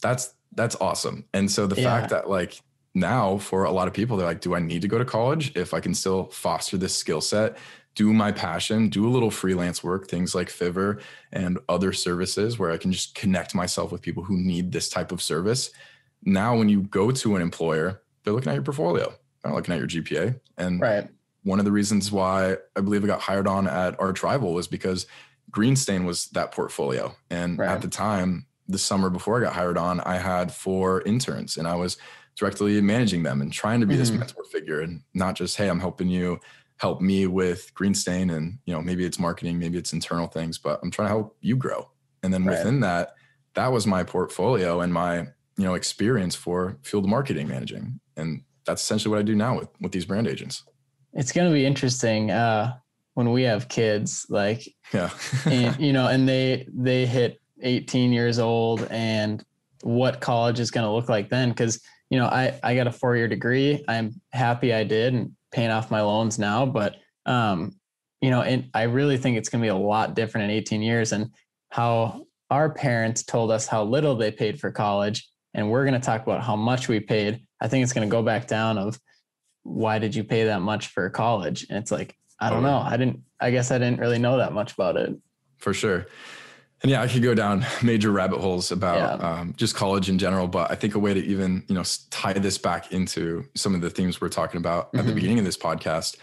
that's 0.01 0.35
that's 0.53 0.77
awesome 0.77 1.25
and 1.33 1.51
so 1.51 1.67
the 1.67 1.81
yeah. 1.81 2.01
fact 2.01 2.11
that 2.11 2.29
like 2.29 2.61
now 2.95 3.39
for 3.39 3.65
a 3.65 3.73
lot 3.73 3.89
of 3.89 3.95
people 3.95 4.17
they're 4.17 4.27
like 4.27 4.41
do 4.41 4.55
i 4.55 4.61
need 4.61 4.83
to 4.83 4.89
go 4.89 4.99
to 4.99 5.05
college 5.05 5.55
if 5.57 5.75
i 5.75 5.81
can 5.81 5.95
still 5.95 6.27
foster 6.27 6.77
this 6.77 6.95
skill 6.95 7.21
set 7.21 7.57
do 7.95 8.13
my 8.13 8.33
passion, 8.33 8.89
do 8.89 9.07
a 9.07 9.11
little 9.11 9.31
freelance 9.31 9.85
work, 9.85 10.09
things 10.09 10.35
like 10.35 10.49
Fiverr 10.49 11.01
and 11.33 11.59
other 11.69 11.93
services 11.93 12.59
where 12.59 12.71
I 12.71 12.77
can 12.77 12.93
just 12.93 13.15
connect 13.15 13.55
myself 13.55 13.93
with 13.93 14.03
people 14.03 14.25
who 14.25 14.37
need 14.37 14.73
this 14.73 14.89
type 14.89 15.13
of 15.13 15.23
service. 15.23 15.71
Now, 16.25 16.57
when 16.57 16.69
you 16.69 16.83
go 16.83 17.11
to 17.11 17.37
an 17.37 17.43
employer, 17.43 18.03
they're 18.23 18.33
looking 18.33 18.51
at 18.51 18.55
your 18.55 18.65
portfolio, 18.65 19.11
they're 19.43 19.53
not 19.53 19.55
looking 19.55 19.75
at 19.75 19.79
your 19.79 19.89
GPA. 19.89 20.41
And 20.59 20.81
right. 20.81 21.09
one 21.45 21.59
of 21.59 21.65
the 21.65 21.73
reasons 21.73 22.11
why 22.11 22.57
I 22.77 22.81
believe 22.81 23.05
I 23.05 23.07
got 23.07 23.21
hired 23.21 23.47
on 23.47 23.69
at 23.69 23.99
Arch 24.01 24.23
Rival 24.23 24.53
was 24.53 24.67
because 24.67 25.07
Greenstain 25.51 26.05
was 26.05 26.27
that 26.29 26.51
portfolio. 26.51 27.15
And 27.31 27.59
right. 27.59 27.69
at 27.69 27.83
the 27.83 27.89
time, 27.89 28.47
the 28.67 28.79
summer 28.79 29.11
before 29.11 29.39
I 29.39 29.45
got 29.45 29.53
hired 29.53 29.79
on, 29.79 30.01
I 30.01 30.17
had 30.17 30.51
four 30.51 31.03
interns 31.03 31.57
and 31.57 31.69
I 31.69 31.77
was 31.77 31.97
directly 32.35 32.81
managing 32.81 33.23
them 33.23 33.41
and 33.41 33.53
trying 33.53 33.81
to 33.81 33.87
be 33.87 33.95
mm-hmm. 33.95 34.01
this 34.01 34.11
mentor 34.11 34.45
figure 34.45 34.81
and 34.81 35.03
not 35.13 35.37
just, 35.37 35.57
hey, 35.57 35.69
I'm 35.69 35.79
helping 35.79 36.09
you 36.09 36.41
help 36.85 37.01
me 37.01 37.27
with 37.27 37.73
Greenstain 37.75 38.37
and, 38.37 38.59
you 38.67 38.75
know, 38.75 38.83
maybe 38.83 39.07
it's 39.07 39.19
marketing, 39.19 39.59
maybe 39.59 39.79
it's 39.79 39.95
internal 39.95 40.27
things, 40.27 40.59
but 40.59 40.81
I'm 40.83 40.91
trying 40.91 41.07
to 41.07 41.15
help 41.15 41.35
you 41.41 41.57
grow. 41.57 41.89
And 42.23 42.31
then 42.31 42.45
right. 42.45 42.59
within 42.59 42.81
that, 42.81 43.15
that 43.55 43.73
was 43.73 43.87
my 43.87 44.05
portfolio 44.05 44.83
and 44.83 44.93
my, 44.93 45.21
you 45.57 45.65
know, 45.65 45.77
experience 45.77 46.35
for 46.35 46.77
field 46.83 47.09
marketing 47.09 47.49
managing. 47.49 48.01
And 48.19 48.43
that's 48.67 48.83
essentially 48.83 49.11
what 49.13 49.19
I 49.19 49.23
do 49.23 49.35
now 49.35 49.59
with, 49.59 49.71
with 49.81 49.93
these 49.93 50.05
brand 50.05 50.29
agents. 50.29 50.63
It's 51.15 51.33
going 51.33 51.49
to 51.49 51.55
be 51.55 51.65
interesting. 51.65 52.31
Uh, 52.31 52.75
when 53.15 53.33
we 53.33 53.45
have 53.45 53.69
kids, 53.69 54.27
like, 54.29 54.69
yeah, 54.93 55.09
and, 55.47 55.75
you 55.81 55.95
know, 55.95 56.09
and 56.09 56.29
they, 56.29 56.69
they 56.71 57.07
hit 57.07 57.41
18 57.63 58.13
years 58.13 58.39
old 58.39 58.87
and 58.91 59.43
what 59.81 60.21
college 60.21 60.61
is 60.61 60.71
going 60.71 60.85
to 60.85 60.93
look 60.93 61.09
like 61.09 61.31
then. 61.31 61.55
Cause, 61.55 61.81
you 62.11 62.19
know, 62.19 62.27
I, 62.27 62.61
I 62.63 62.75
got 62.75 62.89
a 62.89 62.93
four 62.93 63.17
year 63.17 63.27
degree. 63.27 63.83
I'm 63.89 64.21
happy 64.33 64.75
I 64.75 64.85
did 64.85 65.15
and 65.15 65.33
paying 65.55 65.71
off 65.71 65.91
my 65.91 66.03
loans 66.03 66.37
now, 66.37 66.67
but, 66.67 66.97
um, 67.27 67.77
you 68.21 68.31
know, 68.31 68.43
and 68.43 68.69
I 68.75 68.83
really 68.83 69.17
think 69.17 69.39
it's 69.39 69.49
going 69.49 69.63
to 69.63 69.65
be 69.65 69.71
a 69.71 69.77
lot 69.77 70.17
different 70.17 70.51
in 70.51 70.57
18 70.57 70.83
years 70.83 71.13
and 71.13 71.31
how 71.71 72.27
our 72.51 72.71
parents 72.71 73.23
told 73.23 73.53
us 73.53 73.67
how 73.69 73.85
little 73.85 74.17
they 74.17 74.33
paid 74.33 74.59
for 74.59 74.73
college. 74.73 75.29
And 75.55 75.71
we're 75.71 75.85
going 75.85 75.95
to 75.99 76.05
talk 76.05 76.25
about 76.25 76.43
how 76.43 76.57
much 76.57 76.89
we 76.89 76.99
paid. 76.99 77.47
I 77.61 77.69
think 77.69 77.85
it's 77.85 77.93
going 77.93 78.09
to 78.09 78.11
go 78.11 78.23
back 78.23 78.49
down 78.49 78.79
of 78.79 78.99
why 79.63 80.01
did 80.01 80.15
you 80.15 80.25
pay 80.25 80.45
that 80.45 80.61
much 80.61 80.89
for 80.89 81.09
college? 81.09 81.67
And 81.71 81.79
it's 81.79 81.93
like, 81.93 82.17
I 82.41 82.51
don't 82.51 82.65
oh, 82.65 82.71
know. 82.71 82.79
I 82.79 82.97
didn't, 82.97 83.21
I 83.41 83.53
guess 83.53 83.71
I 83.71 83.79
didn't 83.79 84.01
really 84.01 84.19
know 84.19 84.39
that 84.39 84.53
much 84.53 84.73
about 84.73 84.97
it. 84.97 85.15
For 85.59 85.73
sure. 85.73 86.07
And 86.85 86.91
yeah, 86.91 87.01
I 87.01 87.09
could 87.09 87.23
go 87.23 87.33
down 87.33 87.65
major 87.83 88.11
rabbit 88.11 88.41
holes 88.41 88.71
about 88.71 89.19
yeah. 89.19 89.27
um, 89.27 89.55
just 89.57 89.75
college 89.75 90.11
in 90.11 90.19
general, 90.19 90.47
but 90.47 90.71
I 90.71 90.75
think 90.75 90.95
a 90.95 90.99
way 90.99 91.15
to 91.15 91.25
even 91.25 91.65
you 91.67 91.75
know 91.75 91.83
tie 92.11 92.35
this 92.35 92.59
back 92.59 92.93
into 92.93 93.47
some 93.55 93.75
of 93.75 93.81
the 93.81 93.89
themes 93.89 94.21
we're 94.21 94.29
talking 94.29 94.59
about 94.59 94.89
mm-hmm. 94.89 94.99
at 94.99 95.03
the 95.07 95.09
mm-hmm. 95.09 95.15
beginning 95.15 95.39
of 95.39 95.47
this 95.47 95.57
podcast. 95.57 96.19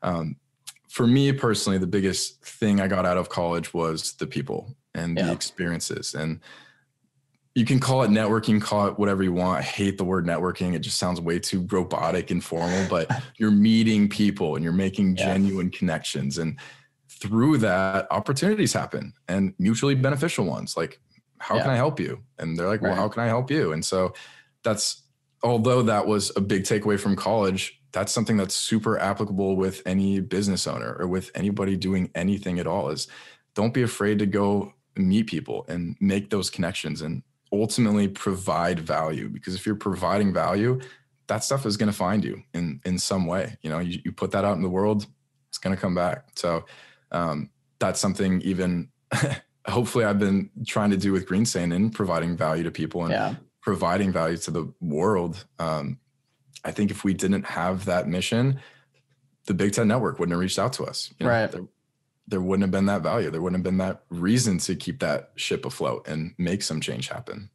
Um, 0.00 0.36
for 0.88 1.06
me 1.06 1.30
personally, 1.32 1.76
the 1.76 1.86
biggest 1.86 2.42
thing 2.42 2.80
I 2.80 2.88
got 2.88 3.04
out 3.04 3.18
of 3.18 3.28
college 3.28 3.74
was 3.74 4.14
the 4.14 4.26
people 4.26 4.74
and 4.94 5.18
yeah. 5.18 5.26
the 5.26 5.32
experiences, 5.32 6.14
and 6.14 6.40
you 7.54 7.66
can 7.66 7.78
call 7.78 8.02
it 8.02 8.08
networking, 8.08 8.58
call 8.58 8.86
it 8.86 8.98
whatever 8.98 9.22
you 9.22 9.34
want. 9.34 9.58
I 9.58 9.62
hate 9.62 9.98
the 9.98 10.04
word 10.04 10.24
networking. 10.24 10.74
It 10.74 10.78
just 10.78 10.98
sounds 10.98 11.20
way 11.20 11.38
too 11.38 11.66
robotic 11.70 12.30
and 12.30 12.42
formal, 12.42 12.86
but 12.88 13.10
you're 13.36 13.50
meeting 13.50 14.08
people 14.08 14.54
and 14.54 14.64
you're 14.64 14.72
making 14.72 15.18
yeah. 15.18 15.26
genuine 15.26 15.68
connections. 15.68 16.38
And 16.38 16.58
through 17.20 17.58
that, 17.58 18.06
opportunities 18.10 18.72
happen 18.72 19.12
and 19.28 19.54
mutually 19.58 19.94
mm-hmm. 19.94 20.02
beneficial 20.02 20.44
ones. 20.44 20.76
Like, 20.76 21.00
how 21.38 21.56
yeah. 21.56 21.62
can 21.62 21.70
I 21.70 21.76
help 21.76 22.00
you? 22.00 22.22
And 22.38 22.58
they're 22.58 22.68
like, 22.68 22.82
well, 22.82 22.92
right. 22.92 22.98
how 22.98 23.08
can 23.08 23.22
I 23.22 23.26
help 23.26 23.50
you? 23.50 23.72
And 23.72 23.84
so 23.84 24.14
that's, 24.62 25.02
although 25.42 25.82
that 25.82 26.06
was 26.06 26.32
a 26.36 26.40
big 26.40 26.64
takeaway 26.64 26.98
from 26.98 27.14
college, 27.16 27.80
that's 27.92 28.12
something 28.12 28.36
that's 28.36 28.54
super 28.54 28.98
applicable 28.98 29.56
with 29.56 29.82
any 29.86 30.20
business 30.20 30.66
owner 30.66 30.96
or 30.98 31.06
with 31.06 31.30
anybody 31.34 31.76
doing 31.76 32.10
anything 32.14 32.58
at 32.58 32.66
all 32.66 32.90
is 32.90 33.08
don't 33.54 33.72
be 33.72 33.82
afraid 33.82 34.18
to 34.18 34.26
go 34.26 34.74
meet 34.96 35.26
people 35.26 35.64
and 35.68 35.96
make 36.00 36.30
those 36.30 36.50
connections 36.50 37.02
and 37.02 37.22
ultimately 37.52 38.08
provide 38.08 38.80
value 38.80 39.28
because 39.28 39.54
if 39.54 39.64
you're 39.64 39.74
providing 39.74 40.32
value 40.32 40.78
that 41.28 41.42
stuff 41.42 41.64
is 41.64 41.76
going 41.76 41.90
to 41.90 41.96
find 41.96 42.24
you 42.24 42.42
in 42.54 42.80
in 42.84 42.98
some 42.98 43.26
way 43.26 43.56
you 43.62 43.70
know 43.70 43.78
you, 43.78 44.00
you 44.04 44.12
put 44.12 44.30
that 44.30 44.44
out 44.44 44.56
in 44.56 44.62
the 44.62 44.68
world 44.68 45.06
it's 45.48 45.58
going 45.58 45.74
to 45.74 45.80
come 45.80 45.94
back 45.94 46.26
so 46.34 46.64
um, 47.12 47.50
that's 47.78 48.00
something 48.00 48.40
even 48.42 48.88
hopefully 49.66 50.04
i've 50.04 50.18
been 50.18 50.50
trying 50.66 50.90
to 50.90 50.96
do 50.96 51.12
with 51.12 51.26
greenstain 51.26 51.72
and 51.72 51.94
providing 51.94 52.36
value 52.36 52.62
to 52.62 52.70
people 52.70 53.02
and 53.02 53.12
yeah. 53.12 53.34
providing 53.60 54.12
value 54.12 54.36
to 54.36 54.50
the 54.50 54.72
world 54.80 55.44
um, 55.58 55.98
i 56.64 56.70
think 56.70 56.90
if 56.90 57.04
we 57.04 57.14
didn't 57.14 57.44
have 57.44 57.84
that 57.84 58.08
mission 58.08 58.60
the 59.46 59.54
big 59.54 59.72
ten 59.72 59.88
network 59.88 60.18
wouldn't 60.18 60.32
have 60.32 60.40
reached 60.40 60.58
out 60.58 60.72
to 60.72 60.84
us 60.84 61.12
you 61.18 61.26
know, 61.26 61.32
right 61.32 61.50
there, 61.52 61.62
there 62.28 62.40
wouldn't 62.40 62.62
have 62.62 62.70
been 62.70 62.86
that 62.86 63.02
value. 63.02 63.30
There 63.30 63.40
wouldn't 63.40 63.58
have 63.58 63.64
been 63.64 63.78
that 63.78 64.02
reason 64.10 64.58
to 64.58 64.74
keep 64.74 65.00
that 65.00 65.30
ship 65.36 65.64
afloat 65.64 66.08
and 66.08 66.34
make 66.38 66.62
some 66.62 66.80
change 66.80 67.08
happen. 67.08 67.50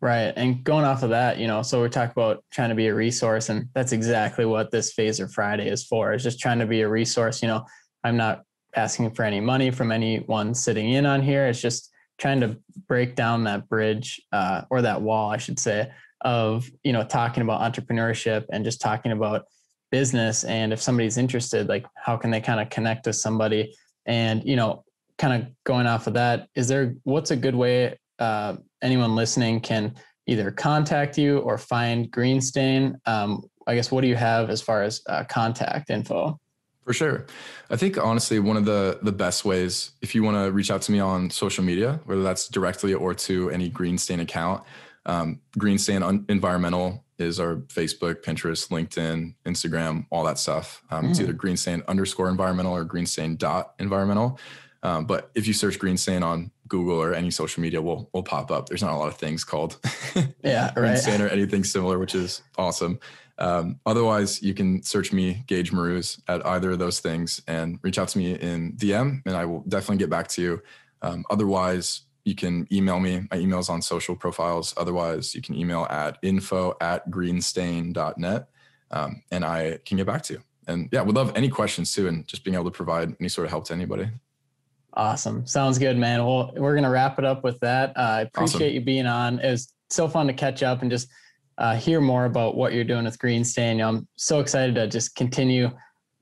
Right. 0.00 0.32
And 0.34 0.64
going 0.64 0.84
off 0.84 1.02
of 1.02 1.10
that, 1.10 1.38
you 1.38 1.46
know, 1.46 1.62
so 1.62 1.82
we 1.82 1.88
talk 1.88 2.10
about 2.10 2.44
trying 2.50 2.70
to 2.70 2.74
be 2.74 2.88
a 2.88 2.94
resource, 2.94 3.48
and 3.48 3.68
that's 3.72 3.92
exactly 3.92 4.44
what 4.44 4.70
this 4.70 4.94
Phaser 4.94 5.32
Friday 5.32 5.68
is 5.68 5.84
for, 5.84 6.12
is 6.12 6.24
just 6.24 6.40
trying 6.40 6.58
to 6.58 6.66
be 6.66 6.80
a 6.80 6.88
resource. 6.88 7.40
You 7.40 7.48
know, 7.48 7.64
I'm 8.02 8.16
not 8.16 8.42
asking 8.74 9.14
for 9.14 9.24
any 9.24 9.40
money 9.40 9.70
from 9.70 9.92
anyone 9.92 10.54
sitting 10.54 10.90
in 10.90 11.06
on 11.06 11.22
here. 11.22 11.46
It's 11.46 11.60
just 11.60 11.90
trying 12.18 12.40
to 12.40 12.56
break 12.88 13.14
down 13.14 13.44
that 13.44 13.68
bridge 13.68 14.20
uh, 14.32 14.62
or 14.70 14.82
that 14.82 15.02
wall, 15.02 15.30
I 15.30 15.36
should 15.36 15.58
say, 15.58 15.90
of, 16.20 16.70
you 16.84 16.92
know, 16.92 17.04
talking 17.04 17.42
about 17.42 17.60
entrepreneurship 17.60 18.44
and 18.52 18.64
just 18.64 18.80
talking 18.80 19.12
about 19.12 19.44
business. 19.90 20.44
And 20.44 20.72
if 20.72 20.80
somebody's 20.80 21.18
interested, 21.18 21.68
like 21.68 21.86
how 21.96 22.16
can 22.16 22.30
they 22.30 22.40
kind 22.40 22.60
of 22.60 22.70
connect 22.70 23.06
with 23.06 23.16
somebody 23.16 23.74
and, 24.06 24.42
you 24.44 24.56
know, 24.56 24.84
kind 25.18 25.42
of 25.42 25.50
going 25.64 25.86
off 25.86 26.06
of 26.06 26.14
that, 26.14 26.48
is 26.54 26.68
there 26.68 26.94
what's 27.04 27.30
a 27.30 27.36
good 27.36 27.54
way 27.54 27.98
uh, 28.18 28.56
anyone 28.82 29.14
listening 29.14 29.60
can 29.60 29.94
either 30.26 30.50
contact 30.50 31.18
you 31.18 31.38
or 31.38 31.58
find 31.58 32.10
Greenstain? 32.10 32.94
Um, 33.06 33.42
I 33.66 33.74
guess 33.74 33.90
what 33.90 34.00
do 34.00 34.08
you 34.08 34.16
have 34.16 34.50
as 34.50 34.62
far 34.62 34.82
as 34.82 35.02
uh, 35.08 35.24
contact 35.24 35.90
info? 35.90 36.38
For 36.84 36.92
sure. 36.92 37.26
I 37.70 37.76
think 37.76 37.96
honestly, 37.96 38.38
one 38.40 38.56
of 38.56 38.64
the 38.64 38.98
the 39.02 39.12
best 39.12 39.44
ways, 39.44 39.92
if 40.02 40.14
you 40.14 40.22
want 40.22 40.36
to 40.36 40.50
reach 40.50 40.70
out 40.70 40.82
to 40.82 40.92
me 40.92 40.98
on 40.98 41.30
social 41.30 41.62
media, 41.62 42.00
whether 42.04 42.22
that's 42.22 42.48
directly 42.48 42.92
or 42.92 43.14
to 43.14 43.50
any 43.50 43.70
Greenstain 43.70 44.20
account, 44.20 44.64
um, 45.06 45.40
Greenstain 45.58 46.28
Environmental 46.28 47.04
is 47.18 47.38
our 47.38 47.56
Facebook, 47.56 48.22
Pinterest, 48.22 48.68
LinkedIn, 48.68 49.34
Instagram, 49.46 50.06
all 50.10 50.24
that 50.24 50.38
stuff. 50.38 50.82
Um, 50.90 51.06
mm. 51.06 51.10
It's 51.10 51.20
either 51.20 51.34
Greenstain 51.34 51.86
underscore 51.86 52.28
environmental 52.28 52.74
or 52.74 52.84
Greenstain 52.84 53.38
dot 53.38 53.74
environmental. 53.78 54.38
Um, 54.82 55.04
but 55.04 55.30
if 55.34 55.46
you 55.46 55.52
search 55.52 55.78
Greenstain 55.78 56.24
on 56.24 56.50
Google 56.66 57.00
or 57.00 57.14
any 57.14 57.30
social 57.30 57.62
media, 57.62 57.80
will 57.80 58.10
will 58.12 58.22
pop 58.22 58.50
up. 58.50 58.68
There's 58.68 58.82
not 58.82 58.92
a 58.92 58.96
lot 58.96 59.08
of 59.08 59.14
things 59.14 59.44
called 59.44 59.78
yeah, 60.42 60.72
Greenstain 60.74 61.20
or 61.20 61.28
anything 61.28 61.62
similar, 61.64 61.98
which 61.98 62.14
is 62.14 62.42
awesome. 62.58 62.98
Um, 63.38 63.80
otherwise, 63.86 64.42
you 64.42 64.54
can 64.54 64.82
search 64.82 65.12
me, 65.12 65.44
Gage 65.46 65.72
Mruz, 65.72 66.20
at 66.28 66.44
either 66.46 66.72
of 66.72 66.78
those 66.78 67.00
things 67.00 67.42
and 67.46 67.78
reach 67.82 67.98
out 67.98 68.08
to 68.08 68.18
me 68.18 68.34
in 68.34 68.74
DM, 68.74 69.22
and 69.26 69.36
I 69.36 69.44
will 69.44 69.60
definitely 69.68 69.98
get 69.98 70.10
back 70.10 70.28
to 70.28 70.42
you. 70.42 70.62
Um, 71.00 71.24
otherwise, 71.30 72.02
you 72.24 72.34
can 72.34 72.68
email 72.72 73.00
me. 73.00 73.26
My 73.30 73.38
email's 73.38 73.68
on 73.68 73.82
social 73.82 74.14
profiles. 74.14 74.74
Otherwise, 74.76 75.34
you 75.34 75.42
can 75.42 75.54
email 75.54 75.86
at 75.90 76.18
info 76.22 76.76
at 76.80 77.10
greenstain.net 77.10 78.48
um, 78.92 79.22
and 79.30 79.44
I 79.44 79.78
can 79.84 79.96
get 79.96 80.06
back 80.06 80.22
to 80.22 80.34
you. 80.34 80.42
And 80.68 80.88
yeah, 80.92 81.02
would 81.02 81.16
love 81.16 81.32
any 81.34 81.48
questions 81.48 81.92
too 81.92 82.06
and 82.06 82.26
just 82.26 82.44
being 82.44 82.54
able 82.54 82.66
to 82.66 82.70
provide 82.70 83.16
any 83.18 83.28
sort 83.28 83.46
of 83.46 83.50
help 83.50 83.64
to 83.66 83.74
anybody. 83.74 84.08
Awesome. 84.94 85.46
Sounds 85.46 85.78
good, 85.78 85.96
man. 85.96 86.24
Well, 86.24 86.52
we're 86.56 86.74
going 86.74 86.84
to 86.84 86.90
wrap 86.90 87.18
it 87.18 87.24
up 87.24 87.42
with 87.42 87.58
that. 87.60 87.96
Uh, 87.96 88.00
I 88.00 88.20
appreciate 88.22 88.68
awesome. 88.68 88.74
you 88.74 88.80
being 88.82 89.06
on. 89.06 89.40
It 89.40 89.50
was 89.50 89.72
so 89.90 90.06
fun 90.06 90.26
to 90.26 90.32
catch 90.32 90.62
up 90.62 90.82
and 90.82 90.90
just 90.90 91.08
uh, 91.58 91.76
hear 91.76 92.00
more 92.00 92.24
about 92.24 92.56
what 92.56 92.72
you're 92.72 92.84
doing 92.84 93.04
with 93.04 93.18
Greenstain. 93.18 93.72
You 93.72 93.78
know, 93.78 93.88
I'm 93.88 94.08
so 94.16 94.40
excited 94.40 94.74
to 94.76 94.86
just 94.86 95.14
continue 95.14 95.70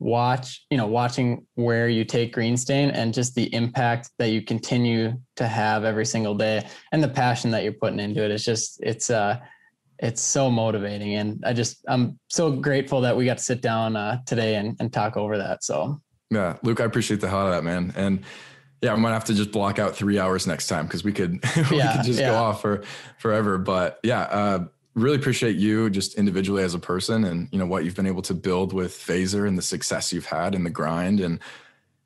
watch, 0.01 0.65
you 0.71 0.79
know, 0.79 0.87
watching 0.87 1.47
where 1.55 1.89
you 1.89 2.05
take 2.05 2.35
Greenstain 2.35 2.91
and 2.93 3.13
just 3.15 3.35
the 3.35 3.55
impact 3.55 4.11
that 4.19 4.31
you 4.31 4.43
continue 4.43 5.13
to 5.37 5.47
have 5.47 5.85
every 5.85 6.07
single 6.07 6.35
day 6.35 6.67
and 6.91 7.05
the 7.05 7.09
passion 7.09 7.51
that 7.51 7.63
you're 7.63 7.75
putting 7.75 8.01
into 8.01 8.25
it. 8.25 8.31
It's 8.31 8.45
just, 8.45 8.81
it's, 8.83 9.11
uh, 9.11 9.39
it's 9.99 10.23
so 10.23 10.51
motivating. 10.51 11.15
And 11.17 11.45
I 11.45 11.53
just, 11.53 11.85
I'm 11.87 12.19
so 12.29 12.51
grateful 12.51 13.03
that 13.03 13.15
we 13.15 13.27
got 13.27 13.39
to 13.39 13.45
sit 13.45 13.61
down 13.61 13.95
uh, 13.95 14.21
today 14.27 14.57
and, 14.57 14.75
and 14.81 14.91
talk 14.91 15.19
over 15.19 15.37
that. 15.37 15.63
So, 15.63 16.01
yeah, 16.31 16.57
Luke, 16.63 16.81
I 16.81 16.85
appreciate 16.85 17.21
the 17.21 17.29
hell 17.29 17.41
out 17.41 17.47
of 17.49 17.53
that, 17.53 17.65
man. 17.65 17.93
And 17.95 18.25
yeah, 18.81 18.95
we 18.95 19.01
might 19.01 19.13
have 19.13 19.27
to 19.27 19.35
just 19.35 19.53
block 19.53 19.79
out 19.79 19.95
three 19.95 20.19
hours 20.19 20.47
next 20.47 20.69
time 20.69 20.87
because 20.87 21.05
we 21.05 21.13
could, 21.13 21.33
we 21.71 21.77
yeah, 21.77 21.97
could 21.97 22.07
just 22.07 22.21
yeah. 22.21 22.31
go 22.31 22.37
off 22.37 22.63
for 22.63 22.83
forever. 23.19 23.59
But 23.59 24.01
yeah, 24.03 24.23
uh, 24.23 24.65
really 24.95 25.17
appreciate 25.17 25.57
you 25.57 25.89
just 25.91 26.15
individually 26.17 26.63
as 26.63 26.75
a 26.75 26.79
person 26.79 27.25
and 27.25 27.49
you 27.53 27.59
know 27.59 27.67
what 27.67 27.85
you've 27.85 27.95
been 27.95 28.07
able 28.07 28.23
to 28.23 28.35
build 28.35 28.73
with 28.73 28.93
Phaser 28.93 29.47
and 29.47 29.57
the 29.57 29.63
success 29.63 30.13
you've 30.13 30.27
had 30.27 30.55
in 30.55 30.65
the 30.65 30.71
grind. 30.71 31.21
And 31.21 31.39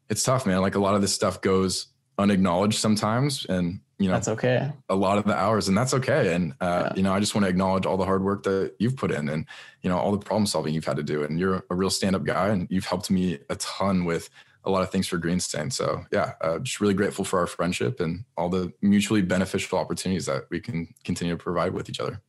it's 0.08 0.22
tough 0.22 0.46
man. 0.46 0.60
Like 0.60 0.74
a 0.74 0.80
lot 0.80 0.94
of 0.94 1.00
this 1.00 1.14
stuff 1.14 1.40
goes 1.40 1.86
unacknowledged 2.18 2.78
sometimes 2.78 3.44
and 3.46 3.80
you 3.98 4.06
know 4.06 4.14
that's 4.14 4.28
okay. 4.28 4.70
a 4.88 4.94
lot 4.94 5.18
of 5.18 5.24
the 5.24 5.34
hours 5.34 5.68
and 5.68 5.76
that's 5.76 5.94
okay. 5.94 6.34
And 6.34 6.54
uh, 6.60 6.84
yeah. 6.86 6.92
you 6.96 7.02
know 7.02 7.12
i 7.12 7.20
just 7.20 7.34
want 7.34 7.44
to 7.44 7.48
acknowledge 7.48 7.86
all 7.86 7.96
the 7.96 8.04
hard 8.04 8.22
work 8.22 8.42
that 8.44 8.74
you've 8.78 8.96
put 8.96 9.10
in 9.10 9.28
and 9.28 9.46
you 9.82 9.90
know 9.90 9.98
all 9.98 10.12
the 10.12 10.18
problem 10.18 10.46
solving 10.46 10.74
you've 10.74 10.84
had 10.84 10.96
to 10.96 11.02
do. 11.02 11.24
And 11.24 11.38
you're 11.38 11.64
a 11.70 11.74
real 11.74 11.90
stand-up 11.90 12.24
guy 12.24 12.48
and 12.48 12.68
you've 12.70 12.86
helped 12.86 13.10
me 13.10 13.38
a 13.48 13.56
ton 13.56 14.04
with 14.04 14.30
a 14.66 14.70
lot 14.70 14.82
of 14.82 14.90
things 14.90 15.06
for 15.06 15.18
greenstain 15.18 15.70
so 15.70 16.04
yeah 16.10 16.32
uh, 16.40 16.58
just 16.58 16.80
really 16.80 16.94
grateful 16.94 17.24
for 17.24 17.38
our 17.38 17.46
friendship 17.46 18.00
and 18.00 18.24
all 18.36 18.48
the 18.48 18.72
mutually 18.80 19.20
beneficial 19.20 19.78
opportunities 19.78 20.24
that 20.26 20.44
we 20.50 20.58
can 20.58 20.88
continue 21.04 21.36
to 21.36 21.42
provide 21.42 21.74
with 21.74 21.90
each 21.90 22.00
other 22.00 22.22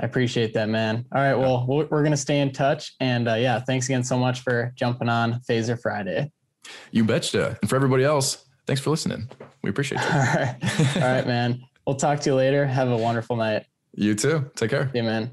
I 0.00 0.06
appreciate 0.06 0.54
that, 0.54 0.70
man. 0.70 1.04
All 1.14 1.20
right. 1.20 1.34
Well, 1.34 1.66
we're 1.66 1.86
going 1.86 2.10
to 2.10 2.16
stay 2.16 2.40
in 2.40 2.52
touch. 2.52 2.94
And 3.00 3.28
uh, 3.28 3.34
yeah, 3.34 3.60
thanks 3.60 3.86
again 3.86 4.02
so 4.02 4.18
much 4.18 4.40
for 4.40 4.72
jumping 4.74 5.10
on 5.10 5.40
Phaser 5.48 5.80
Friday. 5.80 6.32
You 6.90 7.04
betcha. 7.04 7.58
And 7.60 7.68
for 7.68 7.76
everybody 7.76 8.04
else, 8.04 8.46
thanks 8.66 8.80
for 8.80 8.90
listening. 8.90 9.28
We 9.62 9.68
appreciate 9.68 10.00
you. 10.00 10.06
All 10.06 10.20
right. 10.20 10.56
All 10.96 11.02
right, 11.02 11.26
man. 11.26 11.60
We'll 11.86 11.96
talk 11.96 12.20
to 12.20 12.30
you 12.30 12.34
later. 12.34 12.64
Have 12.66 12.88
a 12.88 12.96
wonderful 12.96 13.36
night. 13.36 13.66
You 13.92 14.14
too. 14.14 14.50
Take 14.56 14.70
care. 14.70 14.90
Yeah, 14.94 15.02
man. 15.02 15.32